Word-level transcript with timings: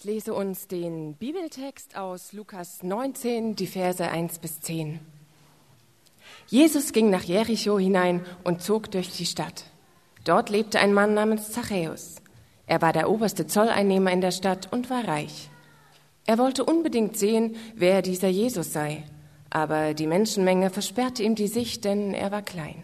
Ich 0.00 0.06
lese 0.06 0.32
uns 0.32 0.66
den 0.66 1.12
Bibeltext 1.12 1.94
aus 1.94 2.32
Lukas 2.32 2.82
19, 2.82 3.54
die 3.54 3.66
Verse 3.66 4.02
1 4.02 4.38
bis 4.38 4.58
10. 4.62 4.98
Jesus 6.46 6.94
ging 6.94 7.10
nach 7.10 7.22
Jericho 7.22 7.78
hinein 7.78 8.24
und 8.42 8.62
zog 8.62 8.90
durch 8.90 9.10
die 9.10 9.26
Stadt. 9.26 9.64
Dort 10.24 10.48
lebte 10.48 10.80
ein 10.80 10.94
Mann 10.94 11.12
namens 11.12 11.52
Zachäus. 11.52 12.22
Er 12.66 12.80
war 12.80 12.94
der 12.94 13.10
oberste 13.10 13.46
Zolleinnehmer 13.46 14.10
in 14.10 14.22
der 14.22 14.30
Stadt 14.30 14.72
und 14.72 14.88
war 14.88 15.06
reich. 15.06 15.50
Er 16.24 16.38
wollte 16.38 16.64
unbedingt 16.64 17.18
sehen, 17.18 17.56
wer 17.74 18.00
dieser 18.00 18.28
Jesus 18.28 18.72
sei, 18.72 19.04
aber 19.50 19.92
die 19.92 20.06
Menschenmenge 20.06 20.70
versperrte 20.70 21.22
ihm 21.22 21.34
die 21.34 21.48
Sicht, 21.48 21.84
denn 21.84 22.14
er 22.14 22.30
war 22.30 22.40
klein. 22.40 22.82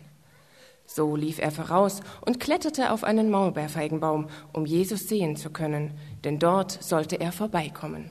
So 0.87 1.17
lief 1.17 1.39
er 1.39 1.51
voraus 1.51 2.01
und 2.25 2.41
kletterte 2.41 2.93
auf 2.93 3.05
einen 3.05 3.31
Maulbeerfeigenbaum, 3.31 4.29
um 4.53 4.67
Jesus 4.67 5.09
sehen 5.09 5.37
zu 5.37 5.51
können, 5.51 5.93
denn 6.25 6.39
dort 6.39 6.83
sollte 6.83 7.21
er 7.21 7.33
vorbeikommen. 7.33 8.11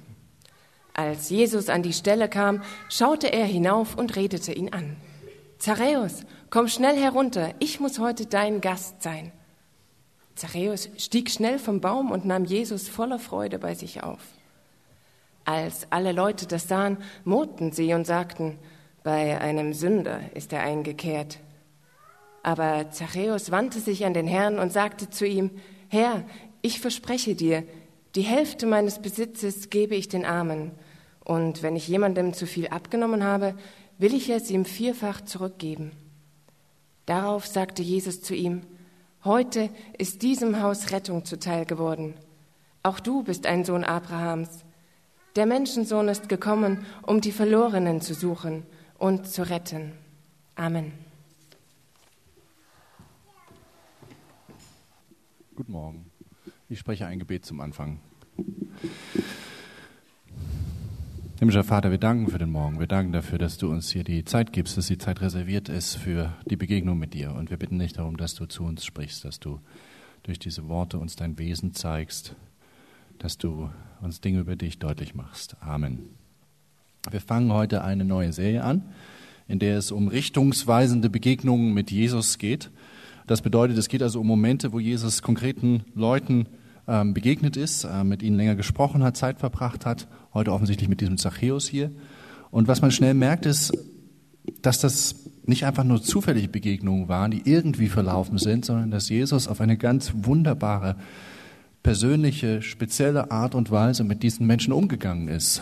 Als 0.93 1.29
Jesus 1.29 1.70
an 1.70 1.84
die 1.84 1.93
Stelle 1.93 2.29
kam, 2.29 2.61
schaute 2.89 3.28
er 3.28 3.46
hinauf 3.46 3.98
und 3.98 4.15
redete 4.15 4.54
ihn 4.54 4.71
an. 4.71 4.96
Zachäus, 5.57 6.24
komm 6.50 6.68
schnell 6.68 6.98
herunter, 6.98 7.54
ich 7.60 7.79
muss 7.79 8.00
heute 8.00 8.25
dein 8.25 8.61
Gast 8.61 9.01
sein. 9.01 9.32
Zachäus 10.36 10.89
stieg 10.98 11.32
schnell 11.32 11.60
vom 11.60 11.79
Baum 11.82 12.12
und 12.12 12.26
nahm 12.26 12.46
Jesus 12.46 12.89
voller 12.89 13.20
Freude 13.20 13.57
bei 13.57 13.73
sich 13.73 14.04
auf. 14.04 14.20
Als 15.46 15.87
alle 15.92 16.12
Leute 16.12 16.48
das 16.48 16.68
sahen, 16.68 16.98
murrten 17.23 17.71
sie 17.71 17.93
und 17.93 18.06
sagten, 18.06 18.57
bei 19.04 19.39
einem 19.39 19.73
Sünder 19.73 20.20
ist 20.34 20.51
er 20.51 20.62
eingekehrt. 20.62 21.39
Aber 22.46 22.92
Zachäus 22.92 23.50
wandte 23.50 23.80
sich 23.80 24.06
an 24.06 24.14
den 24.14 24.28
Herrn 24.28 24.60
und 24.60 24.72
sagte 24.72 25.10
zu 25.10 25.26
ihm, 25.26 25.50
Herr, 25.90 26.24
ich 26.62 26.80
verspreche 26.80 27.34
dir, 27.34 27.64
die 28.14 28.21
Hälfte 28.21 28.68
meines 28.68 29.02
Besitzes 29.02 29.71
gebe 29.71 29.96
ich 29.96 30.10
den 30.10 30.26
Armen, 30.26 30.70
und 31.24 31.64
wenn 31.64 31.76
ich 31.76 31.88
jemandem 31.88 32.34
zu 32.34 32.45
viel 32.45 32.68
abgenommen 32.68 33.24
habe, 33.24 33.56
will 33.98 34.14
ich 34.14 34.30
es 34.30 34.52
ihm 34.52 34.64
vierfach 34.64 35.22
zurückgeben. 35.22 35.94
Darauf 37.08 37.48
sagte 37.48 37.82
Jesus 37.82 38.22
zu 38.22 38.36
ihm, 38.36 38.62
Heute 39.24 39.72
ist 39.98 40.22
diesem 40.22 40.62
Haus 40.62 40.92
Rettung 40.92 41.26
zuteil 41.26 41.66
geworden. 41.66 42.14
Auch 42.84 43.00
du 43.00 43.24
bist 43.24 43.48
ein 43.48 43.66
Sohn 43.66 43.84
Abrahams. 43.84 44.50
Der 45.36 45.48
Menschensohn 45.48 46.09
ist 46.09 46.30
gekommen, 46.30 46.86
um 47.02 47.22
die 47.22 47.32
Verlorenen 47.32 48.02
zu 48.02 48.14
suchen 48.14 48.68
und 49.00 49.28
zu 49.28 49.50
retten. 49.50 49.94
Amen. 50.54 51.05
Guten 55.56 55.72
Morgen. 55.72 56.11
Ich 56.67 56.80
spreche 56.80 57.06
ein 57.06 57.17
Gebet 57.17 57.45
zum 57.45 57.61
Anfang. 57.61 58.02
Himmlischer 61.39 61.64
Vater, 61.64 61.92
wir 61.92 61.97
danken 61.97 62.28
für 62.28 62.38
den 62.38 62.50
Morgen. 62.50 62.78
Wir 62.78 62.88
danken 62.88 63.14
dafür, 63.14 63.38
dass 63.38 63.58
du 63.58 63.72
uns 63.72 63.89
hier 63.89 64.03
die 64.03 64.25
Zeit 64.25 64.52
gibst, 64.52 64.78
dass 64.78 64.88
die 64.88 64.97
Zeit 64.97 65.22
reserviert 65.22 65.70
ist 65.70 65.95
für 65.95 66.34
die 66.45 66.58
Begegnung 66.58 67.00
mit 67.00 67.14
dir. 67.14 67.34
Und 67.34 67.52
wir 67.52 67.58
bitten 67.58 67.80
dich 67.80 67.94
darum, 67.94 68.17
dass 68.17 68.36
du 68.36 68.47
zu 68.47 68.66
uns 68.66 68.84
sprichst, 68.84 69.23
dass 69.23 69.39
du 69.39 69.62
durch 70.23 70.39
diese 70.39 70.67
Worte 70.67 71.00
uns 71.00 71.16
dein 71.16 71.39
Wesen 71.39 71.73
zeigst, 71.73 72.36
dass 73.17 73.38
du 73.38 73.69
uns 74.02 74.19
Dinge 74.19 74.42
über 74.42 74.58
dich 74.58 74.78
deutlich 74.78 75.16
machst. 75.16 75.56
Amen. 75.62 76.09
Wir 77.09 77.22
fangen 77.22 77.53
heute 77.53 77.81
eine 77.81 78.03
neue 78.03 78.34
Serie 78.34 78.66
an, 78.66 78.84
in 79.47 79.59
der 79.59 79.78
es 79.78 79.94
um 79.94 80.09
richtungsweisende 80.09 81.09
Begegnungen 81.09 81.73
mit 81.73 81.92
Jesus 81.92 82.40
geht. 82.40 82.72
Das 83.28 83.42
bedeutet, 83.42 83.78
es 83.78 83.88
geht 83.88 84.04
also 84.04 84.22
um 84.22 84.28
Momente, 84.28 84.72
wo 84.72 84.80
Jesus 84.80 85.22
konkreten 85.22 85.84
Leuten 85.95 86.48
ähm, 86.88 87.14
begegnet 87.14 87.58
ist, 87.58 87.84
äh, 87.84 88.04
mit 88.04 88.22
ihnen 88.22 88.38
länger 88.38 88.56
gesprochen 88.56 89.04
hat, 89.04 89.18
Zeit 89.18 89.40
verbracht 89.40 89.86
hat, 89.86 90.08
heute 90.34 90.52
offensichtlich 90.52 90.90
mit 90.90 91.02
diesem 91.02 91.18
Zachäus 91.18 91.68
hier. 91.68 91.92
Und 92.52 92.68
was 92.68 92.81
man 92.81 92.92
schnell 92.92 93.16
merkt, 93.16 93.46
ist, 93.46 93.73
dass 94.62 94.80
das 94.80 95.30
nicht 95.46 95.66
einfach 95.66 95.84
nur 95.84 96.02
zufällige 96.02 96.48
Begegnungen 96.48 97.08
waren, 97.08 97.31
die 97.31 97.41
irgendwie 97.46 97.88
verlaufen 97.88 98.38
sind, 98.38 98.66
sondern 98.66 98.91
dass 98.91 99.09
Jesus 99.09 99.47
auf 99.47 99.62
eine 99.62 99.78
ganz 99.78 100.13
wunderbare, 100.16 100.96
persönliche, 101.84 102.62
spezielle 102.62 103.31
Art 103.31 103.53
und 103.53 103.69
Weise 103.69 104.03
mit 104.03 104.24
diesen 104.24 104.47
Menschen 104.47 104.74
umgegangen 104.74 105.28
ist, 105.28 105.62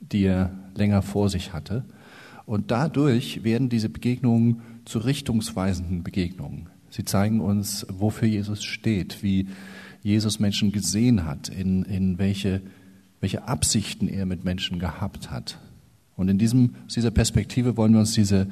die 0.00 0.24
er 0.24 0.52
länger 0.74 1.00
vor 1.00 1.30
sich 1.30 1.52
hatte. 1.52 1.84
Und 2.44 2.70
dadurch 2.70 3.44
werden 3.44 3.70
diese 3.70 3.88
Begegnungen 3.88 4.60
zu 4.84 4.98
richtungsweisenden 4.98 6.02
Begegnungen. 6.02 6.68
Sie 6.94 7.04
zeigen 7.04 7.40
uns, 7.40 7.84
wofür 7.90 8.28
Jesus 8.28 8.62
steht, 8.62 9.24
wie 9.24 9.48
Jesus 10.04 10.38
Menschen 10.38 10.70
gesehen 10.70 11.24
hat, 11.24 11.48
in, 11.48 11.82
in 11.82 12.18
welche, 12.18 12.60
welche 13.18 13.48
Absichten 13.48 14.06
er 14.06 14.26
mit 14.26 14.44
Menschen 14.44 14.78
gehabt 14.78 15.32
hat. 15.32 15.58
Und 16.14 16.28
in 16.28 16.38
diesem, 16.38 16.76
dieser 16.94 17.10
Perspektive 17.10 17.76
wollen 17.76 17.94
wir 17.94 17.98
uns 17.98 18.12
diese 18.12 18.46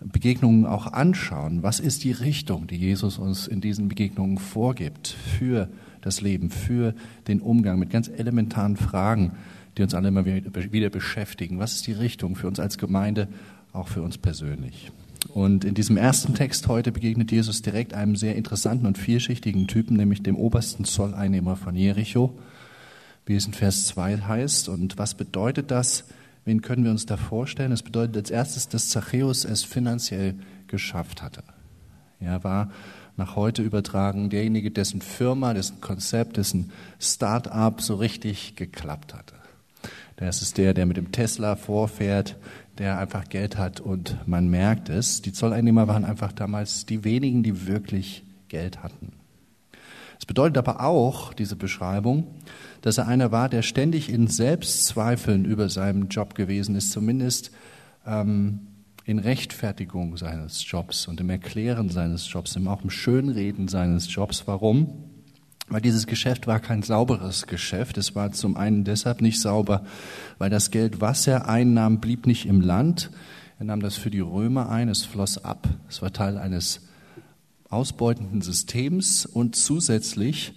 Begegnungen 0.00 0.64
auch 0.64 0.94
anschauen. 0.94 1.62
Was 1.62 1.78
ist 1.78 2.04
die 2.04 2.12
Richtung, 2.12 2.66
die 2.68 2.76
Jesus 2.76 3.18
uns 3.18 3.46
in 3.46 3.60
diesen 3.60 3.88
Begegnungen 3.88 4.38
vorgibt 4.38 5.08
für 5.08 5.68
das 6.00 6.22
Leben, 6.22 6.48
für 6.48 6.94
den 7.28 7.42
Umgang 7.42 7.78
mit 7.78 7.90
ganz 7.90 8.08
elementaren 8.08 8.78
Fragen, 8.78 9.32
die 9.76 9.82
uns 9.82 9.92
alle 9.92 10.08
immer 10.08 10.24
wieder 10.24 10.88
beschäftigen? 10.88 11.58
Was 11.58 11.74
ist 11.74 11.86
die 11.86 11.92
Richtung 11.92 12.34
für 12.34 12.46
uns 12.48 12.58
als 12.58 12.78
Gemeinde, 12.78 13.28
auch 13.74 13.88
für 13.88 14.00
uns 14.00 14.16
persönlich? 14.16 14.90
Und 15.32 15.64
in 15.64 15.74
diesem 15.74 15.96
ersten 15.96 16.34
Text 16.34 16.68
heute 16.68 16.92
begegnet 16.92 17.32
Jesus 17.32 17.62
direkt 17.62 17.94
einem 17.94 18.16
sehr 18.16 18.36
interessanten 18.36 18.86
und 18.86 18.98
vielschichtigen 18.98 19.66
Typen, 19.66 19.96
nämlich 19.96 20.22
dem 20.22 20.36
obersten 20.36 20.84
Zolleinnehmer 20.84 21.56
von 21.56 21.74
Jericho, 21.74 22.38
wie 23.26 23.36
es 23.36 23.46
in 23.46 23.54
Vers 23.54 23.86
2 23.86 24.18
heißt. 24.18 24.68
Und 24.68 24.98
was 24.98 25.14
bedeutet 25.14 25.70
das? 25.70 26.04
Wen 26.44 26.60
können 26.60 26.84
wir 26.84 26.90
uns 26.90 27.06
da 27.06 27.16
vorstellen? 27.16 27.72
Es 27.72 27.82
bedeutet 27.82 28.16
als 28.16 28.30
erstes, 28.30 28.68
dass 28.68 28.88
Zachäus 28.88 29.44
es 29.44 29.64
finanziell 29.64 30.34
geschafft 30.66 31.22
hatte. 31.22 31.42
Er 32.20 32.44
war 32.44 32.70
nach 33.16 33.36
heute 33.36 33.62
übertragen 33.62 34.28
derjenige, 34.28 34.70
dessen 34.70 35.00
Firma, 35.00 35.54
dessen 35.54 35.80
Konzept, 35.80 36.36
dessen 36.36 36.70
Start-up 37.00 37.80
so 37.80 37.94
richtig 37.94 38.56
geklappt 38.56 39.14
hatte. 39.14 39.34
Das 40.16 40.42
ist 40.42 40.58
der, 40.58 40.74
der 40.74 40.86
mit 40.86 40.96
dem 40.96 41.12
Tesla 41.12 41.56
vorfährt, 41.56 42.36
der 42.78 42.98
einfach 42.98 43.28
Geld 43.28 43.56
hat 43.56 43.80
und 43.80 44.16
man 44.26 44.48
merkt 44.48 44.88
es. 44.88 45.22
Die 45.22 45.32
Zolleinnehmer 45.32 45.88
waren 45.88 46.04
einfach 46.04 46.32
damals 46.32 46.86
die 46.86 47.04
wenigen, 47.04 47.42
die 47.42 47.66
wirklich 47.66 48.24
Geld 48.48 48.82
hatten. 48.82 49.12
Es 50.18 50.26
bedeutet 50.26 50.58
aber 50.58 50.80
auch, 50.80 51.34
diese 51.34 51.56
Beschreibung, 51.56 52.26
dass 52.82 52.98
er 52.98 53.06
einer 53.08 53.32
war, 53.32 53.48
der 53.48 53.62
ständig 53.62 54.10
in 54.10 54.26
Selbstzweifeln 54.26 55.44
über 55.44 55.68
seinen 55.68 56.08
Job 56.08 56.34
gewesen 56.34 56.76
ist, 56.76 56.92
zumindest 56.92 57.50
ähm, 58.06 58.60
in 59.04 59.18
Rechtfertigung 59.18 60.16
seines 60.16 60.68
Jobs 60.68 61.08
und 61.08 61.20
im 61.20 61.30
Erklären 61.30 61.90
seines 61.90 62.30
Jobs, 62.32 62.56
auch 62.66 62.82
im 62.82 62.90
Schönreden 62.90 63.68
seines 63.68 64.12
Jobs. 64.12 64.46
Warum? 64.46 65.13
Weil 65.68 65.80
dieses 65.80 66.06
Geschäft 66.06 66.46
war 66.46 66.60
kein 66.60 66.82
sauberes 66.82 67.46
Geschäft. 67.46 67.96
Es 67.96 68.14
war 68.14 68.32
zum 68.32 68.56
einen 68.56 68.84
deshalb 68.84 69.20
nicht 69.20 69.40
sauber, 69.40 69.84
weil 70.38 70.50
das 70.50 70.70
Geld, 70.70 71.00
was 71.00 71.26
er 71.26 71.48
einnahm, 71.48 72.00
blieb 72.00 72.26
nicht 72.26 72.46
im 72.46 72.60
Land. 72.60 73.10
Er 73.58 73.66
nahm 73.66 73.80
das 73.80 73.96
für 73.96 74.10
die 74.10 74.20
Römer 74.20 74.68
ein, 74.68 74.88
es 74.88 75.04
floss 75.04 75.42
ab. 75.42 75.68
Es 75.88 76.02
war 76.02 76.12
Teil 76.12 76.36
eines 76.36 76.82
ausbeutenden 77.70 78.42
Systems 78.42 79.26
und 79.26 79.56
zusätzlich 79.56 80.52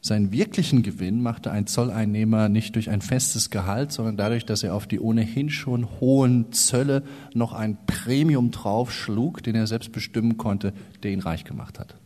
seinen 0.00 0.32
wirklichen 0.32 0.82
Gewinn 0.82 1.22
machte 1.22 1.50
ein 1.50 1.66
Zolleinnehmer 1.66 2.48
nicht 2.48 2.76
durch 2.76 2.88
ein 2.88 3.00
festes 3.00 3.50
Gehalt, 3.50 3.90
sondern 3.90 4.16
dadurch, 4.16 4.46
dass 4.46 4.62
er 4.62 4.74
auf 4.74 4.86
die 4.86 5.00
ohnehin 5.00 5.50
schon 5.50 5.88
hohen 6.00 6.52
Zölle 6.52 7.02
noch 7.34 7.52
ein 7.52 7.76
Premium 7.86 8.50
draufschlug, 8.50 9.42
den 9.42 9.56
er 9.56 9.66
selbst 9.66 9.90
bestimmen 9.92 10.36
konnte, 10.36 10.72
der 11.02 11.10
ihn 11.10 11.20
reich 11.20 11.44
gemacht 11.44 11.80
hat. 11.80 11.96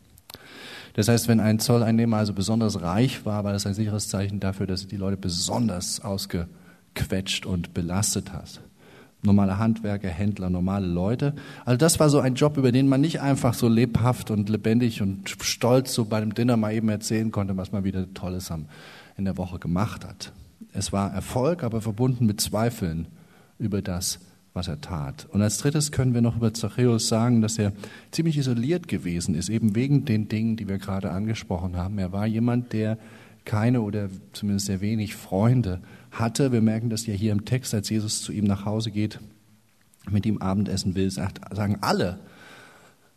Das 0.95 1.09
heißt, 1.09 1.29
wenn 1.29 1.41
ein 1.41 1.59
Zolleinnehmer 1.59 2.19
also 2.19 2.33
besonders 2.33 2.83
reich 2.83 3.25
war, 3.25 3.45
war 3.45 3.53
das 3.53 3.67
ein 3.67 3.75
sicheres 3.75 4.09
Zeichen 4.09 4.41
dafür, 4.41 4.67
dass 4.67 4.87
die 4.87 4.97
Leute 4.97 5.17
besonders 5.17 6.01
ausgequetscht 6.01 7.47
und 7.47 7.73
belastet 7.73 8.33
hat. 8.33 8.61
Normale 9.23 9.59
Handwerker, 9.59 10.09
Händler, 10.09 10.51
normale 10.51 10.87
Leute. 10.87 11.35
Also 11.65 11.79
das 11.79 12.01
war 12.01 12.11
so 12.11 12.19
ein 12.19 12.35
Job, 12.35 12.57
über 12.57 12.73
den 12.73 12.89
man 12.89 13.01
nicht 13.01 13.21
einfach 13.21 13.55
so 13.55 13.69
lebhaft 13.69 14.31
und 14.33 14.49
lebendig 14.49 15.01
und 15.01 15.31
stolz 15.31 15.95
so 15.95 16.05
bei 16.05 16.17
einem 16.17 16.35
Dinner 16.35 16.57
mal 16.57 16.75
eben 16.75 16.89
erzählen 16.89 17.31
konnte, 17.31 17.57
was 17.57 17.71
man 17.71 17.85
wieder 17.85 18.13
Tolles 18.15 18.53
in 19.17 19.25
der 19.25 19.37
Woche 19.37 19.61
gemacht 19.61 20.05
hat. 20.05 20.33
Es 20.73 20.93
war 20.93 21.13
Erfolg, 21.13 21.63
aber 21.63 21.81
verbunden 21.81 22.27
mit 22.27 22.41
Zweifeln 22.41 23.07
über 23.59 23.81
das, 23.81 24.19
was 24.55 24.69
er 24.69 24.81
tat. 24.81 25.27
Und 25.31 25.41
als 25.43 25.59
drittes 25.59 25.93
können 25.93 26.15
wir 26.15 26.21
noch 26.21 26.37
über 26.37 26.53
Zachäus 26.53 27.09
sagen, 27.09 27.41
dass 27.41 27.59
er 27.59 27.73
ziemlich 28.11 28.37
isoliert 28.37 28.87
gewesen 28.87 29.35
ist, 29.35 29.49
eben 29.49 29.75
wegen 29.75 30.05
den 30.05 30.29
Dingen, 30.29 30.57
die 30.57 30.69
wir 30.69 30.79
gerade 30.79 31.11
angesprochen 31.11 31.77
haben. 31.77 31.99
Er 31.99 32.13
war 32.13 32.27
jemand, 32.27 32.73
der 32.73 32.99
keine 33.45 33.81
oder 33.81 34.09
zumindest 34.33 34.67
sehr 34.67 34.81
wenig 34.81 35.17
Freunde 35.17 35.81
hatte. 36.11 36.53
Wir 36.53 36.61
merken 36.61 36.91
das 36.91 37.07
ja 37.07 37.15
hier 37.15 37.33
im 37.33 37.45
Text, 37.45 37.75
als 37.75 37.89
Jesus 37.89 38.23
zu 38.23 38.33
ihm 38.33 38.45
nach 38.45 38.65
Hause 38.65 38.91
geht, 38.91 39.21
mit 40.11 40.27
ihm 40.27 40.39
Abendessen 40.39 40.95
will, 40.95 41.11
sagen 41.11 41.79
alle, 41.81 42.19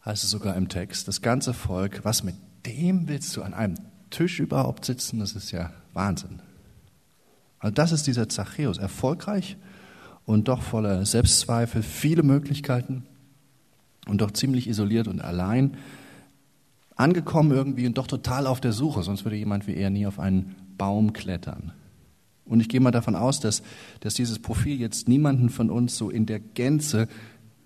heißt 0.06 0.24
es 0.24 0.30
sogar 0.30 0.56
im 0.56 0.70
Text, 0.70 1.08
das 1.08 1.22
ganze 1.22 1.54
Volk, 1.54 2.02
was 2.04 2.24
mit 2.24 2.36
dem 2.66 3.08
willst 3.08 3.36
du 3.36 3.44
an 3.44 3.54
einem 3.54 3.76
Tisch 4.10 4.40
überhaupt 4.40 4.86
sitzen? 4.86 5.20
Das 5.20 5.34
ist 5.34 5.52
ja 5.52 5.72
Wahnsinn. 5.94 6.42
Also 7.60 7.74
das 7.74 7.92
ist 7.92 8.08
dieser 8.08 8.30
Zachäus, 8.30 8.78
erfolgreich 8.78 9.58
und 10.26 10.48
doch 10.48 10.62
voller 10.62 11.06
Selbstzweifel, 11.06 11.84
viele 11.84 12.24
Möglichkeiten 12.24 13.04
und 14.08 14.22
doch 14.22 14.32
ziemlich 14.32 14.68
isoliert 14.68 15.08
und 15.08 15.22
allein, 15.22 15.78
angekommen 16.96 17.52
irgendwie 17.52 17.86
und 17.88 17.98
doch 17.98 18.08
total 18.08 18.48
auf 18.48 18.62
der 18.62 18.72
Suche, 18.72 19.04
sonst 19.04 19.26
würde 19.26 19.36
jemand 19.36 19.68
wie 19.68 19.76
er 19.76 19.90
nie 19.90 20.08
auf 20.08 20.20
einen 20.20 20.56
Baum 20.78 21.14
klettern. 21.14 21.74
Und 22.46 22.60
ich 22.60 22.70
gehe 22.70 22.80
mal 22.80 22.92
davon 22.92 23.16
aus, 23.16 23.40
dass, 23.40 23.64
dass 24.02 24.14
dieses 24.14 24.40
Profil 24.40 24.80
jetzt 24.80 25.08
niemanden 25.08 25.50
von 25.50 25.70
uns 25.70 25.98
so 25.98 26.10
in 26.10 26.26
der 26.26 26.40
Gänze 26.40 27.08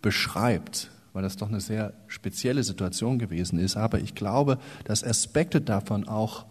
beschreibt, 0.01 0.89
weil 1.11 1.21
das 1.21 1.35
doch 1.35 1.49
eine 1.49 1.59
sehr 1.59 1.93
spezielle 2.07 2.63
Situation 2.63 3.19
gewesen 3.19 3.59
ist. 3.59 3.75
Aber 3.75 3.99
ich 3.99 4.15
glaube, 4.15 4.57
dass 4.85 5.03
Aspekte 5.03 5.59
davon 5.59 6.07
auch 6.07 6.45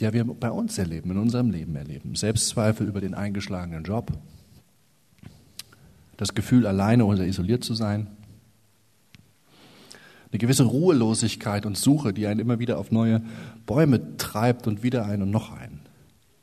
ja, 0.00 0.12
wir 0.12 0.24
bei 0.24 0.50
uns 0.50 0.76
erleben, 0.76 1.12
in 1.12 1.18
unserem 1.18 1.50
Leben 1.50 1.74
erleben. 1.76 2.14
Selbstzweifel 2.14 2.86
über 2.86 3.00
den 3.00 3.14
eingeschlagenen 3.14 3.84
Job, 3.84 4.12
das 6.16 6.34
Gefühl, 6.34 6.66
alleine 6.66 7.04
oder 7.04 7.26
isoliert 7.26 7.64
zu 7.64 7.74
sein, 7.74 8.08
eine 10.30 10.38
gewisse 10.38 10.64
Ruhelosigkeit 10.64 11.64
und 11.64 11.76
Suche, 11.76 12.12
die 12.12 12.26
einen 12.26 12.40
immer 12.40 12.58
wieder 12.58 12.78
auf 12.78 12.90
neue 12.90 13.22
Bäume 13.66 14.16
treibt 14.16 14.66
und 14.66 14.82
wieder 14.82 15.06
einen 15.06 15.22
und 15.22 15.30
noch 15.30 15.52
einen. 15.52 15.80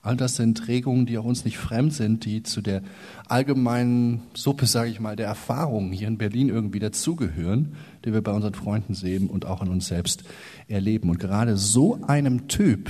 All 0.03 0.15
das 0.15 0.35
sind 0.35 0.67
Regungen, 0.67 1.05
die 1.05 1.17
auch 1.17 1.25
uns 1.25 1.45
nicht 1.45 1.57
fremd 1.57 1.93
sind, 1.93 2.25
die 2.25 2.41
zu 2.41 2.61
der 2.61 2.81
allgemeinen 3.27 4.21
Suppe, 4.33 4.65
sage 4.65 4.89
ich 4.89 4.99
mal, 4.99 5.15
der 5.15 5.27
Erfahrungen 5.27 5.91
hier 5.91 6.07
in 6.07 6.17
Berlin 6.17 6.49
irgendwie 6.49 6.79
dazugehören, 6.79 7.75
die 8.03 8.13
wir 8.13 8.21
bei 8.21 8.31
unseren 8.31 8.55
Freunden 8.55 8.95
sehen 8.95 9.29
und 9.29 9.45
auch 9.45 9.61
in 9.61 9.67
uns 9.67 9.87
selbst 9.87 10.23
erleben. 10.67 11.09
Und 11.09 11.19
gerade 11.19 11.55
so 11.57 11.99
einem 12.01 12.47
Typ 12.47 12.89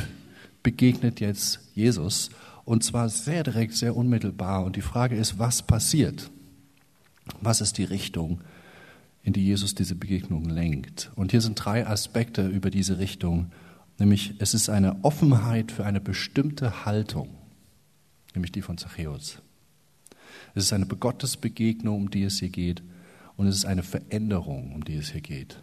begegnet 0.64 1.20
jetzt 1.20 1.60
Jesus 1.74 2.30
und 2.64 2.84
zwar 2.84 3.10
sehr 3.10 3.44
direkt, 3.44 3.74
sehr 3.74 3.98
unmittelbar. 3.98 4.64
Und 4.64 4.76
die 4.78 4.82
Frage 4.82 5.16
ist, 5.16 5.40
was 5.40 5.64
passiert? 5.64 6.30
Was 7.42 7.62
ist 7.62 7.78
die 7.78 7.84
Richtung, 7.84 8.42
in 9.24 9.34
die 9.34 9.46
Jesus 9.46 9.76
diese 9.76 9.96
Begegnung 9.96 10.46
lenkt? 10.46 11.12
Und 11.16 11.32
hier 11.32 11.42
sind 11.42 11.56
drei 11.56 11.86
Aspekte 11.86 12.48
über 12.48 12.70
diese 12.70 13.00
Richtung 13.00 13.52
Nämlich 14.02 14.34
es 14.40 14.56
ist 14.56 14.68
eine 14.68 15.04
Offenheit 15.04 15.72
für 15.72 15.86
eine 15.86 16.02
bestimmte 16.02 16.86
Haltung, 16.86 17.30
nämlich 18.34 18.52
die 18.52 18.64
von 18.64 18.80
Zachäus. 18.80 19.38
Es 20.56 20.64
ist 20.64 20.74
eine 20.74 20.88
Gottesbegegnung, 20.88 21.96
um 21.96 22.10
die 22.10 22.24
es 22.24 22.40
hier 22.40 22.50
geht, 22.50 22.82
und 23.38 23.46
es 23.46 23.58
ist 23.58 23.66
eine 23.66 23.84
Veränderung, 23.84 24.74
um 24.74 24.84
die 24.84 24.96
es 24.96 25.12
hier 25.12 25.22
geht. 25.22 25.62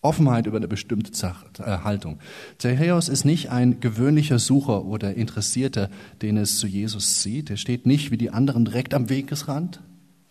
Offenheit 0.00 0.46
über 0.46 0.56
eine 0.56 0.68
bestimmte 0.68 1.12
äh, 1.58 1.62
Haltung. 1.64 2.18
Zachäus 2.56 3.10
ist 3.10 3.26
nicht 3.26 3.50
ein 3.50 3.80
gewöhnlicher 3.80 4.38
Sucher 4.38 4.86
oder 4.86 5.12
Interessierter, 5.12 5.90
den 6.22 6.38
es 6.38 6.58
zu 6.58 6.66
Jesus 6.66 7.22
sieht. 7.22 7.50
Er 7.50 7.58
steht 7.58 7.84
nicht 7.84 8.10
wie 8.10 8.16
die 8.16 8.30
anderen 8.30 8.64
direkt 8.64 8.94
am 8.94 9.10
Wegesrand, 9.10 9.82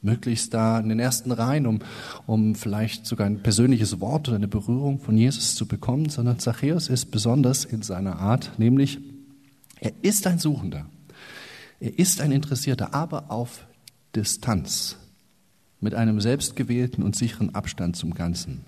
möglichst 0.06 0.54
da 0.54 0.80
in 0.80 0.88
den 0.88 1.00
ersten 1.00 1.32
Reihen, 1.32 1.66
um, 1.66 1.80
um 2.26 2.56
vielleicht 2.56 3.06
sogar 3.06 3.28
ein 3.28 3.42
persönliches 3.42 4.00
Wort 4.00 4.30
oder 4.30 4.38
eine 4.38 4.48
Berührung 4.48 5.00
von 5.00 5.18
Jesus 5.18 5.56
zu 5.56 5.68
bekommen, 5.68 6.10
sondern 6.10 6.40
Zachäus 6.40 6.88
ist 6.88 7.08
besonders 7.08 7.66
in 7.66 7.82
seiner 7.82 8.20
Art, 8.20 8.52
nämlich 8.58 9.00
er 9.82 9.92
ist 10.02 10.26
ein 10.28 10.40
Suchender, 10.40 10.86
er 11.80 12.00
ist 12.00 12.22
ein 12.22 12.32
Interessierter, 12.32 12.94
aber 12.94 13.32
auf 13.32 13.66
Distanz, 14.16 14.98
mit 15.82 15.94
einem 15.94 16.22
selbstgewählten 16.22 17.04
und 17.04 17.16
sicheren 17.16 17.54
Abstand 17.54 17.98
zum 17.98 18.14
Ganzen. 18.14 18.64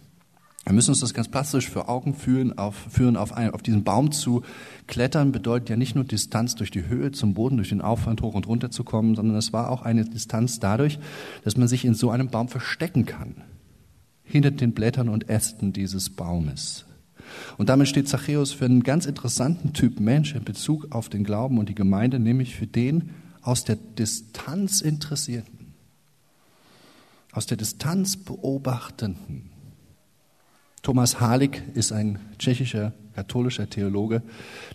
Wir 0.66 0.74
müssen 0.74 0.90
uns 0.90 1.00
das 1.00 1.14
ganz 1.14 1.30
plastisch 1.30 1.70
für 1.70 1.88
Augen 1.88 2.14
führen, 2.14 2.58
auf, 2.58 2.76
führen 2.90 3.16
auf, 3.16 3.32
ein, 3.32 3.52
auf 3.52 3.62
diesen 3.62 3.86
Baum 3.86 4.12
zu 4.12 4.44
klettern 4.86 5.32
bedeutet 5.32 5.70
ja 5.70 5.78
nicht 5.78 5.96
nur 5.96 6.04
Distanz 6.04 6.56
durch 6.56 6.72
die 6.72 6.88
Höhe 6.88 7.12
zum 7.14 7.34
Boden, 7.34 7.56
durch 7.56 7.70
den 7.70 7.82
Aufwand 7.82 8.22
hoch 8.22 8.34
und 8.34 8.48
runter 8.48 8.70
zu 8.70 8.84
kommen, 8.84 9.16
sondern 9.16 9.38
es 9.38 9.54
war 9.54 9.70
auch 9.70 9.84
eine 9.84 10.04
Distanz 10.04 10.60
dadurch, 10.60 11.00
dass 11.46 11.56
man 11.56 11.70
sich 11.70 11.86
in 11.86 11.94
so 11.94 12.12
einem 12.12 12.28
Baum 12.28 12.50
verstecken 12.50 13.06
kann. 13.06 13.36
Hinter 14.24 14.52
den 14.52 14.74
Blättern 14.74 15.08
und 15.08 15.30
Ästen 15.30 15.72
dieses 15.72 16.10
Baumes. 16.10 16.86
Und 17.58 17.70
damit 17.70 17.88
steht 17.88 18.10
Zachäus 18.10 18.52
für 18.52 18.66
einen 18.66 18.84
ganz 18.84 19.06
interessanten 19.06 19.72
Typ 19.72 20.02
Mensch 20.02 20.36
in 20.36 20.44
Bezug 20.44 20.92
auf 20.92 21.08
den 21.08 21.24
Glauben 21.24 21.60
und 21.60 21.70
die 21.70 21.76
Gemeinde, 21.76 22.20
nämlich 22.20 22.56
für 22.56 22.68
den 22.68 23.12
aus 23.42 23.64
der 23.64 23.78
Distanz 23.78 24.82
Interessierten, 24.82 25.74
aus 27.32 27.46
der 27.46 27.56
Distanz 27.56 28.18
Beobachtenden 28.18 29.50
Thomas 30.88 31.20
Halik 31.20 31.64
ist 31.74 31.92
ein 31.92 32.18
tschechischer 32.40 32.94
katholischer 33.14 33.70
Theologe, 33.70 34.22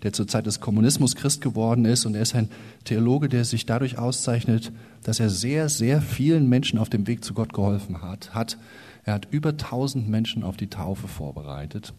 der 0.03 0.13
zur 0.13 0.29
Zeit 0.29 0.45
des 0.45 0.61
Kommunismus 0.61 1.17
Christ 1.17 1.41
geworden 1.41 1.87
ist. 1.87 2.05
Und 2.05 2.15
er 2.15 2.21
ist 2.21 2.35
ein 2.35 2.51
Theologe, 2.85 3.31
der 3.31 3.47
sich 3.47 3.65
dadurch 3.65 3.97
auszeichnet, 3.97 4.73
dass 5.05 5.21
er 5.21 5.31
sehr, 5.31 5.71
sehr 5.71 6.03
vielen 6.03 6.51
Menschen 6.51 6.79
auf 6.79 6.91
dem 6.91 7.07
Weg 7.07 7.25
zu 7.25 7.33
Gott 7.33 7.55
geholfen 7.55 8.03
hat. 8.03 8.35
hat 8.35 8.59
er 9.05 9.15
hat 9.15 9.29
über 9.31 9.57
tausend 9.57 10.07
Menschen 10.07 10.43
auf 10.43 10.59
die 10.59 10.69
Taufe 10.69 11.09
vorbereitet. 11.09 11.95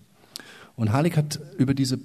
Und 0.76 0.92
Halik 0.92 1.18
hat 1.18 1.40
über 1.58 1.74
diese 1.74 2.00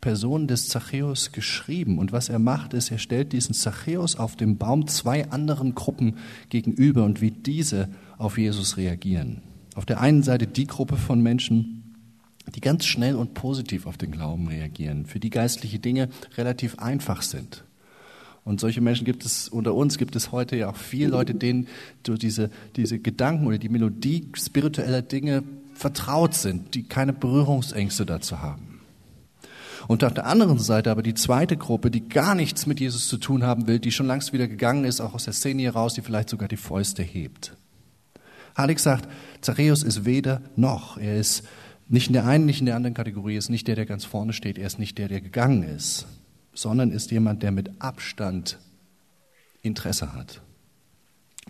Person 0.00 0.48
des 0.48 0.66
Zachäus 0.66 1.30
geschrieben. 1.30 2.00
Und 2.00 2.10
was 2.10 2.30
er 2.30 2.40
macht, 2.40 2.74
ist, 2.74 2.90
er 2.90 2.98
stellt 2.98 3.32
diesen 3.32 3.54
Zachäus 3.54 4.16
auf 4.16 4.34
dem 4.34 4.58
Baum 4.58 4.88
zwei 4.88 5.30
anderen 5.30 5.76
Gruppen 5.76 6.16
gegenüber 6.48 7.04
und 7.04 7.20
wie 7.20 7.30
diese 7.30 7.90
auf 8.18 8.38
Jesus 8.38 8.76
reagieren. 8.76 9.53
Auf 9.74 9.86
der 9.86 10.00
einen 10.00 10.22
Seite 10.22 10.46
die 10.46 10.66
Gruppe 10.66 10.96
von 10.96 11.20
Menschen, 11.20 11.96
die 12.54 12.60
ganz 12.60 12.84
schnell 12.84 13.16
und 13.16 13.34
positiv 13.34 13.86
auf 13.86 13.96
den 13.96 14.12
Glauben 14.12 14.48
reagieren, 14.48 15.06
für 15.06 15.20
die 15.20 15.30
geistliche 15.30 15.78
Dinge 15.78 16.08
relativ 16.36 16.78
einfach 16.78 17.22
sind. 17.22 17.64
Und 18.44 18.60
solche 18.60 18.82
Menschen 18.82 19.06
gibt 19.06 19.24
es 19.24 19.48
unter 19.48 19.74
uns, 19.74 19.96
gibt 19.96 20.16
es 20.16 20.30
heute 20.30 20.56
ja 20.56 20.68
auch 20.68 20.76
viele 20.76 21.08
Leute, 21.08 21.34
denen 21.34 21.66
so 22.06 22.14
diese, 22.16 22.50
diese 22.76 22.98
Gedanken 22.98 23.46
oder 23.46 23.58
die 23.58 23.70
Melodie 23.70 24.28
spiritueller 24.34 25.00
Dinge 25.00 25.42
vertraut 25.74 26.34
sind, 26.34 26.74
die 26.74 26.82
keine 26.84 27.14
Berührungsängste 27.14 28.04
dazu 28.04 28.40
haben. 28.40 28.80
Und 29.88 30.04
auf 30.04 30.14
der 30.14 30.26
anderen 30.26 30.58
Seite 30.58 30.90
aber 30.90 31.02
die 31.02 31.14
zweite 31.14 31.56
Gruppe, 31.56 31.90
die 31.90 32.08
gar 32.08 32.34
nichts 32.34 32.66
mit 32.66 32.80
Jesus 32.80 33.08
zu 33.08 33.16
tun 33.16 33.44
haben 33.44 33.66
will, 33.66 33.78
die 33.78 33.92
schon 33.92 34.06
längst 34.06 34.32
wieder 34.32 34.46
gegangen 34.46 34.84
ist, 34.84 35.00
auch 35.00 35.14
aus 35.14 35.24
der 35.24 35.34
Szene 35.34 35.62
heraus, 35.62 35.94
die 35.94 36.02
vielleicht 36.02 36.28
sogar 36.28 36.48
die 36.48 36.56
Fäuste 36.56 37.02
hebt. 37.02 37.56
Alex 38.54 38.84
sagt, 38.84 39.08
Zachäus 39.40 39.82
ist 39.82 40.04
weder 40.04 40.40
noch. 40.56 40.96
Er 40.96 41.16
ist 41.16 41.42
nicht 41.88 42.06
in 42.06 42.12
der 42.14 42.26
einen, 42.26 42.46
nicht 42.46 42.60
in 42.60 42.66
der 42.66 42.76
anderen 42.76 42.94
Kategorie, 42.94 43.36
ist 43.36 43.50
nicht 43.50 43.68
der, 43.68 43.74
der 43.74 43.86
ganz 43.86 44.04
vorne 44.04 44.32
steht, 44.32 44.58
er 44.58 44.66
ist 44.66 44.78
nicht 44.78 44.96
der, 44.96 45.08
der 45.08 45.20
gegangen 45.20 45.62
ist, 45.62 46.06
sondern 46.54 46.90
ist 46.90 47.10
jemand, 47.10 47.42
der 47.42 47.52
mit 47.52 47.70
Abstand 47.80 48.58
Interesse 49.62 50.12
hat. 50.14 50.40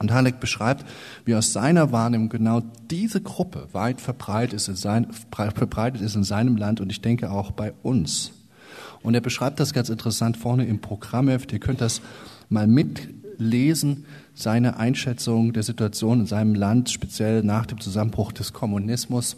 Und 0.01 0.13
Halleck 0.13 0.41
beschreibt, 0.41 0.85
wie 1.25 1.37
aus 1.37 1.53
seiner 1.53 1.93
Wahrnehmung 1.93 2.29
genau 2.29 2.63
diese 2.91 3.21
Gruppe 3.21 3.69
weit 3.73 4.01
verbreitet 4.01 4.55
ist, 4.55 4.69
in 4.69 4.75
sein, 4.75 5.07
verbreitet 5.13 6.01
ist 6.01 6.17
in 6.17 6.25
seinem 6.25 6.57
Land 6.57 6.81
und 6.81 6.91
ich 6.91 7.01
denke 7.01 7.31
auch 7.31 7.53
bei 7.53 7.73
uns. 7.83 8.33
Und 9.03 9.15
er 9.15 9.21
beschreibt 9.21 9.61
das 9.61 9.73
ganz 9.73 9.91
interessant 9.91 10.37
vorne 10.37 10.67
im 10.67 10.81
Programmheft. 10.81 11.53
Ihr 11.53 11.61
könnt 11.61 11.81
das 11.81 12.01
mal 12.49 12.67
mitlesen 12.67 14.07
seine 14.35 14.77
Einschätzung 14.77 15.53
der 15.53 15.63
Situation 15.63 16.21
in 16.21 16.27
seinem 16.27 16.55
Land, 16.55 16.91
speziell 16.91 17.43
nach 17.43 17.67
dem 17.67 17.81
Zusammenbruch 17.81 18.33
des 18.33 18.53
Kommunismus. 18.53 19.37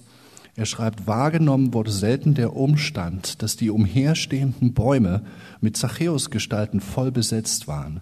Er 0.56 0.64
schreibt, 0.64 1.06
wahrgenommen 1.06 1.74
wurde 1.74 1.90
selten 1.90 2.32
der 2.32 2.56
Umstand, 2.56 3.42
dass 3.42 3.56
die 3.56 3.68
umherstehenden 3.68 4.72
Bäume 4.72 5.22
mit 5.60 5.76
Zachäusgestalten 5.76 6.80
voll 6.80 7.12
besetzt 7.12 7.68
waren. 7.68 8.00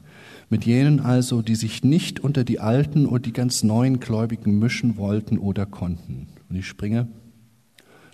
Mit 0.50 0.64
jenen 0.64 1.00
also, 1.00 1.42
die 1.42 1.56
sich 1.56 1.82
nicht 1.82 2.20
unter 2.20 2.44
die 2.44 2.60
alten 2.60 3.06
oder 3.06 3.22
die 3.22 3.32
ganz 3.32 3.64
neuen 3.64 3.98
Gläubigen 3.98 4.60
mischen 4.60 4.96
wollten 4.96 5.38
oder 5.38 5.66
konnten. 5.66 6.28
Und 6.48 6.54
ich 6.56 6.66
springe. 6.66 7.08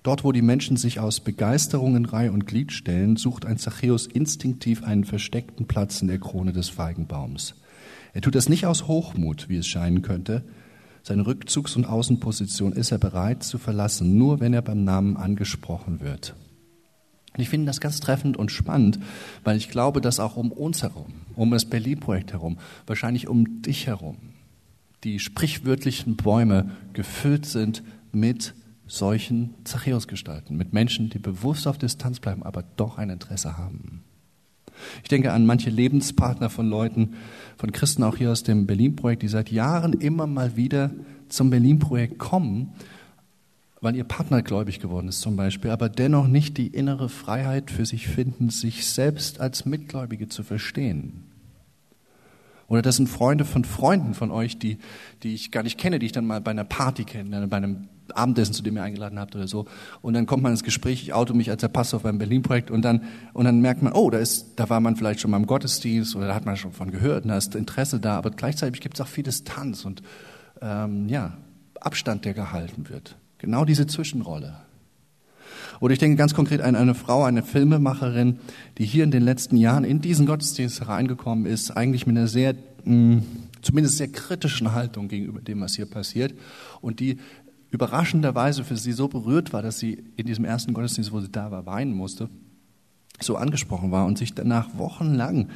Dort, 0.03 0.25
wo 0.25 0.33
die 0.33 0.41
Menschen 0.41 0.79
sich 0.79 1.01
aus 1.01 1.21
Begeisterung 1.21 1.95
in 1.97 2.07
Reihe 2.07 2.33
und 2.33 2.47
Glied 2.47 2.73
stellen, 2.73 3.17
sucht 3.17 3.45
ein 3.45 3.59
Zachäus 3.59 4.07
instinktiv 4.07 4.83
einen 4.83 5.05
versteckten 5.05 5.67
Platz 5.67 6.01
in 6.01 6.09
der 6.09 6.19
Krone 6.19 6.55
des 6.55 6.71
Feigenbaums. 6.71 7.60
Er 8.13 8.21
tut 8.21 8.35
das 8.35 8.49
nicht 8.49 8.67
aus 8.67 8.87
Hochmut, 8.87 9.49
wie 9.49 9.57
es 9.57 9.67
scheinen 9.67 10.03
könnte. 10.03 10.45
Seine 11.03 11.27
Rückzugs- 11.27 11.77
und 11.77 11.87
Außenposition 11.87 12.73
ist 12.73 12.93
er 12.93 12.99
bereit 12.99 13.43
zu 13.43 13.59
verlassen, 13.59 14.19
nur 14.19 14.41
wenn 14.41 14.53
er 14.53 14.63
beim 14.63 14.85
Namen 14.85 15.17
angesprochen 15.17 16.01
wird. 16.01 16.35
Und 17.35 17.41
ich 17.41 17.49
finde 17.49 17.67
das 17.67 17.81
ganz 17.81 18.01
treffend 18.01 18.37
und 18.37 18.51
spannend, 18.51 18.99
weil 19.45 19.57
ich 19.57 19.71
glaube, 19.71 20.01
dass 20.01 20.21
auch 20.21 20.37
um 20.37 20.51
uns 20.51 20.83
herum, 20.83 21.13
um 21.37 21.51
das 21.51 21.65
Berlin-Projekt 21.65 22.33
herum, 22.33 22.59
wahrscheinlich 22.87 23.29
um 23.29 23.63
dich 23.63 23.87
herum, 23.87 24.17
die 25.05 25.19
sprichwörtlichen 25.21 26.17
Bäume 26.17 26.73
gefüllt 26.93 27.47
sind 27.47 27.83
mit 28.13 28.55
solchen 28.87 29.55
Zachäus-Gestalten, 29.65 30.57
mit 30.57 30.73
Menschen, 30.73 31.11
die 31.11 31.21
bewusst 31.21 31.69
auf 31.69 31.79
Distanz 31.79 32.19
bleiben, 32.19 32.43
aber 32.43 32.65
doch 32.77 32.99
ein 32.99 33.11
Interesse 33.11 33.57
haben. 33.57 34.03
Ich 35.03 35.09
denke 35.09 35.33
an 35.33 35.47
manche 35.47 35.71
Lebenspartner 35.71 36.51
von 36.51 36.69
Leuten, 36.69 37.15
von 37.57 37.73
Christen 37.73 38.03
auch 38.03 38.17
hier 38.17 38.31
aus 38.31 38.43
dem 38.43 38.67
Berlin-Projekt, 38.67 39.23
die 39.23 39.29
seit 39.29 39.51
Jahren 39.51 39.93
immer 39.93 40.27
mal 40.27 40.57
wieder 40.57 40.91
zum 41.29 41.51
Berlin-Projekt 41.51 42.19
kommen, 42.19 42.73
weil 43.81 43.97
ihr 43.97 44.05
Partner 44.05 44.43
gläubig 44.43 44.81
geworden 44.81 45.09
ist 45.09 45.21
zum 45.21 45.37
Beispiel, 45.37 45.71
aber 45.71 45.89
dennoch 45.89 46.27
nicht 46.27 46.59
die 46.59 46.67
innere 46.69 47.09
Freiheit 47.09 47.71
für 47.71 47.87
sich 47.87 48.09
finden, 48.09 48.51
sich 48.51 48.87
selbst 48.87 49.41
als 49.41 49.65
Mitgläubige 49.65 50.29
zu 50.29 50.43
verstehen. 50.43 51.25
Oder 52.69 52.83
das 52.83 52.97
sind 52.97 53.09
Freunde 53.09 53.45
von 53.45 53.65
Freunden 53.65 54.15
von 54.15 54.31
euch, 54.31 54.59
die, 54.59 54.79
die 55.23 55.35
ich 55.35 55.51
gar 55.51 55.65
nicht 55.65 55.77
kenne, 55.77 55.99
die 55.99 56.07
ich 56.07 56.13
dann 56.13 56.27
mal 56.27 56.41
bei 56.41 56.53
einer 56.53 56.65
Party 56.65 57.05
kenne, 57.05 57.49
bei 57.49 57.57
einem 57.57 57.89
Abendessen, 58.17 58.55
zu 58.55 58.63
dem 58.63 58.77
ihr 58.77 58.83
eingeladen 58.83 59.19
habt 59.19 59.35
oder 59.37 59.49
so. 59.49 59.67
Und 60.03 60.15
dann 60.15 60.27
kommt 60.27 60.43
man 60.43 60.53
ins 60.53 60.65
Gespräch, 60.65 61.03
ich 61.03 61.13
auto 61.13 61.35
mich 61.35 61.51
als 61.51 61.61
der 61.61 61.69
Pastor 61.69 62.01
beim 62.01 62.19
Berlin-Projekt 62.19 62.71
und 62.71 62.83
dann, 62.83 63.03
und 63.33 63.45
dann 63.45 63.61
merkt 63.61 63.83
man, 63.83 63.93
oh, 63.93 64.11
da 64.11 64.19
ist, 64.19 64.55
da 64.57 64.69
war 64.69 64.81
man 64.81 64.97
vielleicht 64.97 65.21
schon 65.21 65.31
mal 65.31 65.37
im 65.37 65.47
Gottesdienst 65.47 66.17
oder 66.17 66.29
da 66.29 66.35
hat 66.35 66.47
man 66.47 66.57
schon 66.57 66.73
von 66.73 66.91
gehört 66.91 67.25
und 67.25 67.29
da 67.29 67.37
ist 67.37 67.55
Interesse 67.55 68.01
da, 68.01 68.17
aber 68.17 68.31
gleichzeitig 68.31 68.81
gibt 68.81 68.95
es 68.95 69.01
auch 69.01 69.09
viel 69.09 69.25
Distanz 69.25 69.85
und, 69.85 70.03
ähm, 70.63 71.09
ja, 71.09 71.37
Abstand, 71.81 72.25
der 72.25 72.35
gehalten 72.35 72.89
wird. 72.89 73.17
Genau 73.39 73.65
diese 73.65 73.87
Zwischenrolle. 73.87 74.61
Oder 75.81 75.95
ich 75.95 75.99
denke 75.99 76.17
ganz 76.17 76.35
konkret 76.35 76.61
an 76.61 76.77
eine 76.77 76.95
Frau, 76.95 77.25
eine 77.25 77.43
Filmemacherin, 77.43 78.39
die 78.77 78.85
hier 78.85 79.03
in 79.03 79.11
den 79.11 79.23
letzten 79.23 79.57
Jahren 79.57 79.85
in 79.85 80.01
diesen 80.01 80.27
Gottesdienst 80.27 80.81
hereingekommen 80.81 81.47
ist, 81.47 81.71
eigentlich 81.71 82.07
mit 82.07 82.17
einer 82.17 82.27
sehr, 82.27 82.55
mh, 82.85 83.17
mm, 83.17 83.23
zumindest 83.63 83.97
sehr 83.97 84.09
kritischen 84.09 84.73
Haltung 84.73 85.09
gegenüber 85.09 85.41
dem, 85.41 85.61
was 85.61 85.75
hier 85.75 85.87
passiert. 85.87 86.35
Und 86.83 87.01
die 87.01 87.19
überraschenderweise 87.71 88.65
für 88.65 88.77
sie 88.77 88.93
so 88.93 89.09
berührt 89.09 89.53
war, 89.53 89.63
dass 89.63 89.79
sie 89.79 90.05
in 90.17 90.27
diesem 90.27 90.45
ersten 90.45 90.75
Gottesdienst, 90.75 91.13
wo 91.13 91.21
sie 91.21 91.31
da 91.31 91.51
war, 91.51 91.67
weinen 91.67 91.93
musste, 91.93 92.29
so 93.21 93.37
angesprochen 93.37 93.91
war 93.91 94.07
und 94.07 94.19
sich 94.19 94.35
danach 94.35 94.77
wochenlang 94.77 95.49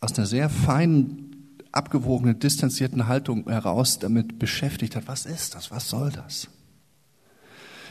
aus 0.00 0.16
einer 0.16 0.26
sehr 0.26 0.48
feinen, 0.50 1.56
abgewogenen, 1.72 2.38
distanzierten 2.38 3.08
Haltung 3.08 3.48
heraus 3.48 3.98
damit 3.98 4.38
beschäftigt 4.38 4.94
hat. 4.94 5.08
Was 5.08 5.26
ist 5.26 5.54
das? 5.54 5.70
Was 5.70 5.88
soll 5.88 6.12
das? 6.12 6.48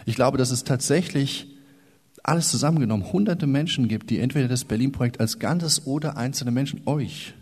Ich 0.06 0.16
glaube, 0.16 0.38
dass 0.38 0.52
es 0.52 0.64
tatsächlich 0.64 1.48
alles 2.24 2.50
zusammengenommen 2.50 3.12
hunderte 3.12 3.48
Menschen 3.48 3.90
gibt, 3.90 4.10
die 4.10 4.20
entweder 4.20 4.48
das 4.48 4.64
Berlin-Projekt 4.64 5.20
als 5.20 5.40
Ganzes 5.40 5.86
oder 5.86 6.16
einzelne 6.16 6.52
Menschen 6.52 6.82
euch 6.86 7.34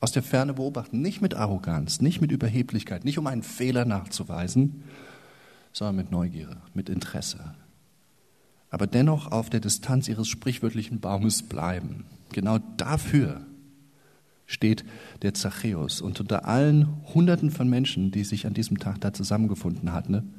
aus 0.00 0.12
der 0.12 0.22
Ferne 0.22 0.54
beobachten. 0.54 1.02
Nicht 1.02 1.20
mit 1.20 1.34
Arroganz, 1.34 2.00
nicht 2.00 2.20
mit 2.20 2.32
Überheblichkeit, 2.32 3.04
nicht 3.04 3.18
um 3.18 3.26
einen 3.26 3.42
Fehler 3.42 3.84
nachzuweisen, 3.84 4.84
sondern 5.74 5.96
mit 5.96 6.10
Neugier, 6.10 6.56
mit 6.72 6.88
Interesse. 6.88 7.54
Aber 8.70 8.86
dennoch 8.86 9.30
auf 9.30 9.50
der 9.50 9.60
Distanz 9.60 10.08
ihres 10.08 10.28
sprichwörtlichen 10.28 11.00
Baumes 11.00 11.42
bleiben. 11.42 12.06
Genau 12.32 12.58
dafür 12.76 13.46
steht 14.46 14.84
der 15.22 15.34
Zachäus. 15.34 16.00
Und 16.00 16.20
unter 16.20 16.46
allen 16.46 16.88
Hunderten 17.14 17.50
von 17.50 17.68
Menschen, 17.68 18.10
die 18.10 18.24
sich 18.24 18.46
an 18.46 18.54
diesem 18.54 18.78
Tag 18.78 19.00
da 19.00 19.12
zusammengefunden 19.12 19.92
hatten, 19.92 20.34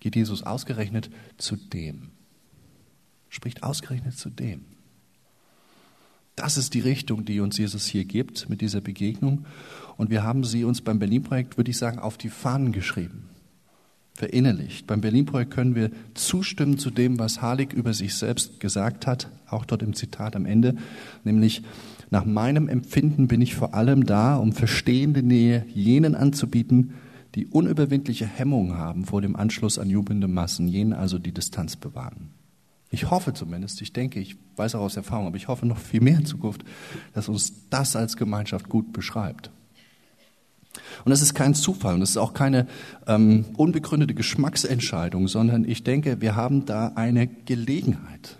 geht 0.00 0.16
Jesus 0.16 0.42
ausgerechnet 0.42 1.10
zu 1.36 1.56
dem. 1.56 2.10
Spricht 3.28 3.62
ausgerechnet 3.62 4.16
zu 4.16 4.30
dem. 4.30 4.64
Das 6.36 6.58
ist 6.58 6.74
die 6.74 6.80
Richtung, 6.80 7.24
die 7.24 7.40
uns 7.40 7.56
Jesus 7.56 7.86
hier 7.86 8.04
gibt 8.04 8.48
mit 8.48 8.60
dieser 8.60 8.82
Begegnung. 8.82 9.46
Und 9.96 10.10
wir 10.10 10.22
haben 10.22 10.44
sie 10.44 10.64
uns 10.64 10.82
beim 10.82 10.98
Berlin-Projekt, 10.98 11.56
würde 11.56 11.70
ich 11.70 11.78
sagen, 11.78 11.98
auf 11.98 12.18
die 12.18 12.28
Fahnen 12.28 12.72
geschrieben, 12.72 13.30
verinnerlicht. 14.16 14.86
Beim 14.86 15.00
Berlin-Projekt 15.00 15.52
können 15.52 15.74
wir 15.74 15.90
zustimmen 16.14 16.78
zu 16.78 16.90
dem, 16.90 17.18
was 17.18 17.42
Harlik 17.42 17.72
über 17.72 17.92
sich 17.92 18.14
selbst 18.14 18.60
gesagt 18.60 19.06
hat, 19.06 19.28
auch 19.48 19.64
dort 19.64 19.82
im 19.82 19.94
Zitat 19.94 20.34
am 20.36 20.46
Ende, 20.46 20.76
nämlich 21.24 21.62
nach 22.10 22.24
meinem 22.24 22.68
Empfinden 22.68 23.28
bin 23.28 23.40
ich 23.40 23.54
vor 23.54 23.74
allem 23.74 24.06
da, 24.06 24.36
um 24.36 24.52
verstehende 24.52 25.22
Nähe 25.22 25.66
jenen 25.74 26.14
anzubieten, 26.14 26.94
die 27.34 27.46
unüberwindliche 27.46 28.26
Hemmungen 28.26 28.78
haben 28.78 29.04
vor 29.04 29.20
dem 29.20 29.36
Anschluss 29.36 29.78
an 29.78 29.90
jubelnde 29.90 30.28
Massen, 30.28 30.68
jenen 30.68 30.92
also 30.92 31.18
die 31.18 31.32
Distanz 31.32 31.76
bewahren. 31.76 32.30
Ich 32.90 33.10
hoffe 33.10 33.34
zumindest, 33.34 33.82
ich 33.82 33.92
denke, 33.92 34.20
ich 34.20 34.36
weiß 34.56 34.76
auch 34.76 34.82
aus 34.82 34.96
Erfahrung, 34.96 35.26
aber 35.26 35.36
ich 35.36 35.48
hoffe 35.48 35.66
noch 35.66 35.78
viel 35.78 36.00
mehr 36.00 36.18
in 36.18 36.24
Zukunft, 36.24 36.64
dass 37.12 37.28
uns 37.28 37.68
das 37.68 37.96
als 37.96 38.16
Gemeinschaft 38.16 38.68
gut 38.68 38.92
beschreibt. 38.92 39.50
Und 41.04 41.10
das 41.10 41.22
ist 41.22 41.34
kein 41.34 41.54
Zufall 41.54 41.94
und 41.94 42.00
das 42.00 42.10
ist 42.10 42.16
auch 42.16 42.34
keine 42.34 42.66
ähm, 43.06 43.44
unbegründete 43.56 44.14
Geschmacksentscheidung, 44.14 45.28
sondern 45.28 45.64
ich 45.64 45.84
denke, 45.84 46.20
wir 46.20 46.36
haben 46.36 46.66
da 46.66 46.92
eine 46.94 47.26
Gelegenheit. 47.26 48.36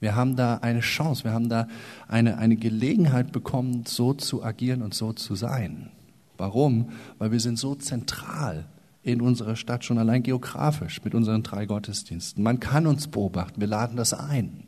Wir 0.00 0.14
haben 0.14 0.36
da 0.36 0.58
eine 0.58 0.80
Chance, 0.80 1.24
wir 1.24 1.32
haben 1.32 1.48
da 1.48 1.66
eine, 2.06 2.38
eine 2.38 2.56
Gelegenheit 2.56 3.32
bekommen, 3.32 3.84
so 3.86 4.14
zu 4.14 4.44
agieren 4.44 4.82
und 4.82 4.94
so 4.94 5.12
zu 5.12 5.34
sein. 5.34 5.90
Warum? 6.36 6.90
Weil 7.18 7.32
wir 7.32 7.40
sind 7.40 7.58
so 7.58 7.74
zentral 7.74 8.66
in 9.02 9.20
unserer 9.20 9.56
Stadt, 9.56 9.84
schon 9.84 9.98
allein 9.98 10.22
geografisch 10.22 11.02
mit 11.02 11.14
unseren 11.14 11.42
drei 11.42 11.66
Gottesdiensten. 11.66 12.44
Man 12.44 12.60
kann 12.60 12.86
uns 12.86 13.08
beobachten, 13.08 13.60
wir 13.60 13.68
laden 13.68 13.96
das 13.96 14.12
ein. 14.14 14.67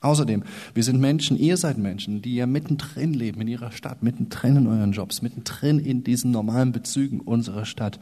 Außerdem, 0.00 0.44
wir 0.74 0.84
sind 0.84 1.00
Menschen, 1.00 1.36
ihr 1.36 1.56
seid 1.56 1.76
Menschen, 1.76 2.22
die 2.22 2.36
ja 2.36 2.46
mittendrin 2.46 3.14
leben 3.14 3.40
in 3.40 3.48
ihrer 3.48 3.72
Stadt, 3.72 4.02
mittendrin 4.02 4.56
in 4.56 4.66
euren 4.68 4.92
Jobs, 4.92 5.22
mittendrin 5.22 5.80
in 5.80 6.04
diesen 6.04 6.30
normalen 6.30 6.70
Bezügen 6.70 7.20
unserer 7.20 7.64
Stadt. 7.64 7.98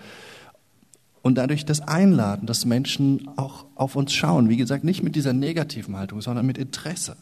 Und 1.23 1.37
dadurch 1.39 1.65
das 1.65 1.81
Einladen, 1.81 2.47
dass 2.47 2.67
Menschen 2.67 3.29
auch 3.37 3.65
auf 3.75 3.97
uns 3.97 4.13
schauen, 4.13 4.49
wie 4.49 4.59
gesagt, 4.59 4.85
nicht 4.85 5.03
mit 5.03 5.17
dieser 5.17 5.33
negativen 5.33 5.97
Haltung, 5.97 6.21
sondern 6.21 6.47
mit 6.47 6.59
Interesse. 6.59 7.17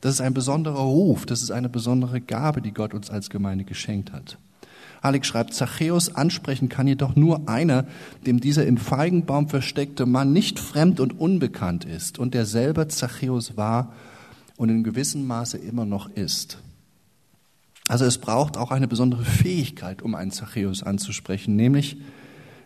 Das 0.00 0.14
ist 0.14 0.20
ein 0.20 0.34
besonderer 0.34 0.80
Ruf, 0.80 1.24
das 1.24 1.42
ist 1.42 1.52
eine 1.52 1.68
besondere 1.68 2.20
Gabe, 2.20 2.60
die 2.60 2.72
Gott 2.72 2.92
uns 2.92 3.08
als 3.08 3.30
Gemeinde 3.30 3.64
geschenkt 3.64 4.12
hat. 4.12 4.36
Alex 5.02 5.26
schreibt, 5.26 5.52
Zachäus 5.52 6.14
ansprechen 6.14 6.68
kann 6.68 6.86
jedoch 6.86 7.16
nur 7.16 7.48
einer, 7.48 7.86
dem 8.24 8.40
dieser 8.40 8.64
im 8.64 8.76
Feigenbaum 8.78 9.48
versteckte 9.48 10.06
Mann 10.06 10.32
nicht 10.32 10.60
fremd 10.60 11.00
und 11.00 11.18
unbekannt 11.18 11.84
ist 11.84 12.20
und 12.20 12.34
der 12.34 12.46
selber 12.46 12.88
Zachäus 12.88 13.56
war 13.56 13.92
und 14.56 14.68
in 14.68 14.84
gewissem 14.84 15.26
Maße 15.26 15.58
immer 15.58 15.84
noch 15.84 16.08
ist. 16.08 16.58
Also 17.88 18.04
es 18.04 18.18
braucht 18.18 18.56
auch 18.56 18.70
eine 18.70 18.86
besondere 18.86 19.24
Fähigkeit, 19.24 20.02
um 20.02 20.14
einen 20.14 20.30
Zachäus 20.30 20.84
anzusprechen, 20.84 21.56
nämlich, 21.56 21.96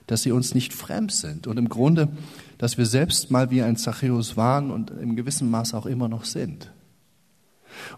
dass 0.06 0.22
sie 0.22 0.30
uns 0.30 0.54
nicht 0.54 0.74
fremd 0.74 1.12
sind 1.12 1.46
und 1.46 1.58
im 1.58 1.70
Grunde, 1.70 2.08
dass 2.58 2.76
wir 2.76 2.84
selbst 2.84 3.30
mal 3.30 3.50
wie 3.50 3.62
ein 3.62 3.78
Zachäus 3.78 4.36
waren 4.36 4.70
und 4.70 4.90
im 4.90 5.16
gewissen 5.16 5.50
Maße 5.50 5.74
auch 5.74 5.86
immer 5.86 6.08
noch 6.08 6.26
sind. 6.26 6.70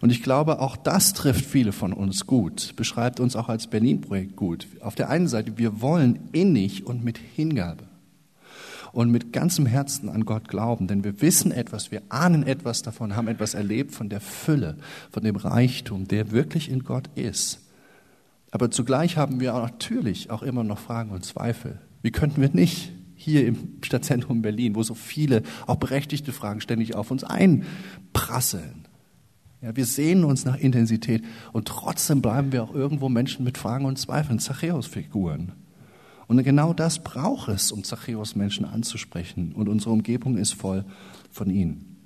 Und 0.01 0.11
ich 0.11 0.23
glaube, 0.23 0.59
auch 0.59 0.77
das 0.77 1.13
trifft 1.13 1.45
viele 1.45 1.71
von 1.71 1.93
uns 1.93 2.25
gut, 2.27 2.73
beschreibt 2.75 3.19
uns 3.19 3.35
auch 3.35 3.49
als 3.49 3.67
Berlin-Projekt 3.67 4.35
gut. 4.35 4.67
Auf 4.81 4.95
der 4.95 5.09
einen 5.09 5.27
Seite, 5.27 5.57
wir 5.57 5.81
wollen 5.81 6.19
innig 6.31 6.85
und 6.85 7.03
mit 7.03 7.17
Hingabe 7.17 7.83
und 8.91 9.11
mit 9.11 9.33
ganzem 9.33 9.65
Herzen 9.65 10.09
an 10.09 10.25
Gott 10.25 10.47
glauben, 10.47 10.87
denn 10.87 11.03
wir 11.03 11.21
wissen 11.21 11.51
etwas, 11.51 11.91
wir 11.91 12.01
ahnen 12.09 12.43
etwas 12.43 12.81
davon, 12.81 13.15
haben 13.15 13.27
etwas 13.27 13.53
erlebt 13.53 13.93
von 13.93 14.09
der 14.09 14.21
Fülle, 14.21 14.77
von 15.11 15.23
dem 15.23 15.35
Reichtum, 15.35 16.07
der 16.07 16.31
wirklich 16.31 16.69
in 16.69 16.83
Gott 16.83 17.09
ist. 17.15 17.59
Aber 18.51 18.71
zugleich 18.71 19.17
haben 19.17 19.39
wir 19.39 19.53
natürlich 19.53 20.31
auch 20.31 20.41
immer 20.41 20.63
noch 20.63 20.79
Fragen 20.79 21.11
und 21.11 21.23
Zweifel. 21.23 21.79
Wie 22.01 22.11
könnten 22.11 22.41
wir 22.41 22.49
nicht 22.51 22.91
hier 23.15 23.45
im 23.45 23.75
Stadtzentrum 23.83 24.41
Berlin, 24.41 24.75
wo 24.75 24.81
so 24.81 24.95
viele 24.95 25.43
auch 25.67 25.75
berechtigte 25.75 26.31
Fragen 26.31 26.61
ständig 26.61 26.95
auf 26.95 27.11
uns 27.11 27.23
einprasseln? 27.23 28.87
Ja, 29.61 29.75
wir 29.75 29.85
sehnen 29.85 30.23
uns 30.23 30.45
nach 30.45 30.55
Intensität 30.55 31.23
und 31.51 31.67
trotzdem 31.67 32.21
bleiben 32.21 32.53
wir 32.53 32.63
auch 32.63 32.73
irgendwo 32.73 33.09
Menschen 33.09 33.43
mit 33.43 33.57
Fragen 33.57 33.85
und 33.85 33.99
Zweifeln, 33.99 34.39
Zachäus-Figuren. 34.39 35.51
Und 36.27 36.41
genau 36.43 36.73
das 36.73 37.03
braucht 37.03 37.49
es, 37.49 37.71
um 37.71 37.83
Zachäus 37.83 38.35
Menschen 38.35 38.63
anzusprechen. 38.63 39.51
Und 39.51 39.67
unsere 39.67 39.91
Umgebung 39.91 40.37
ist 40.37 40.53
voll 40.53 40.85
von 41.31 41.49
ihnen. 41.49 41.97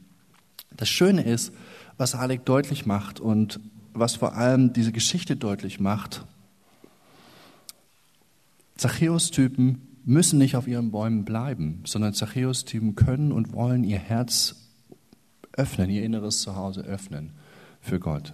Das 0.76 0.90
Schöne 0.90 1.24
ist, 1.24 1.52
was 1.98 2.16
Halek 2.16 2.44
deutlich 2.46 2.88
macht 2.88 3.20
und 3.20 3.60
was 3.94 4.16
vor 4.16 4.36
allem 4.36 4.74
diese 4.74 4.92
Geschichte 4.92 5.36
deutlich 5.36 5.80
macht, 5.80 6.26
Zachäus-Typen 8.78 9.82
müssen 10.06 10.40
nicht 10.40 10.56
auf 10.56 10.68
ihren 10.68 10.90
Bäumen 10.90 11.24
bleiben, 11.24 11.84
sondern 11.86 12.16
Zachäus-Typen 12.16 12.96
können 12.96 13.32
und 13.32 13.54
wollen 13.54 13.84
ihr 13.84 14.00
Herz 14.00 14.56
öffnen, 15.52 15.92
ihr 15.92 16.04
inneres 16.04 16.42
Zuhause 16.42 16.82
öffnen 16.82 17.34
für 17.84 18.00
Gott. 18.00 18.34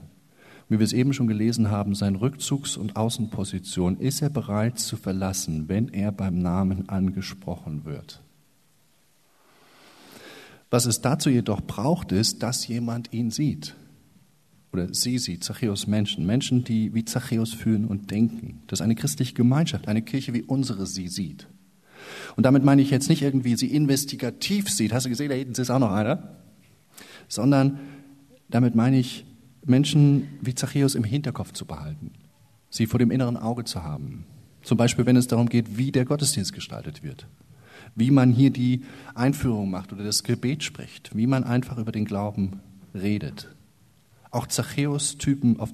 Wie 0.70 0.78
wir 0.78 0.86
es 0.86 0.94
eben 0.94 1.14
schon 1.14 1.28
gelesen 1.28 1.72
haben, 1.72 1.96
seine 1.96 2.22
Rückzugs- 2.22 2.78
und 2.78 2.96
Außenposition 2.96 3.98
ist 3.98 4.22
er 4.22 4.30
bereit 4.30 4.78
zu 4.78 4.98
verlassen, 4.98 5.68
wenn 5.68 5.90
er 5.90 6.12
beim 6.12 6.40
Namen 6.40 6.88
angesprochen 6.88 7.86
wird. 7.86 8.22
Was 10.70 10.86
es 10.86 11.02
dazu 11.02 11.32
jedoch 11.32 11.62
braucht, 11.62 12.12
ist, 12.12 12.44
dass 12.44 12.68
jemand 12.68 13.12
ihn 13.12 13.32
sieht. 13.32 13.76
Oder 14.72 14.94
sie 14.94 15.18
sieht, 15.18 15.44
Zachäus 15.44 15.88
Menschen. 15.88 16.28
Menschen, 16.28 16.64
die 16.64 16.94
wie 16.94 17.04
Zachäus 17.04 17.52
fühlen 17.52 17.86
und 17.86 18.12
denken. 18.12 18.62
Dass 18.68 18.82
eine 18.82 18.94
christliche 18.94 19.34
Gemeinschaft, 19.34 19.88
eine 19.88 20.04
Kirche 20.04 20.36
wie 20.36 20.44
unsere 20.44 20.86
sie 20.86 21.08
sieht. 21.08 21.48
Und 22.36 22.46
damit 22.46 22.64
meine 22.64 22.84
ich 22.84 22.92
jetzt 22.92 23.10
nicht 23.10 23.24
irgendwie 23.24 23.56
sie 23.56 23.74
investigativ 23.74 24.70
sieht. 24.70 24.94
Hast 24.94 25.08
du 25.08 25.10
gesehen, 25.10 25.30
da 25.30 25.36
hinten 25.36 25.60
ist 25.60 25.72
auch 25.72 25.80
noch 25.80 25.92
einer. 25.92 26.36
Sondern 27.28 27.80
damit 28.48 28.76
meine 28.76 29.00
ich 29.00 29.26
Menschen 29.66 30.28
wie 30.42 30.56
Zachäus 30.56 30.96
im 30.96 31.04
Hinterkopf 31.04 31.54
zu 31.54 31.66
behalten, 31.66 32.12
sie 32.70 32.86
vor 32.86 33.00
dem 33.00 33.12
inneren 33.12 33.38
Auge 33.38 33.64
zu 33.64 33.84
haben. 33.84 34.26
Zum 34.62 34.78
Beispiel, 34.78 35.06
wenn 35.06 35.16
es 35.16 35.28
darum 35.28 35.50
geht, 35.50 35.78
wie 35.78 35.92
der 35.92 36.06
Gottesdienst 36.06 36.54
gestaltet 36.54 37.04
wird, 37.04 37.28
wie 37.96 38.12
man 38.12 38.32
hier 38.32 38.50
die 38.50 38.82
Einführung 39.16 39.70
macht 39.70 39.94
oder 39.94 40.04
das 40.04 40.24
Gebet 40.24 40.64
spricht, 40.64 41.16
wie 41.16 41.28
man 41.28 41.44
einfach 41.44 41.78
über 41.78 41.92
den 41.92 42.06
Glauben 42.06 42.60
redet. 42.94 43.50
Auch 44.32 44.46
Zachäus-Typen, 44.46 45.60
auf, 45.60 45.72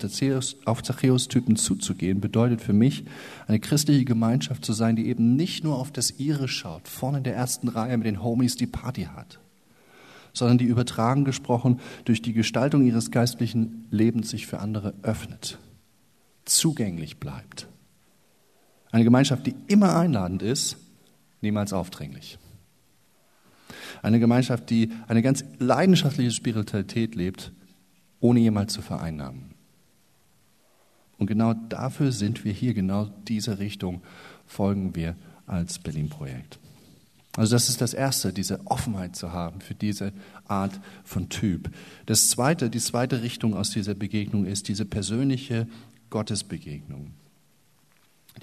auf 0.65 0.83
Zachäus-Typen 0.83 1.57
zuzugehen, 1.57 2.21
bedeutet 2.21 2.61
für 2.61 2.71
mich, 2.71 3.03
eine 3.47 3.59
christliche 3.59 4.05
Gemeinschaft 4.05 4.63
zu 4.63 4.71
sein, 4.71 4.95
die 4.95 5.07
eben 5.07 5.35
nicht 5.35 5.65
nur 5.65 5.77
auf 5.77 5.91
das 5.91 6.19
Ihre 6.19 6.47
schaut, 6.47 6.87
vorne 6.87 7.17
in 7.17 7.23
der 7.25 7.35
ersten 7.35 7.67
Reihe 7.67 7.97
mit 7.97 8.07
den 8.07 8.23
Homies 8.23 8.55
die 8.55 8.67
Party 8.67 9.09
hat, 9.13 9.39
sondern 10.35 10.59
die 10.59 10.65
übertragen 10.65 11.25
gesprochen 11.25 11.79
durch 12.03 12.21
die 12.21 12.33
Gestaltung 12.33 12.85
ihres 12.85 13.09
geistlichen 13.09 13.87
Lebens 13.89 14.29
sich 14.29 14.45
für 14.45 14.59
andere 14.59 14.93
öffnet, 15.01 15.57
zugänglich 16.43 17.17
bleibt. 17.17 17.67
Eine 18.91 19.03
Gemeinschaft, 19.03 19.47
die 19.47 19.55
immer 19.67 19.95
einladend 19.95 20.43
ist, 20.43 20.77
niemals 21.41 21.73
aufdringlich. 21.73 22.37
Eine 24.03 24.19
Gemeinschaft, 24.19 24.69
die 24.69 24.91
eine 25.07 25.21
ganz 25.21 25.43
leidenschaftliche 25.57 26.31
Spiritualität 26.31 27.15
lebt, 27.15 27.51
ohne 28.19 28.39
jemals 28.39 28.73
zu 28.73 28.81
vereinnahmen. 28.81 29.55
Und 31.17 31.27
genau 31.27 31.53
dafür 31.53 32.11
sind 32.11 32.43
wir 32.43 32.51
hier, 32.51 32.73
genau 32.73 33.09
diese 33.27 33.57
Richtung 33.59 34.01
folgen 34.45 34.95
wir 34.95 35.15
als 35.47 35.79
Berlin-Projekt. 35.79 36.59
Also 37.37 37.55
das 37.55 37.67
ist 37.67 37.81
das 37.81 37.93
Erste, 37.93 38.31
diese 38.31 38.65
Offenheit 38.65 39.15
zu 39.15 39.33
haben 39.33 39.59
für 39.59 39.75
diese 39.75 40.13
Art 40.47 40.79
von 41.03 41.27
Typ. 41.29 41.69
Das 42.05 42.29
Zweite, 42.29 42.69
die 42.69 42.79
zweite 42.79 43.23
Richtung 43.23 43.55
aus 43.55 43.71
dieser 43.71 43.93
Begegnung 43.93 44.45
ist 44.45 44.67
diese 44.69 44.85
persönliche 44.85 45.67
Gottesbegegnung. 46.09 47.11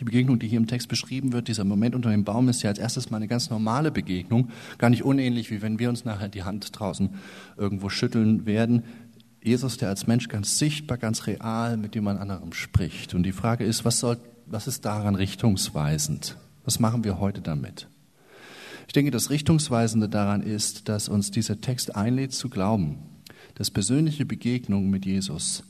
Die 0.00 0.04
Begegnung, 0.04 0.38
die 0.38 0.48
hier 0.48 0.58
im 0.58 0.66
Text 0.66 0.88
beschrieben 0.88 1.32
wird, 1.32 1.48
dieser 1.48 1.64
Moment 1.64 1.94
unter 1.94 2.10
dem 2.10 2.24
Baum, 2.24 2.48
ist 2.48 2.62
ja 2.62 2.70
als 2.70 2.78
erstes 2.78 3.10
mal 3.10 3.18
eine 3.18 3.28
ganz 3.28 3.50
normale 3.50 3.90
Begegnung, 3.90 4.50
gar 4.78 4.90
nicht 4.90 5.04
unähnlich, 5.04 5.50
wie 5.50 5.60
wenn 5.60 5.78
wir 5.78 5.90
uns 5.90 6.04
nachher 6.04 6.28
die 6.28 6.44
Hand 6.44 6.78
draußen 6.78 7.10
irgendwo 7.56 7.90
schütteln 7.90 8.46
werden. 8.46 8.84
Jesus, 9.42 9.76
der 9.76 9.88
als 9.88 10.06
Mensch 10.06 10.28
ganz 10.28 10.58
sichtbar, 10.58 10.96
ganz 10.96 11.26
real 11.26 11.76
mit 11.76 11.94
jemand 11.94 12.20
anderem 12.20 12.52
spricht. 12.52 13.14
Und 13.14 13.22
die 13.24 13.32
Frage 13.32 13.64
ist, 13.64 13.84
was, 13.84 13.98
soll, 13.98 14.18
was 14.46 14.66
ist 14.66 14.84
daran 14.84 15.14
richtungsweisend? 15.14 16.36
Was 16.64 16.78
machen 16.78 17.04
wir 17.04 17.18
heute 17.18 17.42
damit? 17.42 17.88
Ich 18.92 18.94
denke, 18.94 19.10
das 19.10 19.30
Richtungsweisende 19.30 20.06
daran 20.06 20.42
ist, 20.42 20.90
dass 20.90 21.08
uns 21.08 21.30
dieser 21.30 21.62
Text 21.62 21.96
einlädt 21.96 22.34
zu 22.34 22.50
glauben, 22.50 22.98
dass 23.54 23.70
persönliche 23.70 24.26
Begegnungen 24.26 24.90
mit 24.90 25.06
Jesus, 25.06 25.64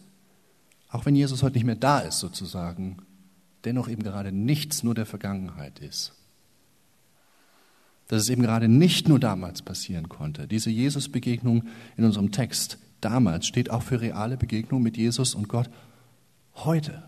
auch 0.88 1.06
wenn 1.06 1.14
Jesus 1.14 1.44
heute 1.44 1.54
nicht 1.54 1.64
mehr 1.64 1.76
da 1.76 2.00
ist 2.00 2.18
sozusagen, 2.18 2.96
dennoch 3.64 3.88
eben 3.88 4.02
gerade 4.02 4.32
nichts 4.32 4.82
nur 4.82 4.96
der 4.96 5.06
Vergangenheit 5.06 5.78
ist. 5.78 6.14
Dass 8.08 8.22
es 8.22 8.28
eben 8.28 8.42
gerade 8.42 8.66
nicht 8.66 9.08
nur 9.08 9.20
damals 9.20 9.62
passieren 9.62 10.08
konnte. 10.08 10.48
Diese 10.48 10.70
Jesus-Begegnung 10.70 11.68
in 11.96 12.02
unserem 12.02 12.32
Text 12.32 12.78
damals 13.00 13.46
steht 13.46 13.70
auch 13.70 13.84
für 13.84 14.00
reale 14.00 14.36
Begegnung 14.36 14.82
mit 14.82 14.96
Jesus 14.96 15.36
und 15.36 15.48
Gott 15.48 15.70
heute. 16.56 17.04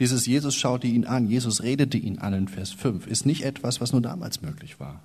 Dieses 0.00 0.26
Jesus 0.26 0.56
schaute 0.56 0.86
ihn 0.86 1.04
an, 1.04 1.28
Jesus 1.28 1.62
redete 1.62 1.98
ihn 1.98 2.18
an 2.18 2.32
in 2.32 2.48
Vers 2.48 2.72
5, 2.72 3.06
ist 3.06 3.26
nicht 3.26 3.44
etwas, 3.44 3.80
was 3.80 3.92
nur 3.92 4.00
damals 4.00 4.40
möglich 4.40 4.80
war, 4.80 5.02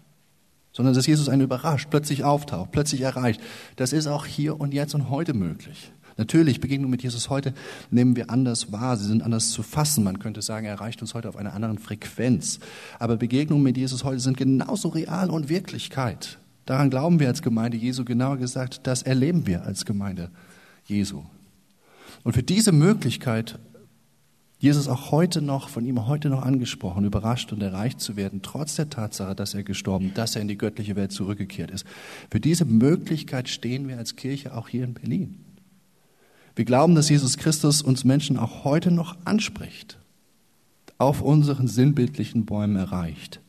sondern 0.72 0.96
dass 0.96 1.06
Jesus 1.06 1.28
einen 1.28 1.42
überrascht, 1.42 1.90
plötzlich 1.90 2.24
auftaucht, 2.24 2.72
plötzlich 2.72 3.02
erreicht. 3.02 3.42
Das 3.76 3.92
ist 3.94 4.08
auch 4.08 4.26
hier 4.26 4.60
und 4.60 4.74
jetzt 4.74 4.96
und 4.96 5.10
heute 5.10 5.34
möglich. 5.34 5.92
Natürlich, 6.18 6.62
Begegnung 6.62 6.90
mit 6.90 7.04
Jesus 7.04 7.30
heute 7.30 7.54
nehmen 7.92 8.16
wir 8.16 8.30
anders 8.30 8.72
wahr, 8.72 8.96
sie 8.96 9.06
sind 9.06 9.22
anders 9.22 9.52
zu 9.52 9.64
fassen. 9.64 10.06
Man 10.06 10.20
könnte 10.20 10.42
sagen, 10.42 10.66
er 10.66 10.72
erreicht 10.72 11.02
uns 11.02 11.14
heute 11.14 11.28
auf 11.28 11.36
einer 11.36 11.54
anderen 11.54 11.78
Frequenz. 11.78 12.60
Aber 12.98 13.18
Begegnungen 13.18 13.64
mit 13.64 13.76
Jesus 13.76 14.06
heute 14.06 14.22
sind 14.22 14.38
genauso 14.38 14.88
real 14.88 15.30
und 15.30 15.50
Wirklichkeit. 15.50 16.40
Daran 16.66 16.90
glauben 16.90 17.20
wir 17.20 17.28
als 17.28 17.42
Gemeinde 17.42 17.76
Jesu, 17.76 18.06
genauer 18.06 18.38
gesagt, 18.38 18.88
das 18.88 19.04
erleben 19.04 19.46
wir 19.46 19.66
als 19.66 19.84
Gemeinde 19.84 20.32
Jesu. 20.86 21.24
Und 22.24 22.32
für 22.32 22.44
diese 22.44 22.72
Möglichkeit, 22.72 23.60
Jesus 24.58 24.88
auch 24.88 25.12
heute 25.12 25.42
noch, 25.42 25.70
von 25.70 25.86
ihm 25.86 26.08
heute 26.08 26.30
noch 26.30 26.42
angesprochen, 26.42 27.06
überrascht 27.06 27.52
und 27.52 27.62
erreicht 27.62 28.00
zu 28.00 28.16
werden, 28.16 28.42
trotz 28.42 28.76
der 28.76 28.90
Tatsache, 28.90 29.36
dass 29.36 29.54
er 29.54 29.64
gestorben, 29.64 30.14
dass 30.14 30.36
er 30.36 30.42
in 30.42 30.48
die 30.48 30.58
göttliche 30.58 30.96
Welt 30.96 31.12
zurückgekehrt 31.12 31.72
ist. 31.72 31.86
Für 32.32 32.40
diese 32.40 32.66
Möglichkeit 32.66 33.50
stehen 33.50 33.88
wir 33.88 33.98
als 33.98 34.16
Kirche 34.16 34.56
auch 34.56 34.70
hier 34.70 34.86
in 34.86 34.94
Berlin. 34.94 35.46
Wir 36.56 36.66
glauben, 36.66 36.96
dass 36.96 37.10
Jesus 37.10 37.38
Christus 37.38 37.82
uns 37.82 38.06
Menschen 38.06 38.38
auch 38.38 38.64
heute 38.64 38.92
noch 38.92 39.18
anspricht, 39.26 40.00
auf 40.98 41.22
unseren 41.22 41.68
sinnbildlichen 41.68 42.46
Bäumen 42.46 42.78
erreicht. 42.78 43.42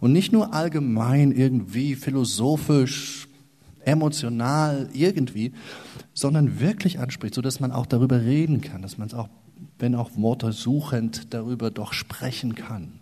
Und 0.00 0.12
nicht 0.12 0.32
nur 0.32 0.54
allgemein 0.54 1.30
irgendwie 1.30 1.94
philosophisch, 1.94 3.28
emotional 3.84 4.88
irgendwie, 4.92 5.52
sondern 6.14 6.60
wirklich 6.60 6.98
anspricht, 6.98 7.34
sodass 7.34 7.60
man 7.60 7.72
auch 7.72 7.86
darüber 7.86 8.22
reden 8.22 8.60
kann, 8.60 8.82
dass 8.82 8.98
man 8.98 9.08
es 9.08 9.14
auch, 9.14 9.28
wenn 9.78 9.94
auch 9.94 10.10
Worte 10.16 10.52
suchend, 10.52 11.32
darüber 11.34 11.70
doch 11.70 11.92
sprechen 11.92 12.54
kann, 12.54 13.00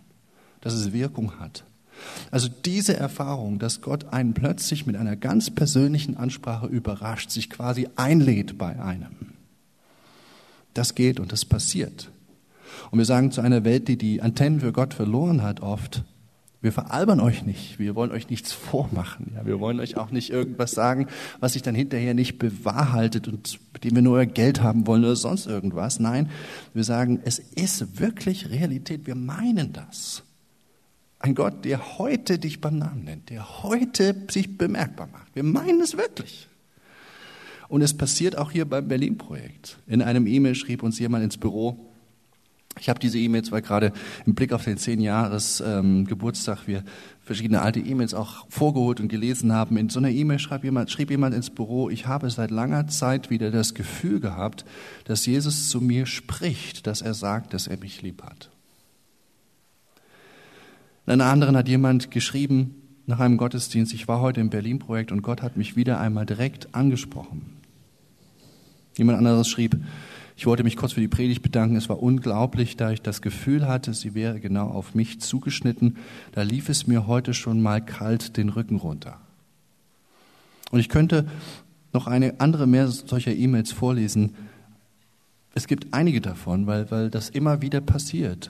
dass 0.61 0.73
es 0.73 0.93
Wirkung 0.93 1.39
hat. 1.39 1.63
Also 2.31 2.47
diese 2.47 2.95
Erfahrung, 2.95 3.59
dass 3.59 3.81
Gott 3.81 4.05
einen 4.13 4.33
plötzlich 4.33 4.85
mit 4.85 4.95
einer 4.95 5.15
ganz 5.15 5.49
persönlichen 5.49 6.17
Ansprache 6.17 6.67
überrascht, 6.67 7.29
sich 7.29 7.49
quasi 7.49 7.87
einlädt 7.95 8.57
bei 8.57 8.81
einem, 8.81 9.33
das 10.73 10.95
geht 10.95 11.19
und 11.19 11.31
das 11.31 11.45
passiert. 11.45 12.09
Und 12.89 12.97
wir 12.97 13.05
sagen 13.05 13.31
zu 13.31 13.41
einer 13.41 13.63
Welt, 13.63 13.87
die 13.87 13.97
die 13.97 14.21
Antennen 14.21 14.61
für 14.61 14.71
Gott 14.71 14.93
verloren 14.93 15.43
hat, 15.43 15.59
oft, 15.59 16.03
wir 16.61 16.71
veralbern 16.71 17.19
euch 17.19 17.43
nicht, 17.43 17.79
wir 17.79 17.95
wollen 17.95 18.11
euch 18.11 18.29
nichts 18.29 18.53
vormachen, 18.53 19.31
ja, 19.35 19.45
wir 19.45 19.59
wollen 19.59 19.79
euch 19.79 19.97
auch 19.97 20.11
nicht 20.11 20.29
irgendwas 20.29 20.71
sagen, 20.71 21.07
was 21.39 21.53
sich 21.53 21.63
dann 21.63 21.73
hinterher 21.73 22.13
nicht 22.13 22.37
bewahrhaltet 22.37 23.27
und 23.27 23.59
mit 23.73 23.83
dem 23.83 23.95
wir 23.95 24.03
nur 24.03 24.17
euer 24.17 24.27
Geld 24.27 24.61
haben 24.61 24.85
wollen 24.85 25.03
oder 25.03 25.15
sonst 25.15 25.47
irgendwas. 25.47 25.99
Nein, 25.99 26.29
wir 26.73 26.83
sagen, 26.83 27.19
es 27.25 27.39
ist 27.39 27.99
wirklich 27.99 28.51
Realität, 28.51 29.07
wir 29.07 29.15
meinen 29.15 29.73
das. 29.73 30.23
Ein 31.17 31.35
Gott, 31.35 31.65
der 31.65 31.97
heute 31.97 32.39
dich 32.39 32.61
beim 32.61 32.77
Namen 32.77 33.03
nennt, 33.05 33.29
der 33.29 33.63
heute 33.63 34.15
sich 34.29 34.57
bemerkbar 34.57 35.07
macht. 35.11 35.35
Wir 35.35 35.43
meinen 35.43 35.81
es 35.81 35.97
wirklich. 35.97 36.47
Und 37.69 37.81
es 37.81 37.95
passiert 37.95 38.37
auch 38.37 38.51
hier 38.51 38.65
beim 38.65 38.87
Berlin-Projekt. 38.87 39.77
In 39.87 40.01
einem 40.01 40.27
E-Mail 40.27 40.55
schrieb 40.55 40.83
uns 40.83 40.99
jemand 40.99 41.23
ins 41.23 41.37
Büro, 41.37 41.90
ich 42.79 42.89
habe 42.89 42.99
diese 42.99 43.19
E-Mails, 43.19 43.51
weil 43.51 43.61
gerade 43.61 43.91
im 44.25 44.33
Blick 44.33 44.53
auf 44.53 44.63
den 44.63 44.77
zehn 44.77 45.01
Jahres 45.01 45.61
ähm, 45.65 46.05
Geburtstag 46.05 46.67
wir 46.67 46.83
verschiedene 47.21 47.61
alte 47.61 47.79
E-Mails 47.79 48.13
auch 48.13 48.45
vorgeholt 48.49 48.99
und 48.99 49.09
gelesen 49.09 49.51
haben. 49.51 49.77
In 49.77 49.89
so 49.89 49.99
einer 49.99 50.09
E-Mail 50.09 50.39
schrieb 50.39 50.63
jemand, 50.63 50.89
schrieb 50.89 51.11
jemand 51.11 51.35
ins 51.35 51.49
Büro, 51.49 51.89
ich 51.89 52.07
habe 52.07 52.29
seit 52.29 52.49
langer 52.49 52.87
Zeit 52.87 53.29
wieder 53.29 53.51
das 53.51 53.73
Gefühl 53.73 54.19
gehabt, 54.19 54.65
dass 55.05 55.25
Jesus 55.25 55.69
zu 55.69 55.81
mir 55.81 56.05
spricht, 56.05 56.87
dass 56.87 57.01
er 57.01 57.13
sagt, 57.13 57.53
dass 57.53 57.67
er 57.67 57.77
mich 57.77 58.01
lieb 58.01 58.23
hat. 58.23 58.49
In 61.05 61.13
einer 61.13 61.25
anderen 61.25 61.57
hat 61.57 61.67
jemand 61.67 62.09
geschrieben, 62.09 62.75
nach 63.05 63.19
einem 63.19 63.37
Gottesdienst, 63.37 63.93
ich 63.93 64.07
war 64.07 64.21
heute 64.21 64.39
im 64.39 64.49
Berlin-Projekt 64.49 65.11
und 65.11 65.21
Gott 65.21 65.41
hat 65.41 65.57
mich 65.57 65.75
wieder 65.75 65.99
einmal 65.99 66.25
direkt 66.25 66.73
angesprochen. 66.73 67.57
Jemand 68.97 69.17
anderes 69.17 69.49
schrieb, 69.49 69.77
ich 70.41 70.47
wollte 70.47 70.63
mich 70.63 70.75
kurz 70.75 70.93
für 70.93 71.01
die 71.01 71.07
Predigt 71.07 71.43
bedanken. 71.43 71.75
Es 71.75 71.87
war 71.87 72.01
unglaublich, 72.01 72.75
da 72.75 72.89
ich 72.89 73.03
das 73.03 73.21
Gefühl 73.21 73.67
hatte, 73.67 73.93
sie 73.93 74.15
wäre 74.15 74.39
genau 74.39 74.69
auf 74.69 74.95
mich 74.95 75.21
zugeschnitten. 75.21 75.97
Da 76.31 76.41
lief 76.41 76.67
es 76.67 76.87
mir 76.87 77.05
heute 77.05 77.35
schon 77.35 77.61
mal 77.61 77.79
kalt 77.79 78.37
den 78.37 78.49
Rücken 78.49 78.77
runter. 78.77 79.21
Und 80.71 80.79
ich 80.79 80.89
könnte 80.89 81.27
noch 81.93 82.07
eine 82.07 82.39
andere 82.39 82.65
mehr 82.65 82.87
solcher 82.87 83.35
E-Mails 83.35 83.71
vorlesen. 83.71 84.33
Es 85.53 85.67
gibt 85.67 85.93
einige 85.93 86.21
davon, 86.21 86.65
weil, 86.65 86.89
weil 86.89 87.11
das 87.11 87.29
immer 87.29 87.61
wieder 87.61 87.79
passiert. 87.79 88.49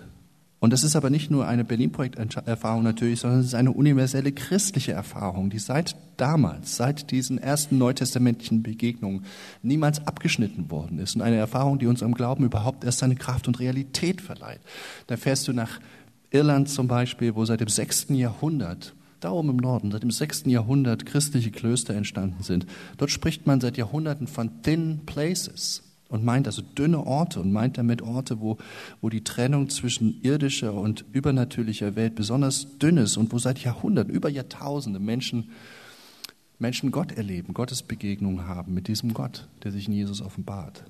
Und 0.61 0.71
das 0.71 0.83
ist 0.83 0.95
aber 0.95 1.09
nicht 1.09 1.31
nur 1.31 1.47
eine 1.47 1.63
Berlin-Projekt-Erfahrung 1.63 2.83
natürlich, 2.83 3.21
sondern 3.21 3.39
es 3.39 3.47
ist 3.47 3.55
eine 3.55 3.71
universelle 3.71 4.31
christliche 4.31 4.91
Erfahrung, 4.91 5.49
die 5.49 5.57
seit 5.57 5.95
damals, 6.17 6.75
seit 6.75 7.09
diesen 7.09 7.39
ersten 7.39 7.79
neutestamentlichen 7.79 8.61
Begegnungen 8.61 9.25
niemals 9.63 10.05
abgeschnitten 10.05 10.69
worden 10.69 10.99
ist. 10.99 11.15
Und 11.15 11.23
eine 11.23 11.37
Erfahrung, 11.37 11.79
die 11.79 11.87
unserem 11.87 12.13
Glauben 12.13 12.45
überhaupt 12.45 12.83
erst 12.83 12.99
seine 12.99 13.15
Kraft 13.15 13.47
und 13.47 13.59
Realität 13.59 14.21
verleiht. 14.21 14.61
Da 15.07 15.17
fährst 15.17 15.47
du 15.47 15.53
nach 15.53 15.79
Irland 16.29 16.69
zum 16.69 16.87
Beispiel, 16.87 17.33
wo 17.33 17.43
seit 17.43 17.59
dem 17.59 17.67
sechsten 17.67 18.13
Jahrhundert 18.13 18.93
da 19.19 19.31
oben 19.31 19.49
im 19.49 19.57
Norden, 19.57 19.89
seit 19.89 20.03
dem 20.03 20.11
sechsten 20.11 20.51
Jahrhundert 20.51 21.07
christliche 21.07 21.49
Klöster 21.49 21.95
entstanden 21.95 22.43
sind. 22.43 22.67
Dort 22.97 23.09
spricht 23.09 23.47
man 23.47 23.61
seit 23.61 23.77
Jahrhunderten 23.77 24.27
von 24.27 24.61
Thin 24.61 25.01
Places 25.07 25.90
und 26.11 26.23
meint 26.23 26.45
also 26.45 26.61
dünne 26.61 27.05
Orte 27.05 27.39
und 27.39 27.51
meint 27.51 27.77
damit 27.77 28.01
Orte, 28.01 28.41
wo, 28.41 28.57
wo 28.99 29.09
die 29.09 29.23
Trennung 29.23 29.69
zwischen 29.69 30.21
irdischer 30.21 30.73
und 30.73 31.05
übernatürlicher 31.13 31.95
Welt 31.95 32.15
besonders 32.15 32.77
dünn 32.77 32.97
ist 32.97 33.17
und 33.17 33.31
wo 33.31 33.39
seit 33.39 33.59
Jahrhunderten, 33.59 34.13
über 34.13 34.29
Jahrtausende 34.29 34.99
Menschen, 34.99 35.49
Menschen 36.59 36.91
Gott 36.91 37.13
erleben, 37.13 37.53
Gottes 37.53 37.81
Begegnungen 37.81 38.45
haben 38.45 38.73
mit 38.73 38.87
diesem 38.87 39.13
Gott, 39.13 39.47
der 39.63 39.71
sich 39.71 39.87
in 39.87 39.93
Jesus 39.93 40.21
offenbart. 40.21 40.83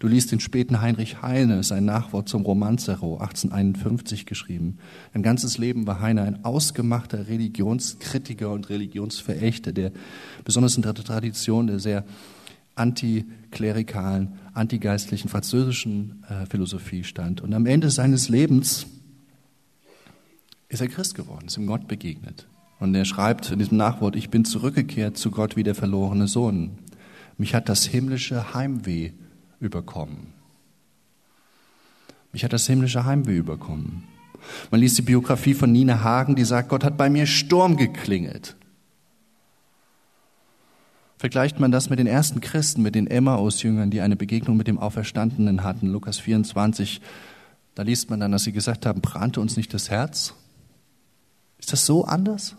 Du 0.00 0.08
liest 0.08 0.32
den 0.32 0.40
späten 0.40 0.80
Heinrich 0.80 1.22
Heine, 1.22 1.62
sein 1.62 1.84
Nachwort 1.84 2.28
zum 2.28 2.42
Romanzero, 2.42 3.18
1851 3.18 4.26
geschrieben. 4.26 4.78
Ein 5.14 5.22
ganzes 5.22 5.58
Leben 5.58 5.86
war 5.86 6.00
Heine 6.00 6.22
ein 6.22 6.44
ausgemachter 6.44 7.28
Religionskritiker 7.28 8.50
und 8.50 8.68
Religionsverächter, 8.68 9.70
der 9.70 9.92
besonders 10.44 10.74
in 10.74 10.82
der 10.82 10.94
Tradition 10.94 11.68
der 11.68 11.78
sehr 11.78 12.04
antiklerikalen, 12.74 14.38
antigeistlichen 14.54 15.28
französischen 15.28 16.24
äh, 16.28 16.46
Philosophie 16.46 17.04
stand. 17.04 17.40
Und 17.40 17.52
am 17.54 17.66
Ende 17.66 17.90
seines 17.90 18.28
Lebens 18.28 18.86
ist 20.68 20.80
er 20.80 20.88
Christ 20.88 21.14
geworden, 21.14 21.46
ist 21.46 21.56
ihm 21.56 21.66
Gott 21.66 21.86
begegnet. 21.86 22.46
Und 22.80 22.94
er 22.94 23.04
schreibt 23.04 23.50
in 23.50 23.58
diesem 23.58 23.76
Nachwort, 23.76 24.16
ich 24.16 24.30
bin 24.30 24.44
zurückgekehrt 24.44 25.16
zu 25.16 25.30
Gott 25.30 25.54
wie 25.54 25.62
der 25.62 25.74
verlorene 25.74 26.26
Sohn. 26.26 26.78
Mich 27.38 27.54
hat 27.54 27.68
das 27.68 27.84
himmlische 27.84 28.54
Heimweh 28.54 29.12
überkommen. 29.60 30.32
Mich 32.32 32.44
hat 32.44 32.52
das 32.52 32.66
himmlische 32.66 33.04
Heimweh 33.04 33.36
überkommen. 33.36 34.04
Man 34.70 34.80
liest 34.80 34.98
die 34.98 35.02
Biografie 35.02 35.54
von 35.54 35.70
Nina 35.70 36.02
Hagen, 36.02 36.34
die 36.34 36.44
sagt, 36.44 36.70
Gott 36.70 36.82
hat 36.82 36.96
bei 36.96 37.10
mir 37.10 37.26
Sturm 37.26 37.76
geklingelt. 37.76 38.56
Vergleicht 41.22 41.60
man 41.60 41.70
das 41.70 41.88
mit 41.88 42.00
den 42.00 42.08
ersten 42.08 42.40
Christen, 42.40 42.82
mit 42.82 42.96
den 42.96 43.06
Emmaus-Jüngern, 43.06 43.90
die 43.90 44.00
eine 44.00 44.16
Begegnung 44.16 44.56
mit 44.56 44.66
dem 44.66 44.76
Auferstandenen 44.76 45.62
hatten, 45.62 45.86
Lukas 45.86 46.18
24, 46.18 47.00
da 47.76 47.84
liest 47.84 48.10
man 48.10 48.18
dann, 48.18 48.32
dass 48.32 48.42
sie 48.42 48.50
gesagt 48.50 48.86
haben, 48.86 49.00
brannte 49.00 49.40
uns 49.40 49.56
nicht 49.56 49.72
das 49.72 49.88
Herz? 49.88 50.34
Ist 51.60 51.72
das 51.72 51.86
so 51.86 52.04
anders? 52.06 52.56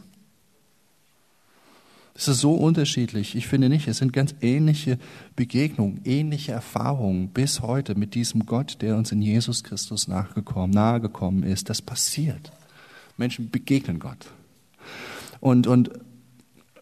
Ist 2.15 2.29
das 2.29 2.39
so 2.39 2.53
unterschiedlich? 2.53 3.35
Ich 3.35 3.47
finde 3.47 3.67
nicht. 3.67 3.89
Es 3.89 3.97
sind 3.97 4.13
ganz 4.13 4.33
ähnliche 4.39 4.97
Begegnungen, 5.35 5.99
ähnliche 6.05 6.53
Erfahrungen 6.53 7.27
bis 7.27 7.59
heute 7.59 7.95
mit 7.95 8.15
diesem 8.15 8.45
Gott, 8.45 8.77
der 8.79 8.95
uns 8.95 9.11
in 9.11 9.21
Jesus 9.21 9.65
Christus 9.65 10.07
nachgekommen, 10.07 10.71
nahegekommen 10.71 11.43
ist. 11.43 11.69
Das 11.69 11.81
passiert. 11.81 12.53
Menschen 13.17 13.49
begegnen 13.49 13.99
Gott. 13.99 14.31
Und, 15.41 15.67
und 15.67 15.91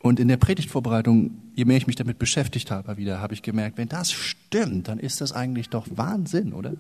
und 0.01 0.19
in 0.19 0.27
der 0.27 0.37
Predigtvorbereitung, 0.37 1.31
je 1.53 1.65
mehr 1.65 1.77
ich 1.77 1.87
mich 1.87 1.95
damit 1.95 2.17
beschäftigt 2.17 2.71
habe, 2.71 2.97
wieder 2.97 3.21
habe 3.21 3.33
ich 3.33 3.43
gemerkt, 3.43 3.77
wenn 3.77 3.87
das 3.87 4.11
stimmt, 4.11 4.87
dann 4.87 4.99
ist 4.99 5.21
das 5.21 5.31
eigentlich 5.31 5.69
doch 5.69 5.85
Wahnsinn, 5.95 6.53
oder? 6.53 6.73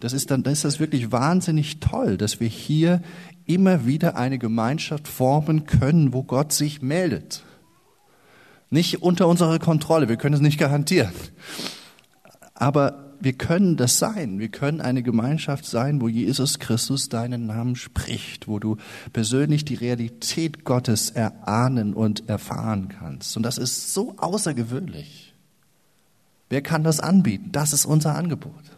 Das 0.00 0.12
ist 0.12 0.30
dann, 0.30 0.42
das 0.42 0.54
ist 0.54 0.64
das 0.64 0.80
wirklich 0.80 1.12
wahnsinnig 1.12 1.80
toll, 1.80 2.16
dass 2.16 2.40
wir 2.40 2.48
hier 2.48 3.02
immer 3.46 3.86
wieder 3.86 4.16
eine 4.16 4.38
Gemeinschaft 4.38 5.08
formen 5.08 5.66
können, 5.66 6.12
wo 6.12 6.22
Gott 6.22 6.52
sich 6.52 6.80
meldet. 6.80 7.42
Nicht 8.70 9.02
unter 9.02 9.28
unserer 9.28 9.58
Kontrolle, 9.58 10.08
wir 10.08 10.16
können 10.16 10.34
es 10.34 10.40
nicht 10.40 10.58
garantieren. 10.58 11.12
Aber 12.54 13.03
wir 13.24 13.32
können 13.32 13.76
das 13.76 13.98
sein. 13.98 14.38
Wir 14.38 14.48
können 14.48 14.80
eine 14.80 15.02
Gemeinschaft 15.02 15.64
sein, 15.64 16.00
wo 16.00 16.08
Jesus 16.08 16.58
Christus 16.58 17.08
deinen 17.08 17.46
Namen 17.46 17.74
spricht, 17.74 18.46
wo 18.46 18.58
du 18.58 18.76
persönlich 19.12 19.64
die 19.64 19.74
Realität 19.74 20.64
Gottes 20.64 21.10
erahnen 21.10 21.94
und 21.94 22.28
erfahren 22.28 22.88
kannst. 22.88 23.36
Und 23.36 23.42
das 23.42 23.58
ist 23.58 23.94
so 23.94 24.14
außergewöhnlich. 24.18 25.34
Wer 26.50 26.62
kann 26.62 26.84
das 26.84 27.00
anbieten? 27.00 27.50
Das 27.50 27.72
ist 27.72 27.86
unser 27.86 28.14
Angebot. 28.14 28.73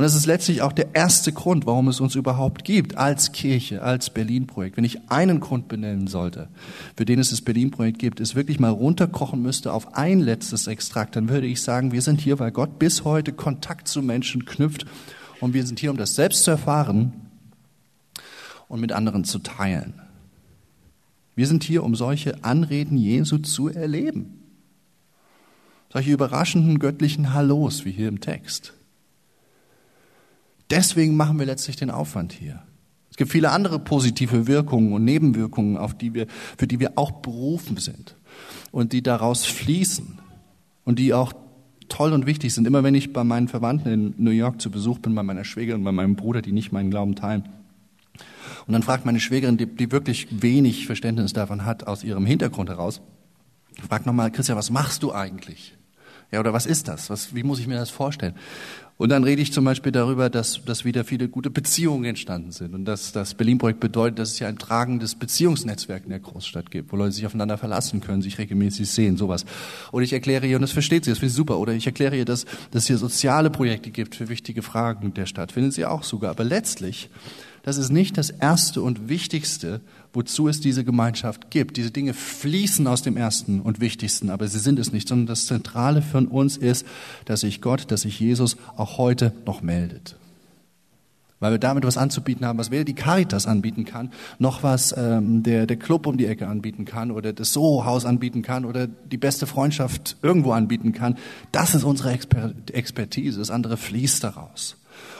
Und 0.00 0.04
das 0.04 0.14
ist 0.14 0.24
letztlich 0.24 0.62
auch 0.62 0.72
der 0.72 0.94
erste 0.94 1.30
Grund, 1.30 1.66
warum 1.66 1.86
es 1.88 2.00
uns 2.00 2.14
überhaupt 2.14 2.64
gibt, 2.64 2.96
als 2.96 3.32
Kirche, 3.32 3.82
als 3.82 4.08
Berlin-Projekt. 4.08 4.78
Wenn 4.78 4.84
ich 4.84 5.10
einen 5.10 5.40
Grund 5.40 5.68
benennen 5.68 6.06
sollte, 6.06 6.48
für 6.96 7.04
den 7.04 7.18
es 7.18 7.28
das 7.28 7.42
Berlin-Projekt 7.42 7.98
gibt, 7.98 8.18
es 8.18 8.34
wirklich 8.34 8.58
mal 8.58 8.70
runterkochen 8.70 9.42
müsste 9.42 9.74
auf 9.74 9.98
ein 9.98 10.20
letztes 10.20 10.68
Extrakt, 10.68 11.16
dann 11.16 11.28
würde 11.28 11.46
ich 11.46 11.60
sagen, 11.60 11.92
wir 11.92 12.00
sind 12.00 12.22
hier, 12.22 12.38
weil 12.38 12.50
Gott 12.50 12.78
bis 12.78 13.04
heute 13.04 13.34
Kontakt 13.34 13.88
zu 13.88 14.00
Menschen 14.00 14.46
knüpft 14.46 14.86
und 15.38 15.52
wir 15.52 15.66
sind 15.66 15.80
hier, 15.80 15.90
um 15.90 15.98
das 15.98 16.14
selbst 16.14 16.44
zu 16.44 16.52
erfahren 16.52 17.12
und 18.68 18.80
mit 18.80 18.92
anderen 18.92 19.24
zu 19.24 19.38
teilen. 19.38 20.00
Wir 21.34 21.46
sind 21.46 21.62
hier, 21.62 21.84
um 21.84 21.94
solche 21.94 22.42
Anreden 22.42 22.96
Jesu 22.96 23.36
zu 23.36 23.68
erleben. 23.68 24.40
Solche 25.92 26.12
überraschenden 26.12 26.78
göttlichen 26.78 27.34
Hallos 27.34 27.84
wie 27.84 27.92
hier 27.92 28.08
im 28.08 28.20
Text. 28.20 28.72
Deswegen 30.70 31.16
machen 31.16 31.38
wir 31.38 31.46
letztlich 31.46 31.76
den 31.76 31.90
Aufwand 31.90 32.32
hier. 32.32 32.62
Es 33.10 33.16
gibt 33.16 33.32
viele 33.32 33.50
andere 33.50 33.78
positive 33.78 34.46
Wirkungen 34.46 34.92
und 34.92 35.04
Nebenwirkungen, 35.04 35.76
auf 35.76 35.94
die 35.94 36.14
wir, 36.14 36.26
für 36.56 36.66
die 36.66 36.78
wir 36.80 36.92
auch 36.96 37.10
berufen 37.10 37.76
sind 37.76 38.16
und 38.70 38.92
die 38.92 39.02
daraus 39.02 39.44
fließen 39.44 40.18
und 40.84 40.98
die 40.98 41.12
auch 41.12 41.32
toll 41.88 42.12
und 42.12 42.24
wichtig 42.26 42.54
sind. 42.54 42.66
Immer 42.66 42.84
wenn 42.84 42.94
ich 42.94 43.12
bei 43.12 43.24
meinen 43.24 43.48
Verwandten 43.48 43.92
in 43.92 44.14
New 44.16 44.30
York 44.30 44.60
zu 44.60 44.70
Besuch 44.70 45.00
bin, 45.00 45.14
bei 45.14 45.24
meiner 45.24 45.44
Schwägerin, 45.44 45.82
bei 45.82 45.92
meinem 45.92 46.14
Bruder, 46.14 46.40
die 46.40 46.52
nicht 46.52 46.72
meinen 46.72 46.90
Glauben 46.90 47.16
teilen, 47.16 47.48
und 48.66 48.72
dann 48.72 48.82
fragt 48.82 49.04
meine 49.04 49.20
Schwägerin, 49.20 49.56
die, 49.56 49.66
die 49.66 49.90
wirklich 49.90 50.28
wenig 50.30 50.86
Verständnis 50.86 51.32
davon 51.32 51.64
hat, 51.64 51.86
aus 51.86 52.04
ihrem 52.04 52.26
Hintergrund 52.26 52.68
heraus, 52.68 53.00
fragt 53.88 54.06
nochmal, 54.06 54.30
Christian, 54.30 54.56
was 54.56 54.70
machst 54.70 55.02
du 55.02 55.12
eigentlich? 55.12 55.76
Ja, 56.30 56.40
oder 56.40 56.52
was 56.52 56.66
ist 56.66 56.86
das? 56.86 57.10
Was, 57.10 57.34
wie 57.34 57.42
muss 57.42 57.58
ich 57.58 57.66
mir 57.66 57.74
das 57.74 57.90
vorstellen? 57.90 58.34
Und 59.00 59.08
dann 59.08 59.24
rede 59.24 59.40
ich 59.40 59.50
zum 59.50 59.64
Beispiel 59.64 59.92
darüber, 59.92 60.28
dass, 60.28 60.62
dass 60.66 60.84
wieder 60.84 61.04
viele 61.04 61.30
gute 61.30 61.48
Beziehungen 61.48 62.04
entstanden 62.04 62.52
sind 62.52 62.74
und 62.74 62.84
dass 62.84 63.12
das 63.12 63.32
Berlin-Projekt 63.32 63.80
bedeutet, 63.80 64.18
dass 64.18 64.32
es 64.32 64.38
ja 64.40 64.46
ein 64.46 64.58
tragendes 64.58 65.14
Beziehungsnetzwerk 65.14 66.04
in 66.04 66.10
der 66.10 66.18
Großstadt 66.18 66.70
gibt, 66.70 66.92
wo 66.92 66.96
Leute 66.96 67.12
sich 67.12 67.24
aufeinander 67.24 67.56
verlassen 67.56 68.02
können, 68.02 68.20
sich 68.20 68.36
regelmäßig 68.36 68.90
sehen, 68.90 69.16
sowas. 69.16 69.46
Oder 69.92 70.04
ich 70.04 70.12
erkläre 70.12 70.46
ihr, 70.46 70.56
und 70.56 70.60
das 70.60 70.72
versteht 70.72 71.06
sie, 71.06 71.12
das 71.12 71.18
finde 71.18 71.30
ich 71.30 71.36
super, 71.36 71.58
oder 71.58 71.72
ich 71.72 71.86
erkläre 71.86 72.14
ihr, 72.14 72.26
dass, 72.26 72.44
dass 72.72 72.82
es 72.82 72.86
hier 72.88 72.98
soziale 72.98 73.48
Projekte 73.48 73.90
gibt 73.90 74.16
für 74.16 74.28
wichtige 74.28 74.60
Fragen 74.60 75.14
der 75.14 75.24
Stadt, 75.24 75.52
findet 75.52 75.72
sie 75.72 75.86
auch 75.86 76.02
sogar. 76.02 76.32
Aber 76.32 76.44
letztlich 76.44 77.08
das 77.62 77.76
ist 77.76 77.90
nicht 77.90 78.16
das 78.16 78.30
Erste 78.30 78.80
und 78.80 79.08
Wichtigste, 79.08 79.80
wozu 80.12 80.48
es 80.48 80.60
diese 80.60 80.84
Gemeinschaft 80.84 81.50
gibt. 81.50 81.76
Diese 81.76 81.90
Dinge 81.90 82.14
fließen 82.14 82.86
aus 82.86 83.02
dem 83.02 83.16
Ersten 83.16 83.60
und 83.60 83.80
Wichtigsten, 83.80 84.30
aber 84.30 84.48
sie 84.48 84.58
sind 84.58 84.78
es 84.78 84.92
nicht, 84.92 85.08
sondern 85.08 85.26
das 85.26 85.46
Zentrale 85.46 86.02
für 86.02 86.20
uns 86.20 86.56
ist, 86.56 86.86
dass 87.24 87.40
sich 87.40 87.60
Gott, 87.60 87.90
dass 87.90 88.02
sich 88.02 88.18
Jesus 88.18 88.56
auch 88.76 88.98
heute 88.98 89.32
noch 89.46 89.62
meldet. 89.62 90.16
Weil 91.40 91.52
wir 91.52 91.58
damit 91.58 91.84
was 91.84 91.96
anzubieten 91.96 92.44
haben, 92.44 92.58
was 92.58 92.70
weder 92.70 92.84
die 92.84 92.94
Caritas 92.94 93.46
anbieten 93.46 93.86
kann, 93.86 94.12
noch 94.38 94.62
was 94.62 94.94
ähm, 94.96 95.42
der, 95.42 95.66
der 95.66 95.78
Club 95.78 96.06
um 96.06 96.18
die 96.18 96.26
Ecke 96.26 96.46
anbieten 96.46 96.84
kann 96.84 97.10
oder 97.10 97.32
das 97.32 97.54
Soho-Haus 97.54 98.04
anbieten 98.04 98.42
kann 98.42 98.66
oder 98.66 98.86
die 98.86 99.16
beste 99.16 99.46
Freundschaft 99.46 100.18
irgendwo 100.20 100.52
anbieten 100.52 100.92
kann. 100.92 101.16
Das 101.50 101.74
ist 101.74 101.84
unsere 101.84 102.12
Exper 102.12 102.52
Expertise, 102.72 103.38
das 103.38 103.50
andere 103.50 103.78
fließt 103.78 104.22
daraus. 104.22 104.76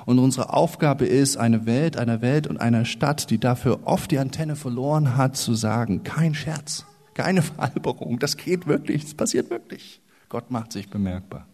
Und 0.07 0.19
unsere 0.19 0.53
Aufgabe 0.53 1.07
ist, 1.07 1.37
eine 1.37 1.67
Welt, 1.67 1.97
einer 1.97 2.23
Welt 2.23 2.47
und 2.47 2.59
einer 2.61 2.85
Stadt, 2.85 3.31
die 3.31 3.39
dafür 3.39 3.81
oft 3.85 4.11
die 4.11 4.19
Antenne 4.19 4.57
verloren 4.57 5.17
hat, 5.17 5.37
zu 5.37 5.55
sagen, 5.55 6.03
kein 6.03 6.35
Scherz, 6.35 6.87
keine 7.15 7.43
Veralberung, 7.43 8.19
das 8.19 8.37
geht 8.37 8.67
wirklich, 8.67 9.03
das 9.03 9.15
passiert 9.15 9.51
wirklich. 9.51 10.01
Gott 10.29 10.51
macht 10.51 10.73
sich 10.73 10.89
bemerkbar. 10.89 11.47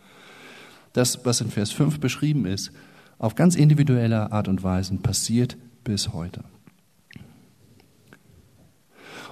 Das, 0.93 1.25
was 1.25 1.41
in 1.41 1.51
Vers 1.51 1.73
5 1.73 2.01
beschrieben 2.01 2.47
ist, 2.47 2.73
auf 3.19 3.35
ganz 3.35 3.55
individuelle 3.55 4.33
Art 4.33 4.49
und 4.49 4.63
Weise 4.63 4.95
passiert 4.97 5.57
bis 5.85 6.13
heute. 6.13 6.45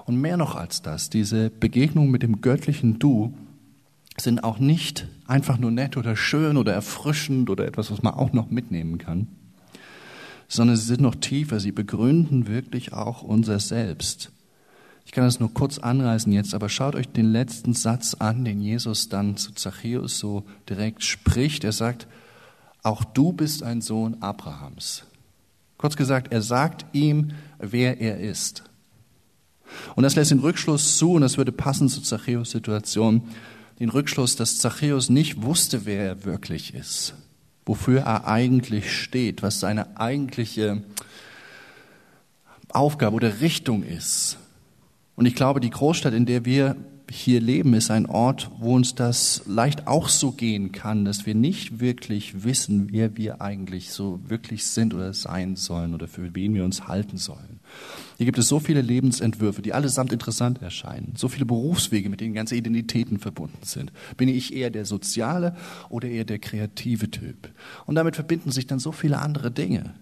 Und 0.07 0.21
mehr 0.21 0.37
noch 0.37 0.55
als 0.55 0.83
das, 0.83 1.09
diese 1.09 1.51
Begegnung 1.51 2.11
mit 2.11 2.23
dem 2.23 2.41
göttlichen 2.41 2.99
Du 2.99 3.35
sind 4.17 4.45
auch 4.45 4.59
nicht 4.59 5.09
einfach 5.27 5.59
nur 5.59 5.71
nett 5.71 5.97
oder 5.97 6.17
schön 6.17 6.57
oder 6.57 6.73
erfrischend 6.73 7.51
oder 7.51 7.67
etwas, 7.67 7.91
was 7.91 8.03
man 8.03 8.15
auch 8.15 8.33
noch 8.33 8.51
mitnehmen 8.51 8.99
kann, 8.99 9.27
sondern 10.49 10.77
sie 10.77 10.87
sind 10.87 11.01
noch 11.01 11.17
tiefer, 11.17 11.59
sie 11.59 11.73
begründen 11.73 12.47
wirklich 12.47 12.93
auch 12.93 13.23
unser 13.23 13.59
Selbst. 13.59 14.31
Ich 15.07 15.13
kann 15.13 15.25
das 15.25 15.41
nur 15.41 15.53
kurz 15.53 15.79
anreißen 15.79 16.33
jetzt, 16.33 16.55
aber 16.55 16.69
schaut 16.69 16.95
euch 16.95 17.09
den 17.09 17.31
letzten 17.31 17.75
Satz 17.75 18.15
an, 18.15 18.45
den 18.45 18.61
Jesus 18.61 19.09
dann 19.09 19.37
zu 19.37 19.53
Zachäus 19.53 20.19
so 20.19 20.45
direkt 20.69 21.05
spricht. 21.05 21.65
Er 21.65 21.73
sagt, 21.73 22.07
auch 22.83 23.05
du 23.05 23.33
bist 23.33 23.63
ein 23.63 23.81
Sohn 23.81 24.17
Abrahams. 24.21 25.05
Kurz 25.77 25.97
gesagt, 25.97 26.33
er 26.33 26.41
sagt 26.41 26.87
ihm, 26.93 27.33
wer 27.59 28.01
er 28.01 28.19
ist. 28.21 28.65
Und 29.95 30.05
das 30.05 30.15
lässt 30.15 30.31
den 30.31 30.39
Rückschluss 30.39 30.97
zu, 30.99 31.13
und 31.13 31.23
das 31.23 31.37
würde 31.37 31.53
passen 31.53 31.89
zur 31.89 32.03
Zachäus 32.03 32.51
Situation, 32.51 33.23
den 33.79 33.89
Rückschluss, 33.89 34.37
dass 34.37 34.59
Zachäus 34.59 35.09
nicht 35.09 35.43
wusste, 35.43 35.87
wer 35.87 36.05
er 36.05 36.25
wirklich 36.25 36.75
ist, 36.75 37.15
wofür 37.67 38.03
er 38.03 38.27
eigentlich 38.27 38.93
steht, 38.93 39.43
was 39.43 39.61
seine 39.61 39.99
eigentliche 39.99 40.83
Aufgabe 42.69 43.17
oder 43.17 43.41
Richtung 43.41 43.83
ist. 43.83 44.39
Und 45.17 45.27
ich 45.27 45.35
glaube, 45.35 45.61
die 45.61 45.71
Großstadt, 45.71 46.13
in 46.13 46.27
der 46.27 46.45
wir 46.45 46.77
hier 47.11 47.41
leben, 47.41 47.75
ist 47.75 47.91
ein 47.91 48.07
Ort, 48.07 48.51
wo 48.59 48.75
uns 48.75 48.95
das 48.95 49.43
leicht 49.47 49.87
auch 49.87 50.09
so 50.09 50.33
gehen 50.33 50.73
kann, 50.73 51.05
dass 51.05 51.27
wir 51.27 51.35
nicht 51.35 51.79
wirklich 51.81 52.45
wissen, 52.45 52.89
wer 52.91 53.17
wir 53.17 53.41
eigentlich 53.41 53.91
so 53.91 54.21
wirklich 54.27 54.67
sind 54.67 54.95
oder 54.95 55.13
sein 55.13 55.57
sollen 55.57 55.95
oder 55.95 56.09
für 56.09 56.35
wen 56.35 56.55
wir 56.55 56.65
uns 56.65 56.89
halten 56.89 57.19
sollen. 57.19 57.61
Hier 58.17 58.27
gibt 58.27 58.39
es 58.39 58.49
so 58.49 58.61
viele 58.61 58.81
Lebensentwürfe, 58.81 59.63
die 59.63 59.73
allesamt 59.73 60.13
interessant 60.13 60.63
erscheinen, 60.63 61.15
so 61.17 61.29
viele 61.29 61.47
Berufswege, 61.47 62.09
mit 62.09 62.21
denen 62.21 62.35
ganze 62.35 62.57
Identitäten 62.57 63.19
verbunden 63.19 63.59
sind. 63.63 63.93
Bin 64.17 64.29
ich 64.29 64.55
eher 64.55 64.71
der 64.71 64.85
soziale 64.85 65.57
oder 65.89 66.09
eher 66.09 66.25
der 66.25 66.39
kreative 66.39 67.11
Typ? 67.11 67.51
Und 67.87 67.97
damit 67.97 68.15
verbinden 68.15 68.53
sich 68.53 68.67
dann 68.67 68.79
so 68.79 68.93
viele 68.93 69.19
andere 69.19 69.51
Dinge. 69.51 69.95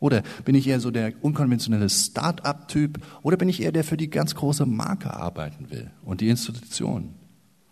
Oder 0.00 0.22
bin 0.44 0.56
ich 0.56 0.66
eher 0.66 0.80
so 0.80 0.90
der 0.90 1.12
unkonventionelle 1.20 1.88
Start-up-Typ? 1.88 2.98
Oder 3.22 3.36
bin 3.36 3.48
ich 3.48 3.62
eher 3.62 3.70
der 3.70 3.84
für 3.84 3.96
die 3.96 4.10
ganz 4.10 4.34
große 4.34 4.66
Marke 4.66 5.14
arbeiten 5.14 5.70
will 5.70 5.90
und 6.04 6.20
die 6.20 6.28
Institution? 6.28 7.10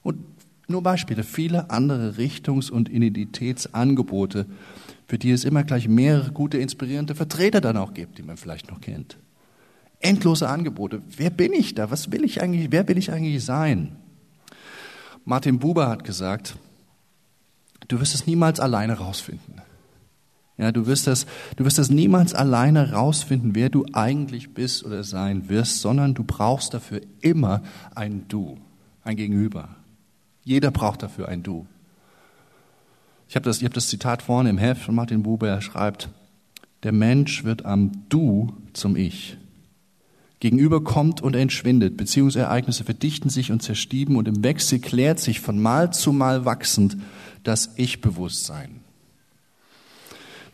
Und 0.02 0.18
Nur 0.70 0.84
Beispiele, 0.84 1.24
viele 1.24 1.70
andere 1.70 2.16
Richtungs- 2.16 2.70
und 2.70 2.88
Identitätsangebote, 2.88 4.46
für 5.08 5.18
die 5.18 5.32
es 5.32 5.42
immer 5.44 5.64
gleich 5.64 5.88
mehrere 5.88 6.30
gute, 6.30 6.58
inspirierende 6.58 7.16
Vertreter 7.16 7.60
dann 7.60 7.76
auch 7.76 7.92
gibt, 7.92 8.18
die 8.18 8.22
man 8.22 8.36
vielleicht 8.36 8.70
noch 8.70 8.80
kennt. 8.80 9.18
Endlose 10.00 10.48
Angebote. 10.48 11.02
Wer 11.16 11.30
bin 11.30 11.52
ich 11.52 11.74
da? 11.74 11.90
Was 11.90 12.10
will 12.10 12.24
ich 12.24 12.42
eigentlich? 12.42 12.72
Wer 12.72 12.88
will 12.88 12.98
ich 12.98 13.12
eigentlich 13.12 13.44
sein? 13.44 13.96
Martin 15.24 15.58
Buber 15.58 15.88
hat 15.88 16.04
gesagt, 16.04 16.56
du 17.88 18.00
wirst 18.00 18.14
es 18.14 18.26
niemals 18.26 18.58
alleine 18.58 18.98
rausfinden. 18.98 19.60
Ja, 20.56 20.72
du 20.72 20.86
wirst 20.86 21.06
das, 21.06 21.26
du 21.56 21.64
wirst 21.64 21.78
das 21.78 21.90
niemals 21.90 22.34
alleine 22.34 22.92
rausfinden, 22.92 23.54
wer 23.54 23.70
du 23.70 23.86
eigentlich 23.94 24.52
bist 24.52 24.84
oder 24.84 25.04
sein 25.04 25.48
wirst, 25.48 25.80
sondern 25.80 26.12
du 26.12 26.22
brauchst 26.22 26.74
dafür 26.74 27.00
immer 27.22 27.62
ein 27.94 28.26
Du, 28.28 28.58
ein 29.02 29.16
Gegenüber. 29.16 29.76
Jeder 30.44 30.70
braucht 30.70 31.02
dafür 31.02 31.28
ein 31.28 31.42
Du. 31.42 31.66
Ich 33.28 33.36
habe 33.36 33.44
das, 33.44 33.58
ich 33.58 33.64
hab 33.64 33.72
das 33.72 33.88
Zitat 33.88 34.22
vorne 34.22 34.50
im 34.50 34.58
Heft 34.58 34.82
von 34.82 34.94
Martin 34.94 35.22
Buber, 35.22 35.48
er 35.48 35.62
schreibt, 35.62 36.10
der 36.82 36.92
Mensch 36.92 37.44
wird 37.44 37.64
am 37.64 37.92
Du 38.08 38.52
zum 38.72 38.96
Ich. 38.96 39.38
Gegenüber 40.40 40.82
kommt 40.82 41.20
und 41.20 41.36
entschwindet, 41.36 41.98
Beziehungsereignisse 41.98 42.84
verdichten 42.84 43.28
sich 43.28 43.52
und 43.52 43.62
zerstieben 43.62 44.16
und 44.16 44.26
im 44.26 44.42
Wechsel 44.42 44.78
klärt 44.78 45.20
sich 45.20 45.40
von 45.40 45.60
Mal 45.60 45.92
zu 45.92 46.12
Mal 46.12 46.46
wachsend 46.46 46.96
das 47.44 47.74
Ich-Bewusstsein. 47.76 48.80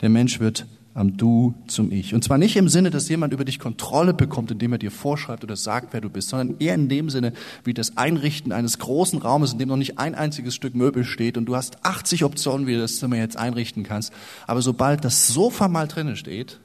Der 0.01 0.09
Mensch 0.09 0.41
wird 0.41 0.67
am 0.93 1.15
Du 1.15 1.53
zum 1.67 1.91
Ich. 1.91 2.13
Und 2.13 2.23
zwar 2.23 2.37
nicht 2.37 2.55
im 2.55 2.67
Sinne, 2.69 2.89
dass 2.89 3.07
jemand 3.07 3.31
über 3.31 3.45
dich 3.45 3.59
Kontrolle 3.59 4.13
bekommt, 4.13 4.51
indem 4.51 4.73
er 4.73 4.79
dir 4.79 4.91
vorschreibt 4.91 5.43
oder 5.43 5.55
sagt, 5.55 5.93
wer 5.93 6.01
du 6.01 6.09
bist, 6.09 6.29
sondern 6.29 6.57
eher 6.59 6.73
in 6.73 6.89
dem 6.89 7.09
Sinne, 7.09 7.33
wie 7.63 7.75
das 7.75 7.97
Einrichten 7.97 8.51
eines 8.51 8.79
großen 8.79 9.19
Raumes, 9.19 9.53
in 9.53 9.59
dem 9.59 9.69
noch 9.69 9.77
nicht 9.77 9.99
ein 9.99 10.15
einziges 10.15 10.55
Stück 10.55 10.75
Möbel 10.75 11.05
steht 11.05 11.37
und 11.37 11.45
du 11.45 11.55
hast 11.55 11.85
80 11.85 12.23
Optionen, 12.23 12.67
wie 12.67 12.73
du 12.73 12.79
das 12.79 12.97
Zimmer 12.97 13.17
jetzt 13.17 13.37
einrichten 13.37 13.83
kannst. 13.83 14.11
Aber 14.47 14.61
sobald 14.61 15.05
das 15.05 15.27
Sofa 15.27 15.67
mal 15.67 15.87
drinnen 15.87 16.15
steht, 16.15 16.59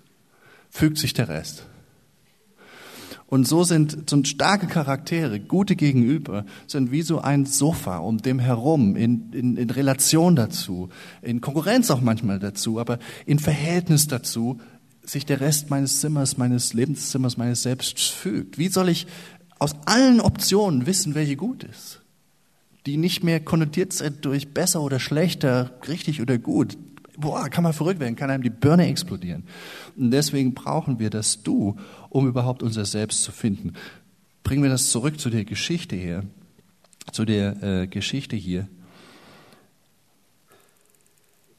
fügt 0.70 0.96
sich 0.96 1.12
der 1.12 1.28
Rest. 1.28 1.66
Und 3.32 3.48
so 3.48 3.64
sind 3.64 4.10
so 4.10 4.22
starke 4.24 4.66
Charaktere, 4.66 5.40
gute 5.40 5.74
Gegenüber, 5.74 6.44
sind 6.66 6.92
wie 6.92 7.00
so 7.00 7.18
ein 7.22 7.46
Sofa 7.46 7.96
um 7.96 8.18
dem 8.18 8.38
herum, 8.38 8.94
in, 8.94 9.32
in, 9.32 9.56
in 9.56 9.70
Relation 9.70 10.36
dazu, 10.36 10.90
in 11.22 11.40
Konkurrenz 11.40 11.90
auch 11.90 12.02
manchmal 12.02 12.40
dazu, 12.40 12.78
aber 12.78 12.98
in 13.24 13.38
Verhältnis 13.38 14.06
dazu, 14.06 14.60
sich 15.02 15.24
der 15.24 15.40
Rest 15.40 15.70
meines 15.70 16.00
Zimmers, 16.00 16.36
meines 16.36 16.74
Lebenszimmers, 16.74 17.38
meines 17.38 17.62
Selbst 17.62 18.00
fügt. 18.00 18.58
Wie 18.58 18.68
soll 18.68 18.90
ich 18.90 19.06
aus 19.58 19.76
allen 19.86 20.20
Optionen 20.20 20.84
wissen, 20.84 21.14
welche 21.14 21.36
gut 21.36 21.64
ist? 21.64 22.02
Die 22.84 22.98
nicht 22.98 23.24
mehr 23.24 23.40
konnotiert 23.40 23.94
sind 23.94 24.26
durch 24.26 24.52
besser 24.52 24.82
oder 24.82 25.00
schlechter, 25.00 25.70
richtig 25.88 26.20
oder 26.20 26.36
gut. 26.36 26.76
Boah, 27.16 27.48
kann 27.48 27.64
man 27.64 27.72
verrückt 27.72 28.00
werden, 28.00 28.16
kann 28.16 28.30
einem 28.30 28.42
die 28.42 28.50
Birne 28.50 28.88
explodieren. 28.88 29.44
Und 29.96 30.10
deswegen 30.10 30.52
brauchen 30.52 30.98
wir 30.98 31.08
das 31.08 31.42
Du, 31.42 31.76
um 32.12 32.28
überhaupt 32.28 32.62
unser 32.62 32.84
Selbst 32.84 33.22
zu 33.22 33.32
finden. 33.32 33.72
Bringen 34.44 34.62
wir 34.62 34.70
das 34.70 34.90
zurück 34.90 35.18
zu 35.18 35.30
der 35.30 35.44
Geschichte 35.44 35.96
hier, 35.96 36.24
zu 37.10 37.24
der 37.24 37.62
äh, 37.62 37.86
Geschichte 37.86 38.36
hier. 38.36 38.68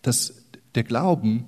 dass 0.03 0.33
der 0.75 0.83
Glauben, 0.83 1.45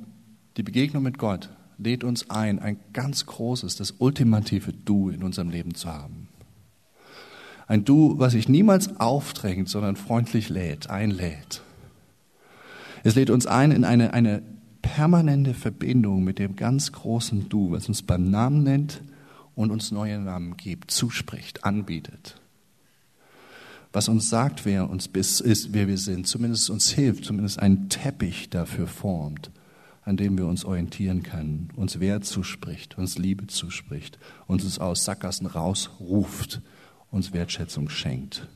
die 0.57 0.63
Begegnung 0.63 1.03
mit 1.03 1.17
Gott, 1.19 1.49
lädt 1.77 2.03
uns 2.03 2.29
ein, 2.29 2.59
ein 2.59 2.79
ganz 2.93 3.25
großes, 3.25 3.75
das 3.75 3.95
ultimative 3.99 4.71
Du 4.71 5.09
in 5.09 5.23
unserem 5.23 5.49
Leben 5.49 5.75
zu 5.75 5.89
haben. 5.89 6.29
Ein 7.67 7.83
Du, 7.83 8.17
was 8.17 8.31
sich 8.31 8.47
niemals 8.47 8.97
aufdrängt, 8.99 9.67
sondern 9.67 9.97
freundlich 9.97 10.49
lädt, 10.49 10.89
einlädt. 10.89 11.61
Es 13.03 13.15
lädt 13.15 13.29
uns 13.29 13.45
ein 13.45 13.71
in 13.71 13.83
eine, 13.83 14.13
eine 14.13 14.41
permanente 14.85 15.55
Verbindung 15.55 16.23
mit 16.23 16.37
dem 16.37 16.55
ganz 16.55 16.91
großen 16.91 17.49
Du, 17.49 17.71
was 17.71 17.87
uns 17.87 18.03
beim 18.03 18.29
Namen 18.29 18.61
nennt 18.61 19.01
und 19.55 19.71
uns 19.71 19.91
neue 19.91 20.19
Namen 20.19 20.57
gibt, 20.57 20.91
zuspricht, 20.91 21.63
anbietet. 21.63 22.39
Was 23.91 24.09
uns 24.09 24.29
sagt, 24.29 24.63
wer 24.63 24.87
uns 24.87 25.07
ist, 25.07 25.73
wer 25.73 25.87
wir 25.87 25.97
sind, 25.97 26.27
zumindest 26.27 26.69
uns 26.69 26.91
hilft, 26.91 27.25
zumindest 27.25 27.59
einen 27.59 27.89
Teppich 27.89 28.49
dafür 28.51 28.85
formt, 28.85 29.49
an 30.03 30.17
dem 30.17 30.37
wir 30.37 30.45
uns 30.45 30.63
orientieren 30.63 31.23
können, 31.23 31.69
uns 31.75 31.99
Wert 31.99 32.25
zuspricht, 32.25 32.97
uns 32.97 33.17
Liebe 33.17 33.47
zuspricht, 33.47 34.19
uns 34.45 34.77
aus 34.77 35.03
Sackgassen 35.03 35.47
rausruft, 35.47 36.61
uns 37.09 37.33
Wertschätzung 37.33 37.89
schenkt. 37.89 38.47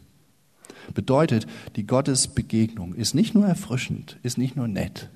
Bedeutet, 0.94 1.48
die 1.76 1.88
Gottesbegegnung 1.88 2.94
ist 2.94 3.16
nicht 3.16 3.34
nur 3.34 3.48
erfrischend, 3.48 4.20
ist 4.22 4.38
nicht 4.38 4.56
nur 4.56 4.68
nett, 4.68 5.10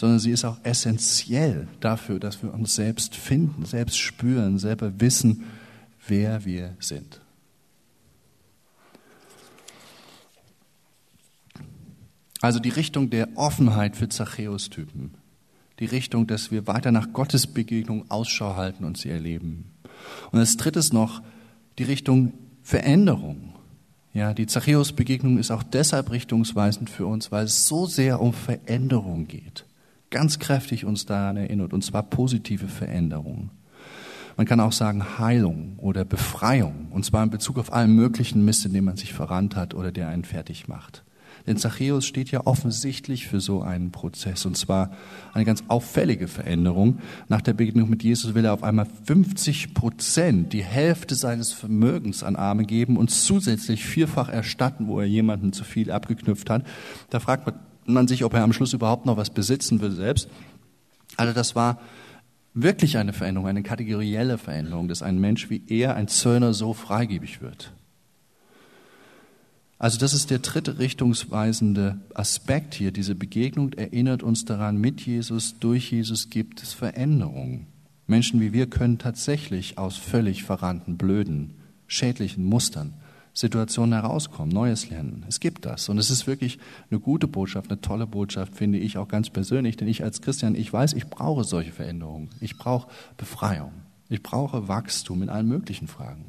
sondern 0.00 0.18
sie 0.18 0.30
ist 0.30 0.46
auch 0.46 0.56
essentiell 0.62 1.68
dafür, 1.80 2.18
dass 2.18 2.42
wir 2.42 2.54
uns 2.54 2.74
selbst 2.74 3.14
finden, 3.14 3.66
selbst 3.66 3.98
spüren, 3.98 4.58
selber 4.58 4.98
wissen, 4.98 5.44
wer 6.08 6.46
wir 6.46 6.74
sind. 6.80 7.20
Also 12.40 12.60
die 12.60 12.70
Richtung 12.70 13.10
der 13.10 13.28
Offenheit 13.34 13.94
für 13.94 14.08
Zachäus-Typen. 14.08 15.10
Die 15.80 15.84
Richtung, 15.84 16.26
dass 16.26 16.50
wir 16.50 16.66
weiter 16.66 16.92
nach 16.92 17.12
Gottes 17.12 17.46
Begegnung 17.46 18.10
Ausschau 18.10 18.56
halten 18.56 18.84
und 18.84 18.96
sie 18.96 19.10
erleben. 19.10 19.66
Und 20.32 20.38
als 20.38 20.56
drittes 20.56 20.94
noch 20.94 21.20
die 21.76 21.84
Richtung 21.84 22.32
Veränderung. 22.62 23.52
Ja, 24.14 24.32
die 24.32 24.46
Zachäus-Begegnung 24.46 25.36
ist 25.36 25.50
auch 25.50 25.62
deshalb 25.62 26.10
richtungsweisend 26.10 26.88
für 26.88 27.04
uns, 27.04 27.30
weil 27.30 27.44
es 27.44 27.68
so 27.68 27.84
sehr 27.84 28.22
um 28.22 28.32
Veränderung 28.32 29.28
geht 29.28 29.66
ganz 30.10 30.38
kräftig 30.38 30.84
uns 30.84 31.06
daran 31.06 31.36
erinnert, 31.36 31.72
und 31.72 31.84
zwar 31.84 32.02
positive 32.02 32.68
Veränderungen. 32.68 33.50
Man 34.36 34.46
kann 34.46 34.60
auch 34.60 34.72
sagen 34.72 35.18
Heilung 35.18 35.74
oder 35.78 36.04
Befreiung, 36.04 36.88
und 36.90 37.04
zwar 37.04 37.22
in 37.22 37.30
Bezug 37.30 37.58
auf 37.58 37.72
allen 37.72 37.94
möglichen 37.94 38.44
Mist, 38.44 38.64
in 38.64 38.72
dem 38.72 38.84
man 38.84 38.96
sich 38.96 39.12
verrannt 39.12 39.56
hat 39.56 39.74
oder 39.74 39.92
der 39.92 40.08
einen 40.08 40.24
fertig 40.24 40.68
macht. 40.68 41.04
Denn 41.46 41.56
Zachäus 41.56 42.04
steht 42.04 42.30
ja 42.30 42.46
offensichtlich 42.46 43.26
für 43.26 43.40
so 43.40 43.62
einen 43.62 43.92
Prozess, 43.92 44.44
und 44.46 44.56
zwar 44.56 44.92
eine 45.32 45.44
ganz 45.44 45.64
auffällige 45.68 46.28
Veränderung. 46.28 46.98
Nach 47.28 47.40
der 47.40 47.54
Begegnung 47.54 47.88
mit 47.88 48.02
Jesus 48.02 48.34
will 48.34 48.44
er 48.44 48.52
auf 48.52 48.62
einmal 48.62 48.86
50 49.04 49.74
Prozent, 49.74 50.52
die 50.52 50.64
Hälfte 50.64 51.14
seines 51.14 51.52
Vermögens 51.52 52.22
an 52.22 52.36
Arme 52.36 52.64
geben 52.64 52.96
und 52.96 53.10
zusätzlich 53.10 53.84
vierfach 53.84 54.28
erstatten, 54.28 54.86
wo 54.86 55.00
er 55.00 55.06
jemanden 55.06 55.52
zu 55.52 55.64
viel 55.64 55.90
abgeknüpft 55.90 56.50
hat. 56.50 56.64
Da 57.08 57.20
fragt 57.20 57.46
man, 57.46 57.54
man 57.92 58.08
sich, 58.08 58.24
ob 58.24 58.34
er 58.34 58.42
am 58.42 58.52
Schluss 58.52 58.72
überhaupt 58.72 59.06
noch 59.06 59.16
was 59.16 59.30
besitzen 59.30 59.80
will 59.80 59.92
selbst. 59.92 60.28
Also 61.16 61.32
das 61.32 61.54
war 61.54 61.80
wirklich 62.54 62.98
eine 62.98 63.12
Veränderung, 63.12 63.48
eine 63.48 63.62
kategorielle 63.62 64.38
Veränderung, 64.38 64.88
dass 64.88 65.02
ein 65.02 65.18
Mensch 65.18 65.50
wie 65.50 65.62
er, 65.68 65.94
ein 65.94 66.08
Zöllner, 66.08 66.52
so 66.52 66.72
freigebig 66.72 67.40
wird. 67.40 67.72
Also 69.78 69.98
das 69.98 70.12
ist 70.12 70.30
der 70.30 70.40
dritte 70.40 70.78
richtungsweisende 70.78 71.98
Aspekt 72.14 72.74
hier. 72.74 72.92
Diese 72.92 73.14
Begegnung 73.14 73.72
erinnert 73.72 74.22
uns 74.22 74.44
daran, 74.44 74.76
mit 74.76 75.00
Jesus, 75.00 75.58
durch 75.58 75.90
Jesus 75.90 76.28
gibt 76.28 76.62
es 76.62 76.74
Veränderungen. 76.74 77.66
Menschen 78.06 78.40
wie 78.40 78.52
wir 78.52 78.66
können 78.66 78.98
tatsächlich 78.98 79.78
aus 79.78 79.96
völlig 79.96 80.44
verrannten, 80.44 80.98
blöden, 80.98 81.54
schädlichen 81.86 82.44
Mustern 82.44 82.92
Situationen 83.32 83.92
herauskommen, 84.00 84.52
Neues 84.52 84.90
lernen. 84.90 85.24
Es 85.28 85.40
gibt 85.40 85.64
das. 85.64 85.88
Und 85.88 85.98
es 85.98 86.10
ist 86.10 86.26
wirklich 86.26 86.58
eine 86.90 87.00
gute 87.00 87.28
Botschaft, 87.28 87.70
eine 87.70 87.80
tolle 87.80 88.06
Botschaft, 88.06 88.54
finde 88.54 88.78
ich 88.78 88.98
auch 88.98 89.08
ganz 89.08 89.30
persönlich. 89.30 89.76
Denn 89.76 89.88
ich 89.88 90.02
als 90.02 90.20
Christian, 90.20 90.54
ich 90.54 90.72
weiß, 90.72 90.92
ich 90.94 91.06
brauche 91.06 91.44
solche 91.44 91.72
Veränderungen. 91.72 92.30
Ich 92.40 92.58
brauche 92.58 92.88
Befreiung. 93.16 93.72
Ich 94.08 94.22
brauche 94.22 94.68
Wachstum 94.68 95.22
in 95.22 95.28
allen 95.28 95.46
möglichen 95.46 95.86
Fragen. 95.86 96.24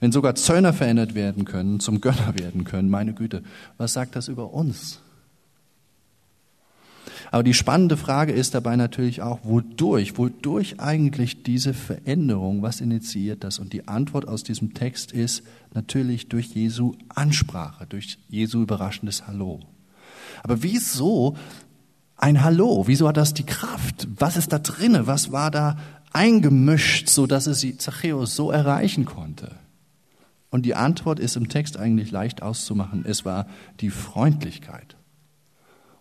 Wenn 0.00 0.12
sogar 0.12 0.34
Zöllner 0.34 0.72
verändert 0.72 1.14
werden 1.14 1.44
können, 1.44 1.80
zum 1.80 2.00
Gönner 2.00 2.38
werden 2.38 2.64
können, 2.64 2.88
meine 2.88 3.12
Güte, 3.12 3.42
was 3.76 3.92
sagt 3.92 4.16
das 4.16 4.28
über 4.28 4.52
uns? 4.52 5.00
Aber 7.30 7.42
die 7.42 7.54
spannende 7.54 7.96
Frage 7.96 8.32
ist 8.32 8.54
dabei 8.54 8.76
natürlich 8.76 9.22
auch, 9.22 9.40
wodurch, 9.42 10.16
wodurch 10.16 10.80
eigentlich 10.80 11.42
diese 11.42 11.74
Veränderung, 11.74 12.62
was 12.62 12.80
initiiert 12.80 13.44
das? 13.44 13.58
Und 13.58 13.72
die 13.72 13.86
Antwort 13.86 14.26
aus 14.26 14.44
diesem 14.44 14.74
Text 14.74 15.12
ist 15.12 15.42
natürlich 15.74 16.28
durch 16.28 16.46
Jesu 16.54 16.94
Ansprache, 17.08 17.86
durch 17.86 18.18
Jesu 18.28 18.62
überraschendes 18.62 19.26
Hallo. 19.26 19.60
Aber 20.42 20.62
wieso 20.62 21.36
ein 22.16 22.42
Hallo? 22.42 22.84
Wieso 22.86 23.08
hat 23.08 23.16
das 23.16 23.34
die 23.34 23.46
Kraft? 23.46 24.08
Was 24.16 24.36
ist 24.36 24.52
da 24.52 24.58
drinne? 24.58 25.06
Was 25.06 25.30
war 25.30 25.50
da 25.50 25.76
eingemischt, 26.12 27.08
so 27.08 27.26
dass 27.26 27.46
es 27.46 27.64
Zachäus 27.78 28.34
so 28.36 28.50
erreichen 28.50 29.04
konnte? 29.04 29.54
Und 30.50 30.64
die 30.64 30.74
Antwort 30.74 31.20
ist 31.20 31.36
im 31.36 31.50
Text 31.50 31.76
eigentlich 31.76 32.10
leicht 32.10 32.42
auszumachen. 32.42 33.04
Es 33.06 33.26
war 33.26 33.46
die 33.80 33.90
Freundlichkeit 33.90 34.97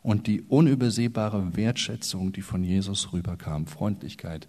und 0.07 0.25
die 0.25 0.41
unübersehbare 0.41 1.57
Wertschätzung, 1.57 2.31
die 2.31 2.41
von 2.41 2.63
Jesus 2.63 3.11
rüberkam, 3.11 3.67
Freundlichkeit 3.67 4.47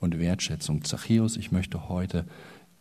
und 0.00 0.18
Wertschätzung. 0.18 0.82
Zachäus, 0.82 1.36
ich 1.36 1.52
möchte 1.52 1.88
heute 1.88 2.24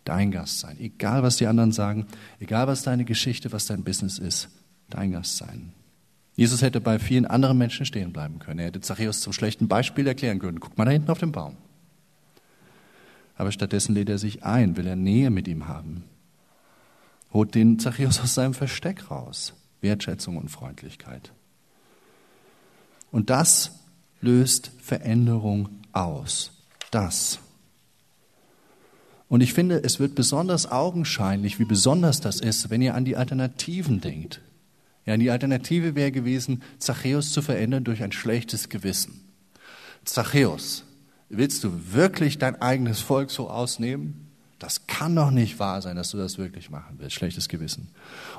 dein 0.05 0.31
Gast 0.31 0.59
sein. 0.59 0.79
Egal, 0.79 1.21
was 1.21 1.37
die 1.37 1.45
anderen 1.45 1.71
sagen, 1.71 2.07
egal, 2.39 2.65
was 2.65 2.81
deine 2.81 3.05
Geschichte, 3.05 3.51
was 3.51 3.67
dein 3.67 3.83
Business 3.83 4.17
ist, 4.17 4.49
dein 4.89 5.11
Gast 5.11 5.37
sein. 5.37 5.71
Jesus 6.35 6.63
hätte 6.63 6.81
bei 6.81 6.97
vielen 6.97 7.27
anderen 7.27 7.59
Menschen 7.59 7.85
stehen 7.85 8.11
bleiben 8.11 8.39
können. 8.39 8.57
Er 8.57 8.65
hätte 8.65 8.81
Zachäus 8.81 9.21
zum 9.21 9.31
schlechten 9.31 9.67
Beispiel 9.67 10.07
erklären 10.07 10.39
können. 10.39 10.59
Guck 10.59 10.79
mal 10.79 10.85
da 10.85 10.91
hinten 10.91 11.11
auf 11.11 11.19
den 11.19 11.31
Baum. 11.31 11.57
Aber 13.35 13.51
stattdessen 13.51 13.93
lädt 13.93 14.09
er 14.09 14.17
sich 14.17 14.43
ein, 14.43 14.77
will 14.77 14.87
er 14.87 14.95
Nähe 14.95 15.29
mit 15.29 15.47
ihm 15.47 15.67
haben. 15.67 16.05
Holt 17.33 17.53
den 17.53 17.77
Zachäus 17.77 18.19
aus 18.19 18.33
seinem 18.33 18.55
Versteck 18.55 19.11
raus. 19.11 19.53
Wertschätzung 19.79 20.37
und 20.37 20.49
Freundlichkeit. 20.49 21.33
Und 23.11 23.29
das 23.29 23.71
löst 24.21 24.71
Veränderung 24.81 25.69
aus. 25.91 26.51
Das. 26.91 27.39
Und 29.27 29.41
ich 29.41 29.53
finde, 29.53 29.83
es 29.83 29.99
wird 29.99 30.15
besonders 30.15 30.71
augenscheinlich, 30.71 31.59
wie 31.59 31.65
besonders 31.65 32.19
das 32.19 32.39
ist, 32.39 32.69
wenn 32.69 32.81
ihr 32.81 32.95
an 32.95 33.05
die 33.05 33.15
Alternativen 33.15 34.01
denkt. 34.01 34.41
Ja, 35.05 35.17
die 35.17 35.31
Alternative 35.31 35.95
wäre 35.95 36.11
gewesen, 36.11 36.61
Zachäus 36.77 37.31
zu 37.31 37.41
verändern 37.41 37.83
durch 37.83 38.03
ein 38.03 38.11
schlechtes 38.11 38.69
Gewissen. 38.69 39.21
Zachäus, 40.03 40.83
willst 41.29 41.63
du 41.63 41.93
wirklich 41.93 42.37
dein 42.37 42.61
eigenes 42.61 42.99
Volk 42.99 43.31
so 43.31 43.49
ausnehmen? 43.49 44.28
Das 44.59 44.87
kann 44.87 45.15
doch 45.15 45.31
nicht 45.31 45.57
wahr 45.57 45.81
sein, 45.81 45.95
dass 45.95 46.11
du 46.11 46.17
das 46.17 46.37
wirklich 46.37 46.69
machen 46.69 46.95
willst. 46.97 47.15
Schlechtes 47.15 47.47
Gewissen. 47.47 47.87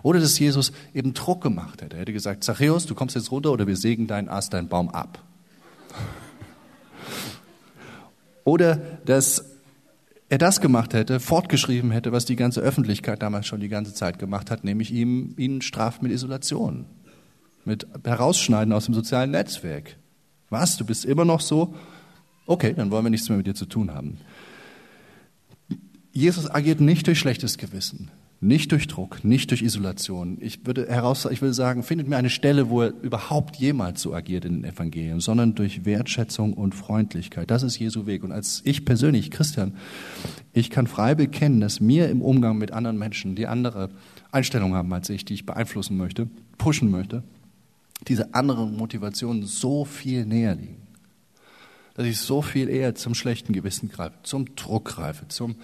Oder 0.03 0.21
dass 0.21 0.39
Jesus 0.39 0.71
eben 0.95 1.15
Druck 1.15 1.43
gemacht 1.43 1.81
hätte. 1.81 1.97
Er 1.97 2.03
hätte 2.03 2.13
gesagt, 2.13 2.45
Zachäus, 2.45 2.85
du 2.85 2.95
kommst 2.95 3.17
jetzt 3.17 3.31
runter 3.31 3.51
oder 3.51 3.67
wir 3.67 3.77
sägen 3.77 4.07
deinen 4.07 4.29
Ast, 4.29 4.53
deinen 4.53 4.69
Baum 4.69 4.91
ab. 4.91 5.25
Oder 8.45 8.77
dass 9.07 9.45
er 10.29 10.39
das 10.39 10.61
gemacht 10.61 10.95
hätte, 10.95 11.21
fortgeschrieben 11.21 11.91
hätte, 11.91 12.13
was 12.13 12.25
die 12.27 12.37
ganze 12.37 12.61
Öffentlichkeit 12.61 13.23
damals 13.23 13.47
schon 13.47 13.61
die 13.61 13.69
ganze 13.69 13.95
Zeit 13.95 14.19
gemacht 14.19 14.51
hat, 14.51 14.63
nämlich 14.63 14.93
ihm, 14.93 15.35
ihn 15.37 15.63
straft 15.63 16.03
mit 16.03 16.13
Isolation, 16.13 16.87
mit 17.65 17.87
Herausschneiden 18.05 18.73
aus 18.73 18.85
dem 18.85 18.95
sozialen 18.95 19.31
Netzwerk. 19.33 19.97
Was, 20.51 20.77
du 20.77 20.85
bist 20.85 21.05
immer 21.05 21.25
noch 21.25 21.41
so? 21.41 21.75
Okay, 22.47 22.75
dann 22.75 22.91
wollen 22.91 23.05
wir 23.05 23.11
nichts 23.11 23.29
mehr 23.29 23.39
mit 23.39 23.47
dir 23.47 23.55
zu 23.55 23.67
tun 23.67 23.93
haben. 23.93 24.19
Jesus 26.13 26.51
agiert 26.51 26.81
nicht 26.81 27.07
durch 27.07 27.19
schlechtes 27.19 27.59
Gewissen. 27.59 28.11
Nicht 28.43 28.73
durch 28.73 28.87
Druck, 28.87 29.23
nicht 29.23 29.51
durch 29.51 29.61
Isolation. 29.61 30.39
Ich 30.41 30.65
würde 30.65 30.89
heraus, 30.89 31.29
ich 31.31 31.43
würde 31.43 31.53
sagen, 31.53 31.83
findet 31.83 32.09
mir 32.09 32.17
eine 32.17 32.31
Stelle, 32.31 32.71
wo 32.71 32.81
er 32.81 32.95
überhaupt 33.03 33.57
jemals 33.57 34.01
so 34.01 34.15
agiert 34.15 34.47
in 34.47 34.63
den 34.63 34.65
Evangelien, 34.65 35.21
sondern 35.21 35.55
durch 35.55 35.85
Wertschätzung 35.85 36.55
und 36.55 36.75
Freundlichkeit. 36.75 37.51
Das 37.51 37.63
ist 37.63 37.79
Jesu 37.79 38.07
Weg. 38.07 38.25
Und 38.25 38.33
als 38.33 38.63
ich 38.65 38.87
persönlich, 38.87 39.31
Christian, 39.31 39.75
ich 40.55 40.71
kann 40.71 40.87
frei 40.87 41.15
bekennen, 41.15 41.61
dass 41.61 41.81
mir 41.81 42.09
im 42.09 42.23
Umgang 42.23 42.57
mit 42.57 42.73
anderen 42.73 42.99
Menschen, 42.99 43.37
die 43.37 43.47
andere 43.47 43.91
Einstellungen 44.33 44.75
haben 44.75 44.93
als 44.95 45.11
ich, 45.11 45.27
die 45.27 45.35
ich 45.35 45.45
beeinflussen 45.45 45.99
möchte, 45.99 46.27
pushen 46.57 46.91
möchte, 46.91 47.23
diese 48.09 48.33
anderen 48.33 48.75
Motivationen 48.75 49.45
so 49.45 49.85
viel 49.85 50.25
näher 50.25 50.55
liegen 50.55 50.90
dass 51.95 52.07
ich 52.07 52.19
so 52.19 52.43
viel 52.43 52.69
eher 52.69 52.95
zum 52.95 53.15
schlechten 53.15 53.53
Gewissen 53.53 53.89
greife, 53.89 54.15
zum 54.23 54.55
Druck 54.57 54.87
greife, 54.87 55.29
zum, 55.29 55.57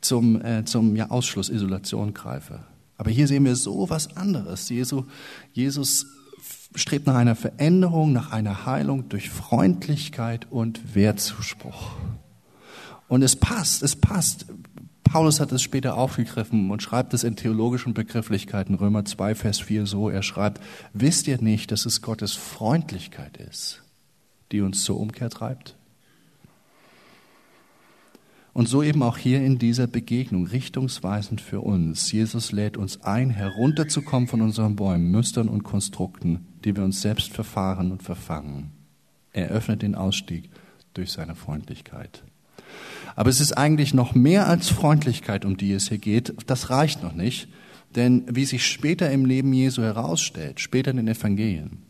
zum, 0.00 0.42
äh, 0.42 0.64
zum 0.64 0.96
ja, 0.96 1.10
Ausschluss, 1.10 1.48
Isolation 1.48 2.14
greife. 2.14 2.60
Aber 2.96 3.10
hier 3.10 3.26
sehen 3.26 3.44
wir 3.44 3.56
so 3.56 3.90
was 3.90 4.16
anderes. 4.16 4.68
Jesus, 4.68 5.04
Jesus 5.52 6.06
strebt 6.74 7.06
nach 7.06 7.14
einer 7.14 7.36
Veränderung, 7.36 8.12
nach 8.12 8.32
einer 8.32 8.66
Heilung 8.66 9.08
durch 9.08 9.30
Freundlichkeit 9.30 10.46
und 10.50 10.94
Wertzuspruch. 10.94 11.92
Und 13.08 13.22
es 13.22 13.36
passt, 13.36 13.82
es 13.82 13.96
passt. 13.96 14.46
Paulus 15.04 15.38
hat 15.38 15.52
es 15.52 15.62
später 15.62 15.96
aufgegriffen 15.96 16.72
und 16.72 16.82
schreibt 16.82 17.14
es 17.14 17.22
in 17.22 17.36
theologischen 17.36 17.94
Begrifflichkeiten, 17.94 18.74
Römer 18.74 19.04
2, 19.04 19.36
Vers 19.36 19.60
4 19.60 19.86
so, 19.86 20.08
er 20.08 20.24
schreibt, 20.24 20.60
wisst 20.92 21.28
ihr 21.28 21.40
nicht, 21.40 21.70
dass 21.70 21.86
es 21.86 22.02
Gottes 22.02 22.32
Freundlichkeit 22.32 23.36
ist, 23.36 23.83
die 24.52 24.60
uns 24.60 24.82
zur 24.82 24.98
Umkehr 24.98 25.30
treibt? 25.30 25.76
Und 28.52 28.68
so 28.68 28.84
eben 28.84 29.02
auch 29.02 29.18
hier 29.18 29.44
in 29.44 29.58
dieser 29.58 29.88
Begegnung, 29.88 30.46
richtungsweisend 30.46 31.40
für 31.40 31.60
uns. 31.60 32.12
Jesus 32.12 32.52
lädt 32.52 32.76
uns 32.76 33.02
ein, 33.02 33.30
herunterzukommen 33.30 34.28
von 34.28 34.40
unseren 34.40 34.76
Bäumen, 34.76 35.10
Mustern 35.10 35.48
und 35.48 35.64
Konstrukten, 35.64 36.46
die 36.64 36.76
wir 36.76 36.84
uns 36.84 37.02
selbst 37.02 37.32
verfahren 37.32 37.90
und 37.90 38.04
verfangen. 38.04 38.70
Er 39.32 39.48
öffnet 39.48 39.82
den 39.82 39.96
Ausstieg 39.96 40.50
durch 40.94 41.10
seine 41.10 41.34
Freundlichkeit. 41.34 42.22
Aber 43.16 43.28
es 43.28 43.40
ist 43.40 43.52
eigentlich 43.52 43.92
noch 43.92 44.14
mehr 44.14 44.46
als 44.46 44.68
Freundlichkeit, 44.68 45.44
um 45.44 45.56
die 45.56 45.72
es 45.72 45.88
hier 45.88 45.98
geht. 45.98 46.34
Das 46.46 46.70
reicht 46.70 47.02
noch 47.02 47.14
nicht. 47.14 47.48
Denn 47.96 48.24
wie 48.28 48.44
sich 48.44 48.66
später 48.66 49.10
im 49.10 49.24
Leben 49.24 49.52
Jesu 49.52 49.82
herausstellt, 49.82 50.60
später 50.60 50.90
in 50.92 50.96
den 50.98 51.08
Evangelien, 51.08 51.82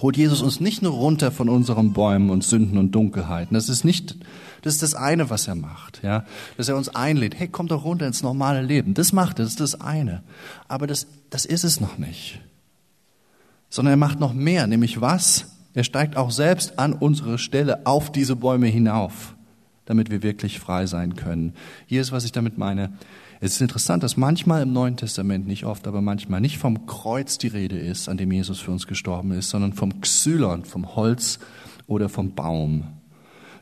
holt 0.00 0.16
Jesus 0.16 0.42
uns 0.42 0.60
nicht 0.60 0.82
nur 0.82 0.92
runter 0.92 1.30
von 1.30 1.48
unseren 1.48 1.92
Bäumen 1.92 2.30
und 2.30 2.44
Sünden 2.44 2.78
und 2.78 2.92
Dunkelheiten. 2.92 3.54
Das 3.54 3.68
ist 3.68 3.84
nicht, 3.84 4.16
das 4.62 4.74
ist 4.74 4.82
das 4.82 4.94
eine, 4.94 5.30
was 5.30 5.48
er 5.48 5.54
macht, 5.54 6.02
ja. 6.02 6.24
Dass 6.56 6.68
er 6.68 6.76
uns 6.76 6.88
einlädt. 6.88 7.38
Hey, 7.38 7.48
komm 7.48 7.68
doch 7.68 7.84
runter 7.84 8.06
ins 8.06 8.22
normale 8.22 8.62
Leben. 8.62 8.94
Das 8.94 9.12
macht 9.12 9.38
er, 9.38 9.44
das 9.44 9.52
ist 9.52 9.60
das 9.60 9.80
eine. 9.80 10.22
Aber 10.68 10.86
das, 10.86 11.06
das 11.30 11.44
ist 11.44 11.64
es 11.64 11.80
noch 11.80 11.98
nicht. 11.98 12.40
Sondern 13.70 13.94
er 13.94 13.98
macht 13.98 14.20
noch 14.20 14.32
mehr, 14.32 14.66
nämlich 14.66 15.00
was? 15.00 15.46
Er 15.74 15.84
steigt 15.84 16.16
auch 16.16 16.30
selbst 16.30 16.78
an 16.78 16.92
unsere 16.92 17.38
Stelle 17.38 17.86
auf 17.86 18.10
diese 18.10 18.36
Bäume 18.36 18.66
hinauf, 18.66 19.34
damit 19.84 20.10
wir 20.10 20.22
wirklich 20.22 20.58
frei 20.58 20.86
sein 20.86 21.16
können. 21.16 21.54
Hier 21.86 22.00
ist, 22.00 22.12
was 22.12 22.24
ich 22.24 22.32
damit 22.32 22.58
meine. 22.58 22.92
Es 23.40 23.52
ist 23.52 23.60
interessant, 23.60 24.02
dass 24.02 24.16
manchmal 24.16 24.62
im 24.62 24.72
Neuen 24.72 24.96
Testament, 24.96 25.46
nicht 25.46 25.64
oft, 25.64 25.86
aber 25.86 26.00
manchmal 26.00 26.40
nicht 26.40 26.58
vom 26.58 26.86
Kreuz 26.86 27.38
die 27.38 27.46
Rede 27.46 27.78
ist, 27.78 28.08
an 28.08 28.16
dem 28.16 28.32
Jesus 28.32 28.58
für 28.58 28.72
uns 28.72 28.88
gestorben 28.88 29.30
ist, 29.30 29.50
sondern 29.50 29.74
vom 29.74 30.00
Xylon, 30.00 30.64
vom 30.64 30.96
Holz 30.96 31.38
oder 31.86 32.08
vom 32.08 32.34
Baum. 32.34 32.84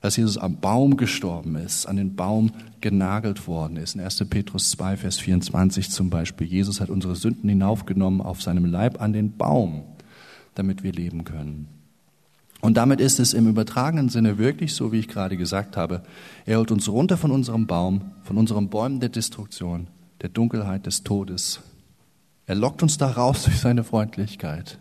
Dass 0.00 0.16
Jesus 0.16 0.38
am 0.38 0.60
Baum 0.60 0.96
gestorben 0.96 1.56
ist, 1.56 1.84
an 1.84 1.96
den 1.96 2.16
Baum 2.16 2.52
genagelt 2.80 3.46
worden 3.48 3.76
ist. 3.76 3.94
In 3.96 4.00
1. 4.00 4.24
Petrus 4.30 4.70
2, 4.70 4.96
Vers 4.96 5.18
24 5.18 5.90
zum 5.90 6.08
Beispiel. 6.08 6.46
Jesus 6.46 6.80
hat 6.80 6.88
unsere 6.88 7.16
Sünden 7.16 7.48
hinaufgenommen 7.50 8.22
auf 8.22 8.40
seinem 8.40 8.64
Leib 8.64 9.02
an 9.02 9.12
den 9.12 9.36
Baum, 9.36 9.82
damit 10.54 10.84
wir 10.84 10.92
leben 10.92 11.24
können. 11.24 11.75
Und 12.60 12.76
damit 12.76 13.00
ist 13.00 13.20
es 13.20 13.34
im 13.34 13.48
übertragenen 13.48 14.08
Sinne 14.08 14.38
wirklich 14.38 14.74
so, 14.74 14.92
wie 14.92 14.98
ich 14.98 15.08
gerade 15.08 15.36
gesagt 15.36 15.76
habe. 15.76 16.02
Er 16.46 16.58
holt 16.58 16.70
uns 16.70 16.88
runter 16.88 17.16
von 17.16 17.30
unserem 17.30 17.66
Baum, 17.66 18.12
von 18.22 18.38
unseren 18.38 18.68
Bäumen 18.68 19.00
der 19.00 19.10
Destruktion, 19.10 19.88
der 20.22 20.30
Dunkelheit, 20.30 20.86
des 20.86 21.04
Todes. 21.04 21.60
Er 22.46 22.54
lockt 22.54 22.82
uns 22.82 22.98
da 22.98 23.10
raus 23.10 23.42
durch 23.44 23.60
seine 23.60 23.84
Freundlichkeit. 23.84 24.78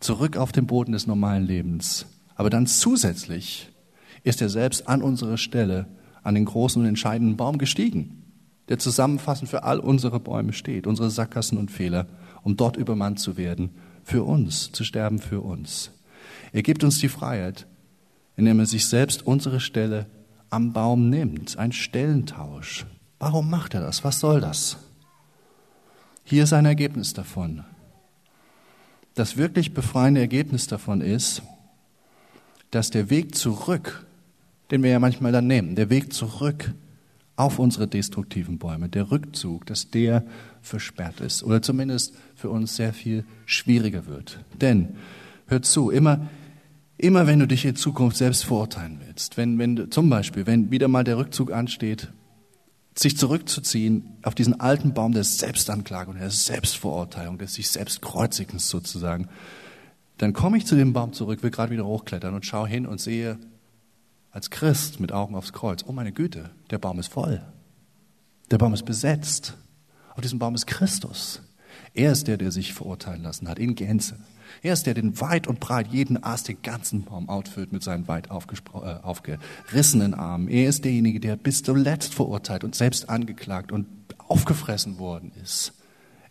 Zurück 0.00 0.36
auf 0.36 0.52
den 0.52 0.66
Boden 0.66 0.92
des 0.92 1.06
normalen 1.06 1.46
Lebens. 1.46 2.06
Aber 2.34 2.50
dann 2.50 2.66
zusätzlich 2.66 3.68
ist 4.22 4.40
er 4.40 4.48
selbst 4.48 4.88
an 4.88 5.02
unsere 5.02 5.38
Stelle, 5.38 5.86
an 6.22 6.34
den 6.34 6.44
großen 6.44 6.80
und 6.80 6.88
entscheidenden 6.88 7.36
Baum 7.36 7.58
gestiegen, 7.58 8.22
der 8.68 8.78
zusammenfassend 8.78 9.50
für 9.50 9.64
all 9.64 9.78
unsere 9.78 10.20
Bäume 10.20 10.52
steht, 10.52 10.86
unsere 10.86 11.10
Sackgassen 11.10 11.58
und 11.58 11.70
Fehler, 11.70 12.06
um 12.42 12.56
dort 12.56 12.76
übermannt 12.76 13.20
zu 13.20 13.36
werden, 13.36 13.70
für 14.04 14.24
uns, 14.24 14.72
zu 14.72 14.84
sterben 14.84 15.18
für 15.18 15.40
uns. 15.40 15.90
Er 16.52 16.62
gibt 16.62 16.84
uns 16.84 16.98
die 16.98 17.08
Freiheit, 17.08 17.66
indem 18.36 18.58
er 18.58 18.66
sich 18.66 18.86
selbst 18.86 19.26
unsere 19.26 19.60
Stelle 19.60 20.06
am 20.50 20.72
Baum 20.72 21.08
nimmt. 21.08 21.56
Ein 21.58 21.72
Stellentausch. 21.72 22.86
Warum 23.18 23.50
macht 23.50 23.74
er 23.74 23.80
das? 23.80 24.02
Was 24.04 24.20
soll 24.20 24.40
das? 24.40 24.76
Hier 26.24 26.44
ist 26.44 26.52
ein 26.52 26.66
Ergebnis 26.66 27.12
davon. 27.12 27.64
Das 29.14 29.36
wirklich 29.36 29.74
befreiende 29.74 30.20
Ergebnis 30.20 30.66
davon 30.66 31.00
ist, 31.00 31.42
dass 32.70 32.90
der 32.90 33.10
Weg 33.10 33.34
zurück, 33.34 34.06
den 34.70 34.82
wir 34.82 34.90
ja 34.90 35.00
manchmal 35.00 35.32
dann 35.32 35.46
nehmen, 35.46 35.74
der 35.74 35.90
Weg 35.90 36.12
zurück 36.12 36.72
auf 37.36 37.58
unsere 37.58 37.88
destruktiven 37.88 38.58
Bäume, 38.58 38.88
der 38.88 39.10
Rückzug, 39.10 39.66
dass 39.66 39.90
der 39.90 40.24
versperrt 40.62 41.20
ist 41.20 41.42
oder 41.42 41.62
zumindest 41.62 42.14
für 42.36 42.50
uns 42.50 42.76
sehr 42.76 42.92
viel 42.92 43.24
schwieriger 43.46 44.06
wird. 44.06 44.38
Denn, 44.60 44.96
hört 45.46 45.64
zu, 45.64 45.90
immer 45.90 46.28
Immer 47.00 47.26
wenn 47.26 47.38
du 47.38 47.46
dich 47.46 47.64
in 47.64 47.76
Zukunft 47.76 48.18
selbst 48.18 48.44
verurteilen 48.44 49.00
willst, 49.02 49.38
wenn, 49.38 49.58
wenn 49.58 49.90
zum 49.90 50.10
Beispiel, 50.10 50.46
wenn 50.46 50.70
wieder 50.70 50.86
mal 50.86 51.02
der 51.02 51.16
Rückzug 51.16 51.50
ansteht, 51.50 52.12
sich 52.94 53.16
zurückzuziehen 53.16 54.18
auf 54.22 54.34
diesen 54.34 54.60
alten 54.60 54.92
Baum 54.92 55.12
der 55.12 55.24
Selbstanklage 55.24 56.10
und 56.10 56.20
der 56.20 56.28
Selbstverurteilung, 56.28 57.38
des 57.38 57.54
sich 57.54 57.70
selbst 57.70 58.02
Kreuzigens 58.02 58.68
sozusagen, 58.68 59.28
dann 60.18 60.34
komme 60.34 60.58
ich 60.58 60.66
zu 60.66 60.76
dem 60.76 60.92
Baum 60.92 61.14
zurück, 61.14 61.42
will 61.42 61.50
gerade 61.50 61.72
wieder 61.72 61.86
hochklettern 61.86 62.34
und 62.34 62.44
schaue 62.44 62.68
hin 62.68 62.84
und 62.84 63.00
sehe 63.00 63.38
als 64.30 64.50
Christ 64.50 65.00
mit 65.00 65.10
Augen 65.10 65.36
aufs 65.36 65.54
Kreuz, 65.54 65.82
oh 65.86 65.92
meine 65.92 66.12
Güte, 66.12 66.50
der 66.68 66.76
Baum 66.76 66.98
ist 66.98 67.10
voll. 67.10 67.40
Der 68.50 68.58
Baum 68.58 68.74
ist 68.74 68.84
besetzt. 68.84 69.56
Auf 70.14 70.20
diesem 70.20 70.38
Baum 70.38 70.54
ist 70.54 70.66
Christus. 70.66 71.40
Er 71.94 72.12
ist 72.12 72.28
der, 72.28 72.36
der 72.36 72.52
sich 72.52 72.72
verurteilen 72.72 73.22
lassen 73.22 73.48
hat, 73.48 73.58
in 73.58 73.74
Gänze. 73.74 74.16
Er 74.62 74.72
ist 74.72 74.86
der, 74.86 74.94
der 74.94 75.20
weit 75.20 75.46
und 75.46 75.60
breit 75.60 75.88
jeden 75.88 76.22
Ast, 76.22 76.48
den 76.48 76.62
ganzen 76.62 77.04
Baum 77.04 77.28
outfüllt 77.28 77.72
mit 77.72 77.82
seinen 77.82 78.08
weit 78.08 78.28
äh, 78.28 78.30
aufgerissenen 78.30 80.14
Armen. 80.14 80.48
Er 80.48 80.68
ist 80.68 80.84
derjenige, 80.84 81.20
der 81.20 81.36
bis 81.36 81.62
zuletzt 81.62 82.14
verurteilt 82.14 82.64
und 82.64 82.74
selbst 82.74 83.08
angeklagt 83.08 83.72
und 83.72 83.86
aufgefressen 84.18 84.98
worden 84.98 85.32
ist. 85.42 85.72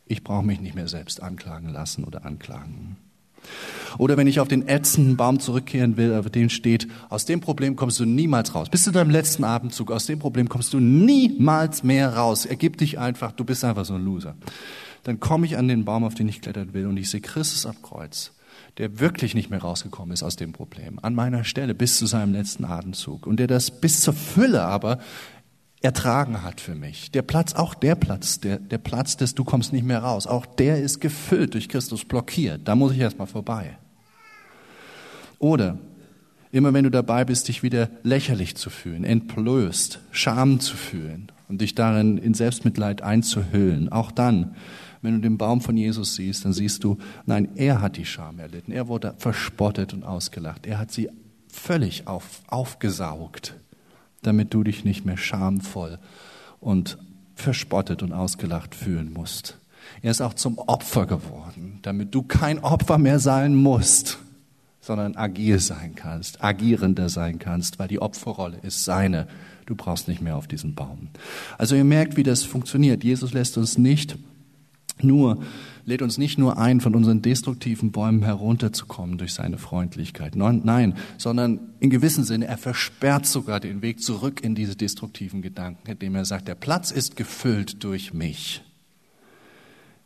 Ich 0.05 0.23
brauche 0.23 0.45
mich 0.45 0.59
nicht 0.59 0.75
mehr 0.75 0.87
selbst 0.87 1.21
anklagen 1.21 1.69
lassen 1.69 2.03
oder 2.03 2.25
anklagen. 2.25 2.97
Oder 3.97 4.17
wenn 4.17 4.27
ich 4.27 4.39
auf 4.39 4.47
den 4.47 4.67
ätzenden 4.67 5.15
Baum 5.15 5.39
zurückkehren 5.39 5.97
will, 5.97 6.13
auf 6.13 6.29
dem 6.29 6.49
steht, 6.49 6.87
aus 7.09 7.25
dem 7.25 7.39
Problem 7.39 7.75
kommst 7.75 7.99
du 7.99 8.05
niemals 8.05 8.53
raus. 8.53 8.69
Bis 8.69 8.83
zu 8.83 8.91
deinem 8.91 9.09
letzten 9.09 9.43
Atemzug, 9.43 9.91
aus 9.91 10.05
dem 10.05 10.19
Problem 10.19 10.49
kommst 10.49 10.73
du 10.73 10.79
niemals 10.79 11.83
mehr 11.83 12.15
raus. 12.15 12.45
Ergib 12.45 12.77
dich 12.77 12.99
einfach, 12.99 13.31
du 13.31 13.45
bist 13.45 13.63
einfach 13.63 13.85
so 13.85 13.95
ein 13.95 14.03
Loser 14.03 14.35
dann 15.03 15.19
komme 15.19 15.45
ich 15.45 15.57
an 15.57 15.67
den 15.67 15.85
Baum, 15.85 16.03
auf 16.03 16.15
den 16.15 16.29
ich 16.29 16.41
klettern 16.41 16.73
will, 16.73 16.87
und 16.87 16.97
ich 16.97 17.09
sehe 17.09 17.21
Christus 17.21 17.65
am 17.65 17.81
Kreuz, 17.81 18.33
der 18.77 18.99
wirklich 18.99 19.35
nicht 19.35 19.49
mehr 19.49 19.61
rausgekommen 19.61 20.13
ist 20.13 20.23
aus 20.23 20.35
dem 20.35 20.53
Problem, 20.53 20.99
an 21.01 21.15
meiner 21.15 21.43
Stelle 21.43 21.73
bis 21.73 21.97
zu 21.97 22.05
seinem 22.05 22.33
letzten 22.33 22.65
Atemzug 22.65 23.25
und 23.25 23.37
der 23.37 23.47
das 23.47 23.71
bis 23.81 24.01
zur 24.01 24.13
Fülle 24.13 24.63
aber 24.63 24.99
ertragen 25.81 26.43
hat 26.43 26.59
für 26.59 26.75
mich. 26.75 27.11
Der 27.11 27.21
Platz, 27.21 27.53
auch 27.53 27.73
der 27.73 27.95
Platz, 27.95 28.39
der, 28.39 28.59
der 28.59 28.77
Platz 28.77 29.15
des 29.15 29.35
Du 29.35 29.43
kommst 29.43 29.71
nicht 29.71 29.85
mehr 29.85 29.99
raus, 29.99 30.27
auch 30.27 30.45
der 30.45 30.81
ist 30.81 30.99
gefüllt 30.99 31.53
durch 31.53 31.69
Christus 31.69 32.03
blockiert. 32.03 32.67
Da 32.67 32.75
muss 32.75 32.91
ich 32.91 32.99
erstmal 32.99 33.27
vorbei. 33.27 33.77
Oder 35.39 35.77
immer 36.51 36.73
wenn 36.73 36.83
du 36.83 36.91
dabei 36.91 37.23
bist, 37.23 37.47
dich 37.47 37.63
wieder 37.63 37.89
lächerlich 38.03 38.55
zu 38.55 38.69
fühlen, 38.69 39.05
entblößt, 39.05 39.99
Scham 40.11 40.59
zu 40.59 40.75
fühlen 40.75 41.31
und 41.47 41.61
dich 41.61 41.75
darin 41.75 42.17
in 42.17 42.33
Selbstmitleid 42.33 43.01
einzuhüllen, 43.01 43.89
auch 43.89 44.11
dann 44.11 44.55
wenn 45.01 45.15
du 45.15 45.21
den 45.21 45.37
Baum 45.37 45.61
von 45.61 45.77
Jesus 45.77 46.15
siehst, 46.15 46.45
dann 46.45 46.53
siehst 46.53 46.83
du, 46.83 46.97
nein, 47.25 47.49
er 47.55 47.81
hat 47.81 47.97
die 47.97 48.05
Scham 48.05 48.39
erlitten. 48.39 48.71
Er 48.71 48.87
wurde 48.87 49.15
verspottet 49.17 49.93
und 49.93 50.03
ausgelacht. 50.03 50.65
Er 50.65 50.77
hat 50.77 50.91
sie 50.91 51.09
völlig 51.47 52.07
auf, 52.07 52.41
aufgesaugt, 52.47 53.55
damit 54.21 54.53
du 54.53 54.63
dich 54.63 54.83
nicht 54.83 55.05
mehr 55.05 55.17
schamvoll 55.17 55.99
und 56.59 56.97
verspottet 57.35 58.03
und 58.03 58.11
ausgelacht 58.11 58.75
fühlen 58.75 59.13
musst. 59.13 59.57
Er 60.01 60.11
ist 60.11 60.21
auch 60.21 60.33
zum 60.33 60.57
Opfer 60.57 61.05
geworden, 61.05 61.79
damit 61.81 62.13
du 62.13 62.21
kein 62.21 62.59
Opfer 62.59 62.97
mehr 62.97 63.19
sein 63.19 63.55
musst, 63.55 64.19
sondern 64.81 65.15
agil 65.15 65.59
sein 65.59 65.95
kannst, 65.95 66.43
agierender 66.43 67.09
sein 67.09 67.39
kannst, 67.39 67.79
weil 67.79 67.87
die 67.87 68.01
Opferrolle 68.01 68.57
ist 68.61 68.83
seine. 68.83 69.27
Du 69.65 69.75
brauchst 69.75 70.07
nicht 70.07 70.21
mehr 70.21 70.35
auf 70.35 70.47
diesen 70.47 70.75
Baum. 70.75 71.09
Also 71.57 71.75
ihr 71.75 71.83
merkt, 71.83 72.17
wie 72.17 72.23
das 72.23 72.43
funktioniert. 72.43 73.03
Jesus 73.03 73.33
lässt 73.33 73.57
uns 73.57 73.77
nicht 73.77 74.17
nur, 75.03 75.41
lädt 75.85 76.01
uns 76.01 76.17
nicht 76.17 76.37
nur 76.37 76.57
ein, 76.57 76.81
von 76.81 76.95
unseren 76.95 77.21
destruktiven 77.21 77.91
Bäumen 77.91 78.23
herunterzukommen 78.23 79.17
durch 79.17 79.33
seine 79.33 79.57
Freundlichkeit. 79.57 80.35
Nein, 80.35 80.95
sondern 81.17 81.59
in 81.79 81.89
gewissem 81.89 82.23
Sinne, 82.23 82.45
er 82.45 82.57
versperrt 82.57 83.25
sogar 83.25 83.59
den 83.59 83.81
Weg 83.81 84.01
zurück 84.01 84.43
in 84.43 84.55
diese 84.55 84.75
destruktiven 84.75 85.41
Gedanken, 85.41 85.89
indem 85.89 86.15
er 86.15 86.25
sagt, 86.25 86.47
der 86.47 86.55
Platz 86.55 86.91
ist 86.91 87.15
gefüllt 87.15 87.83
durch 87.83 88.13
mich. 88.13 88.63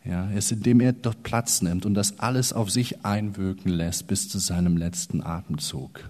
Ja, 0.06 0.30
es, 0.32 0.52
indem 0.52 0.82
er 0.82 0.92
dort 0.92 1.24
Platz 1.24 1.62
nimmt 1.62 1.86
und 1.86 1.94
das 1.94 2.20
alles 2.20 2.52
auf 2.52 2.70
sich 2.70 3.06
einwirken 3.06 3.72
lässt 3.72 4.08
bis 4.08 4.28
zu 4.28 4.38
seinem 4.38 4.76
letzten 4.76 5.24
Atemzug. 5.24 6.10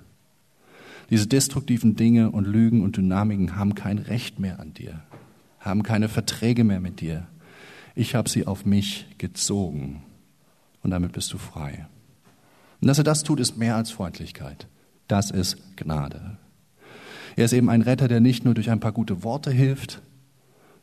Diese 1.10 1.28
destruktiven 1.28 1.96
Dinge 1.96 2.32
und 2.32 2.48
Lügen 2.48 2.82
und 2.82 2.98
Dynamiken 2.98 3.56
haben 3.56 3.76
kein 3.76 4.00
Recht 4.00 4.40
mehr 4.40 4.60
an 4.60 4.74
dir, 4.74 5.02
haben 5.60 5.84
keine 5.84 6.10
Verträge 6.10 6.64
mehr 6.64 6.80
mit 6.80 7.02
dir. 7.02 7.28
Ich 7.96 8.16
habe 8.16 8.30
sie 8.30 8.48
auf 8.48 8.66
mich 8.66 9.08
gezogen 9.18 10.04
und 10.82 10.92
damit 10.92 11.12
bist 11.12 11.32
du 11.34 11.38
frei. 11.38 11.88
Und 12.82 12.88
dass 12.88 12.98
er 12.98 13.04
das 13.04 13.24
tut, 13.24 13.40
ist 13.40 13.58
mehr 13.58 13.76
als 13.76 13.92
Freundlichkeit. 13.92 14.68
Das 15.08 15.32
ist 15.32 15.78
Gnade. 15.78 16.38
Er 17.36 17.46
ist 17.46 17.54
eben 17.54 17.70
ein 17.70 17.82
Retter, 17.82 18.08
der 18.08 18.20
nicht 18.20 18.46
nur 18.46 18.54
durch 18.54 18.70
ein 18.70 18.80
paar 18.80 18.92
gute 18.92 19.24
Worte 19.24 19.52
hilft, 19.52 20.02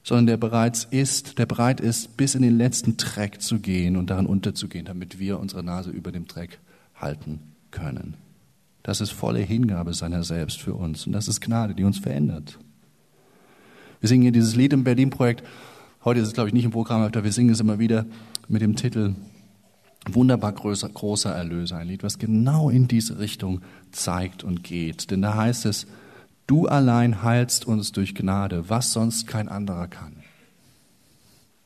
sondern 0.02 0.26
der 0.26 0.36
bereits 0.36 0.84
ist, 0.90 1.38
der 1.38 1.46
bereit 1.46 1.80
ist, 1.80 2.16
bis 2.16 2.34
in 2.34 2.42
den 2.42 2.56
letzten 2.56 2.96
Dreck 2.96 3.42
zu 3.42 3.58
gehen 3.58 3.96
und 3.96 4.10
darin 4.10 4.26
unterzugehen, 4.26 4.86
damit 4.86 5.18
wir 5.18 5.38
unsere 5.38 5.62
Nase 5.62 5.90
über 5.90 6.10
dem 6.10 6.26
Dreck 6.26 6.58
halten 6.94 7.40
können. 7.70 8.14
Das 8.82 9.00
ist 9.00 9.10
volle 9.10 9.40
Hingabe 9.40 9.92
seiner 9.94 10.24
selbst 10.24 10.60
für 10.60 10.74
uns 10.74 11.06
und 11.06 11.12
das 11.12 11.28
ist 11.28 11.40
Gnade, 11.40 11.74
die 11.74 11.84
uns 11.84 11.98
verändert. 11.98 12.58
Wir 14.00 14.08
singen 14.08 14.22
hier 14.22 14.32
dieses 14.32 14.56
Lied 14.56 14.72
im 14.72 14.84
Berlin-Projekt 14.84 15.44
Heute 16.02 16.20
ist 16.20 16.28
es, 16.28 16.32
glaube 16.32 16.48
ich, 16.48 16.54
nicht 16.54 16.64
im 16.64 16.70
Programm, 16.70 17.02
aber 17.02 17.24
wir 17.24 17.32
singen 17.32 17.50
es 17.50 17.60
immer 17.60 17.78
wieder 17.78 18.06
mit 18.48 18.62
dem 18.62 18.74
Titel 18.74 19.14
Wunderbar 20.10 20.52
größer, 20.52 20.88
großer 20.88 21.30
Erlöser. 21.30 21.76
Ein 21.76 21.88
Lied, 21.88 22.02
was 22.02 22.18
genau 22.18 22.70
in 22.70 22.88
diese 22.88 23.18
Richtung 23.18 23.60
zeigt 23.92 24.42
und 24.42 24.64
geht. 24.64 25.10
Denn 25.10 25.20
da 25.20 25.34
heißt 25.34 25.66
es, 25.66 25.86
du 26.46 26.66
allein 26.66 27.22
heilst 27.22 27.66
uns 27.66 27.92
durch 27.92 28.14
Gnade, 28.14 28.70
was 28.70 28.94
sonst 28.94 29.26
kein 29.26 29.50
anderer 29.50 29.88
kann. 29.88 30.16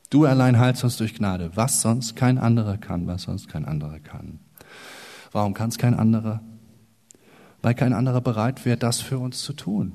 Du 0.09 0.25
allein 0.25 0.59
heilst 0.59 0.83
uns 0.83 0.97
durch 0.97 1.15
Gnade, 1.15 1.51
was 1.55 1.81
sonst 1.81 2.17
kein 2.17 2.37
anderer 2.37 2.75
kann, 2.75 3.07
was 3.07 3.23
sonst 3.23 3.47
kein 3.47 3.63
anderer 3.63 3.99
kann. 3.99 4.39
Warum 5.31 5.53
kann 5.53 5.69
es 5.69 5.77
kein 5.77 5.93
anderer? 5.93 6.41
Weil 7.61 7.73
kein 7.73 7.93
anderer 7.93 8.19
bereit 8.19 8.65
wäre, 8.65 8.77
das 8.77 8.99
für 8.99 9.17
uns 9.17 9.41
zu 9.43 9.53
tun. 9.53 9.93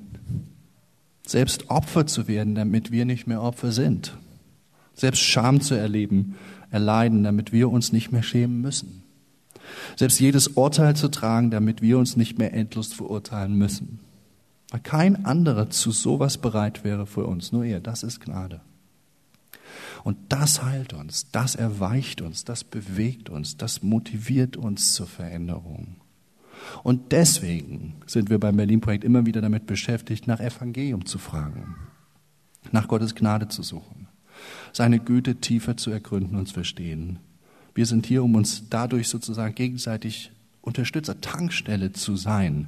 Selbst 1.26 1.68
Opfer 1.68 2.07
zu 2.07 2.26
werden, 2.26 2.55
damit 2.55 2.91
wir 2.91 3.05
nicht 3.05 3.26
mehr 3.26 3.43
Opfer 3.43 3.70
sind 3.70 4.16
selbst 5.01 5.22
Scham 5.22 5.61
zu 5.61 5.74
erleben, 5.74 6.36
erleiden, 6.70 7.24
damit 7.24 7.53
wir 7.53 7.70
uns 7.70 7.92
nicht 7.92 8.12
mehr 8.12 8.22
schämen 8.22 8.61
müssen. 8.61 9.03
Selbst 9.96 10.20
jedes 10.20 10.48
Urteil 10.48 10.94
zu 10.94 11.09
tragen, 11.09 11.51
damit 11.51 11.80
wir 11.80 11.98
uns 11.98 12.16
nicht 12.16 12.38
mehr 12.38 12.53
endlos 12.53 12.92
verurteilen 12.92 13.55
müssen. 13.55 14.01
Weil 14.70 14.80
kein 14.80 15.24
anderer 15.24 15.70
zu 15.70 15.90
sowas 15.90 16.38
bereit 16.38 16.84
wäre 16.84 17.07
für 17.07 17.24
uns, 17.24 17.51
nur 17.51 17.64
er. 17.64 17.80
Das 17.80 18.03
ist 18.03 18.20
Gnade. 18.20 18.61
Und 20.05 20.16
das 20.28 20.62
heilt 20.62 20.92
uns, 20.92 21.30
das 21.30 21.55
erweicht 21.55 22.20
uns, 22.20 22.44
das 22.44 22.64
bewegt 22.64 23.30
uns, 23.30 23.57
das 23.57 23.82
motiviert 23.82 24.57
uns 24.57 24.94
zur 24.94 25.07
Veränderung. 25.07 25.96
Und 26.82 27.12
deswegen 27.12 27.94
sind 28.07 28.28
wir 28.28 28.38
beim 28.38 28.57
Berlin-Projekt 28.57 29.05
immer 29.05 29.26
wieder 29.26 29.40
damit 29.40 29.66
beschäftigt, 29.66 30.26
nach 30.26 30.40
Evangelium 30.40 31.07
zu 31.07 31.18
fragen, 31.18 31.76
nach 32.70 32.88
Gottes 32.88 33.14
Gnade 33.14 33.48
zu 33.48 33.62
suchen 33.62 34.10
seine 34.72 34.99
Güte 34.99 35.36
tiefer 35.36 35.76
zu 35.76 35.91
ergründen 35.91 36.36
und 36.36 36.47
zu 36.47 36.55
verstehen. 36.55 37.18
Wir 37.74 37.86
sind 37.86 38.07
hier, 38.07 38.22
um 38.22 38.34
uns 38.34 38.68
dadurch 38.68 39.09
sozusagen 39.09 39.55
gegenseitig 39.55 40.32
Unterstützer, 40.61 41.20
Tankstelle 41.20 41.93
zu 41.93 42.16
sein 42.16 42.66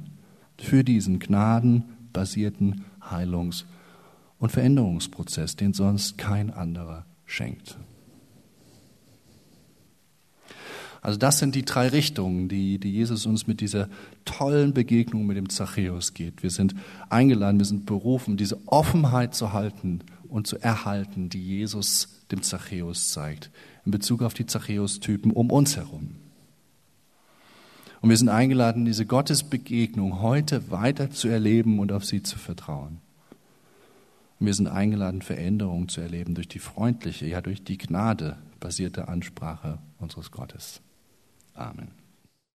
für 0.57 0.83
diesen 0.83 1.19
gnadenbasierten 1.19 2.85
Heilungs- 3.01 3.65
und 4.39 4.51
Veränderungsprozess, 4.51 5.55
den 5.55 5.73
sonst 5.73 6.17
kein 6.17 6.51
anderer 6.51 7.05
schenkt. 7.25 7.77
Also 11.03 11.19
das 11.19 11.37
sind 11.37 11.53
die 11.55 11.65
drei 11.65 11.89
Richtungen, 11.89 12.47
die, 12.47 12.79
die 12.79 12.91
Jesus 12.91 13.25
uns 13.25 13.45
mit 13.45 13.59
dieser 13.59 13.89
tollen 14.23 14.73
Begegnung 14.73 15.25
mit 15.25 15.35
dem 15.35 15.49
Zachäus 15.49 16.13
geht. 16.13 16.43
Wir 16.43 16.49
sind 16.49 16.75
eingeladen, 17.09 17.59
wir 17.59 17.65
sind 17.65 17.85
berufen, 17.85 18.37
diese 18.37 18.57
Offenheit 18.67 19.35
zu 19.35 19.51
halten 19.51 19.99
und 20.33 20.47
zu 20.47 20.57
erhalten, 20.57 21.29
die 21.29 21.41
Jesus 21.45 22.07
dem 22.31 22.41
Zachäus 22.41 23.11
zeigt, 23.11 23.51
in 23.85 23.91
Bezug 23.91 24.23
auf 24.23 24.33
die 24.33 24.47
Zachäus-Typen 24.47 25.31
um 25.31 25.51
uns 25.51 25.77
herum. 25.77 26.15
Und 28.01 28.09
wir 28.09 28.17
sind 28.17 28.29
eingeladen, 28.29 28.83
diese 28.83 29.05
Gottesbegegnung 29.05 30.21
heute 30.21 30.71
weiter 30.71 31.11
zu 31.11 31.27
erleben 31.27 31.77
und 31.79 31.91
auf 31.91 32.03
sie 32.03 32.23
zu 32.23 32.39
vertrauen. 32.39 32.97
Und 34.39 34.47
wir 34.47 34.53
sind 34.55 34.67
eingeladen, 34.67 35.21
Veränderungen 35.21 35.87
zu 35.87 36.01
erleben 36.01 36.33
durch 36.33 36.47
die 36.47 36.59
freundliche, 36.59 37.27
ja 37.27 37.39
durch 37.39 37.63
die 37.63 37.77
Gnade 37.77 38.37
basierte 38.59 39.07
Ansprache 39.07 39.77
unseres 39.99 40.31
Gottes. 40.31 40.81
Amen. 41.53 42.02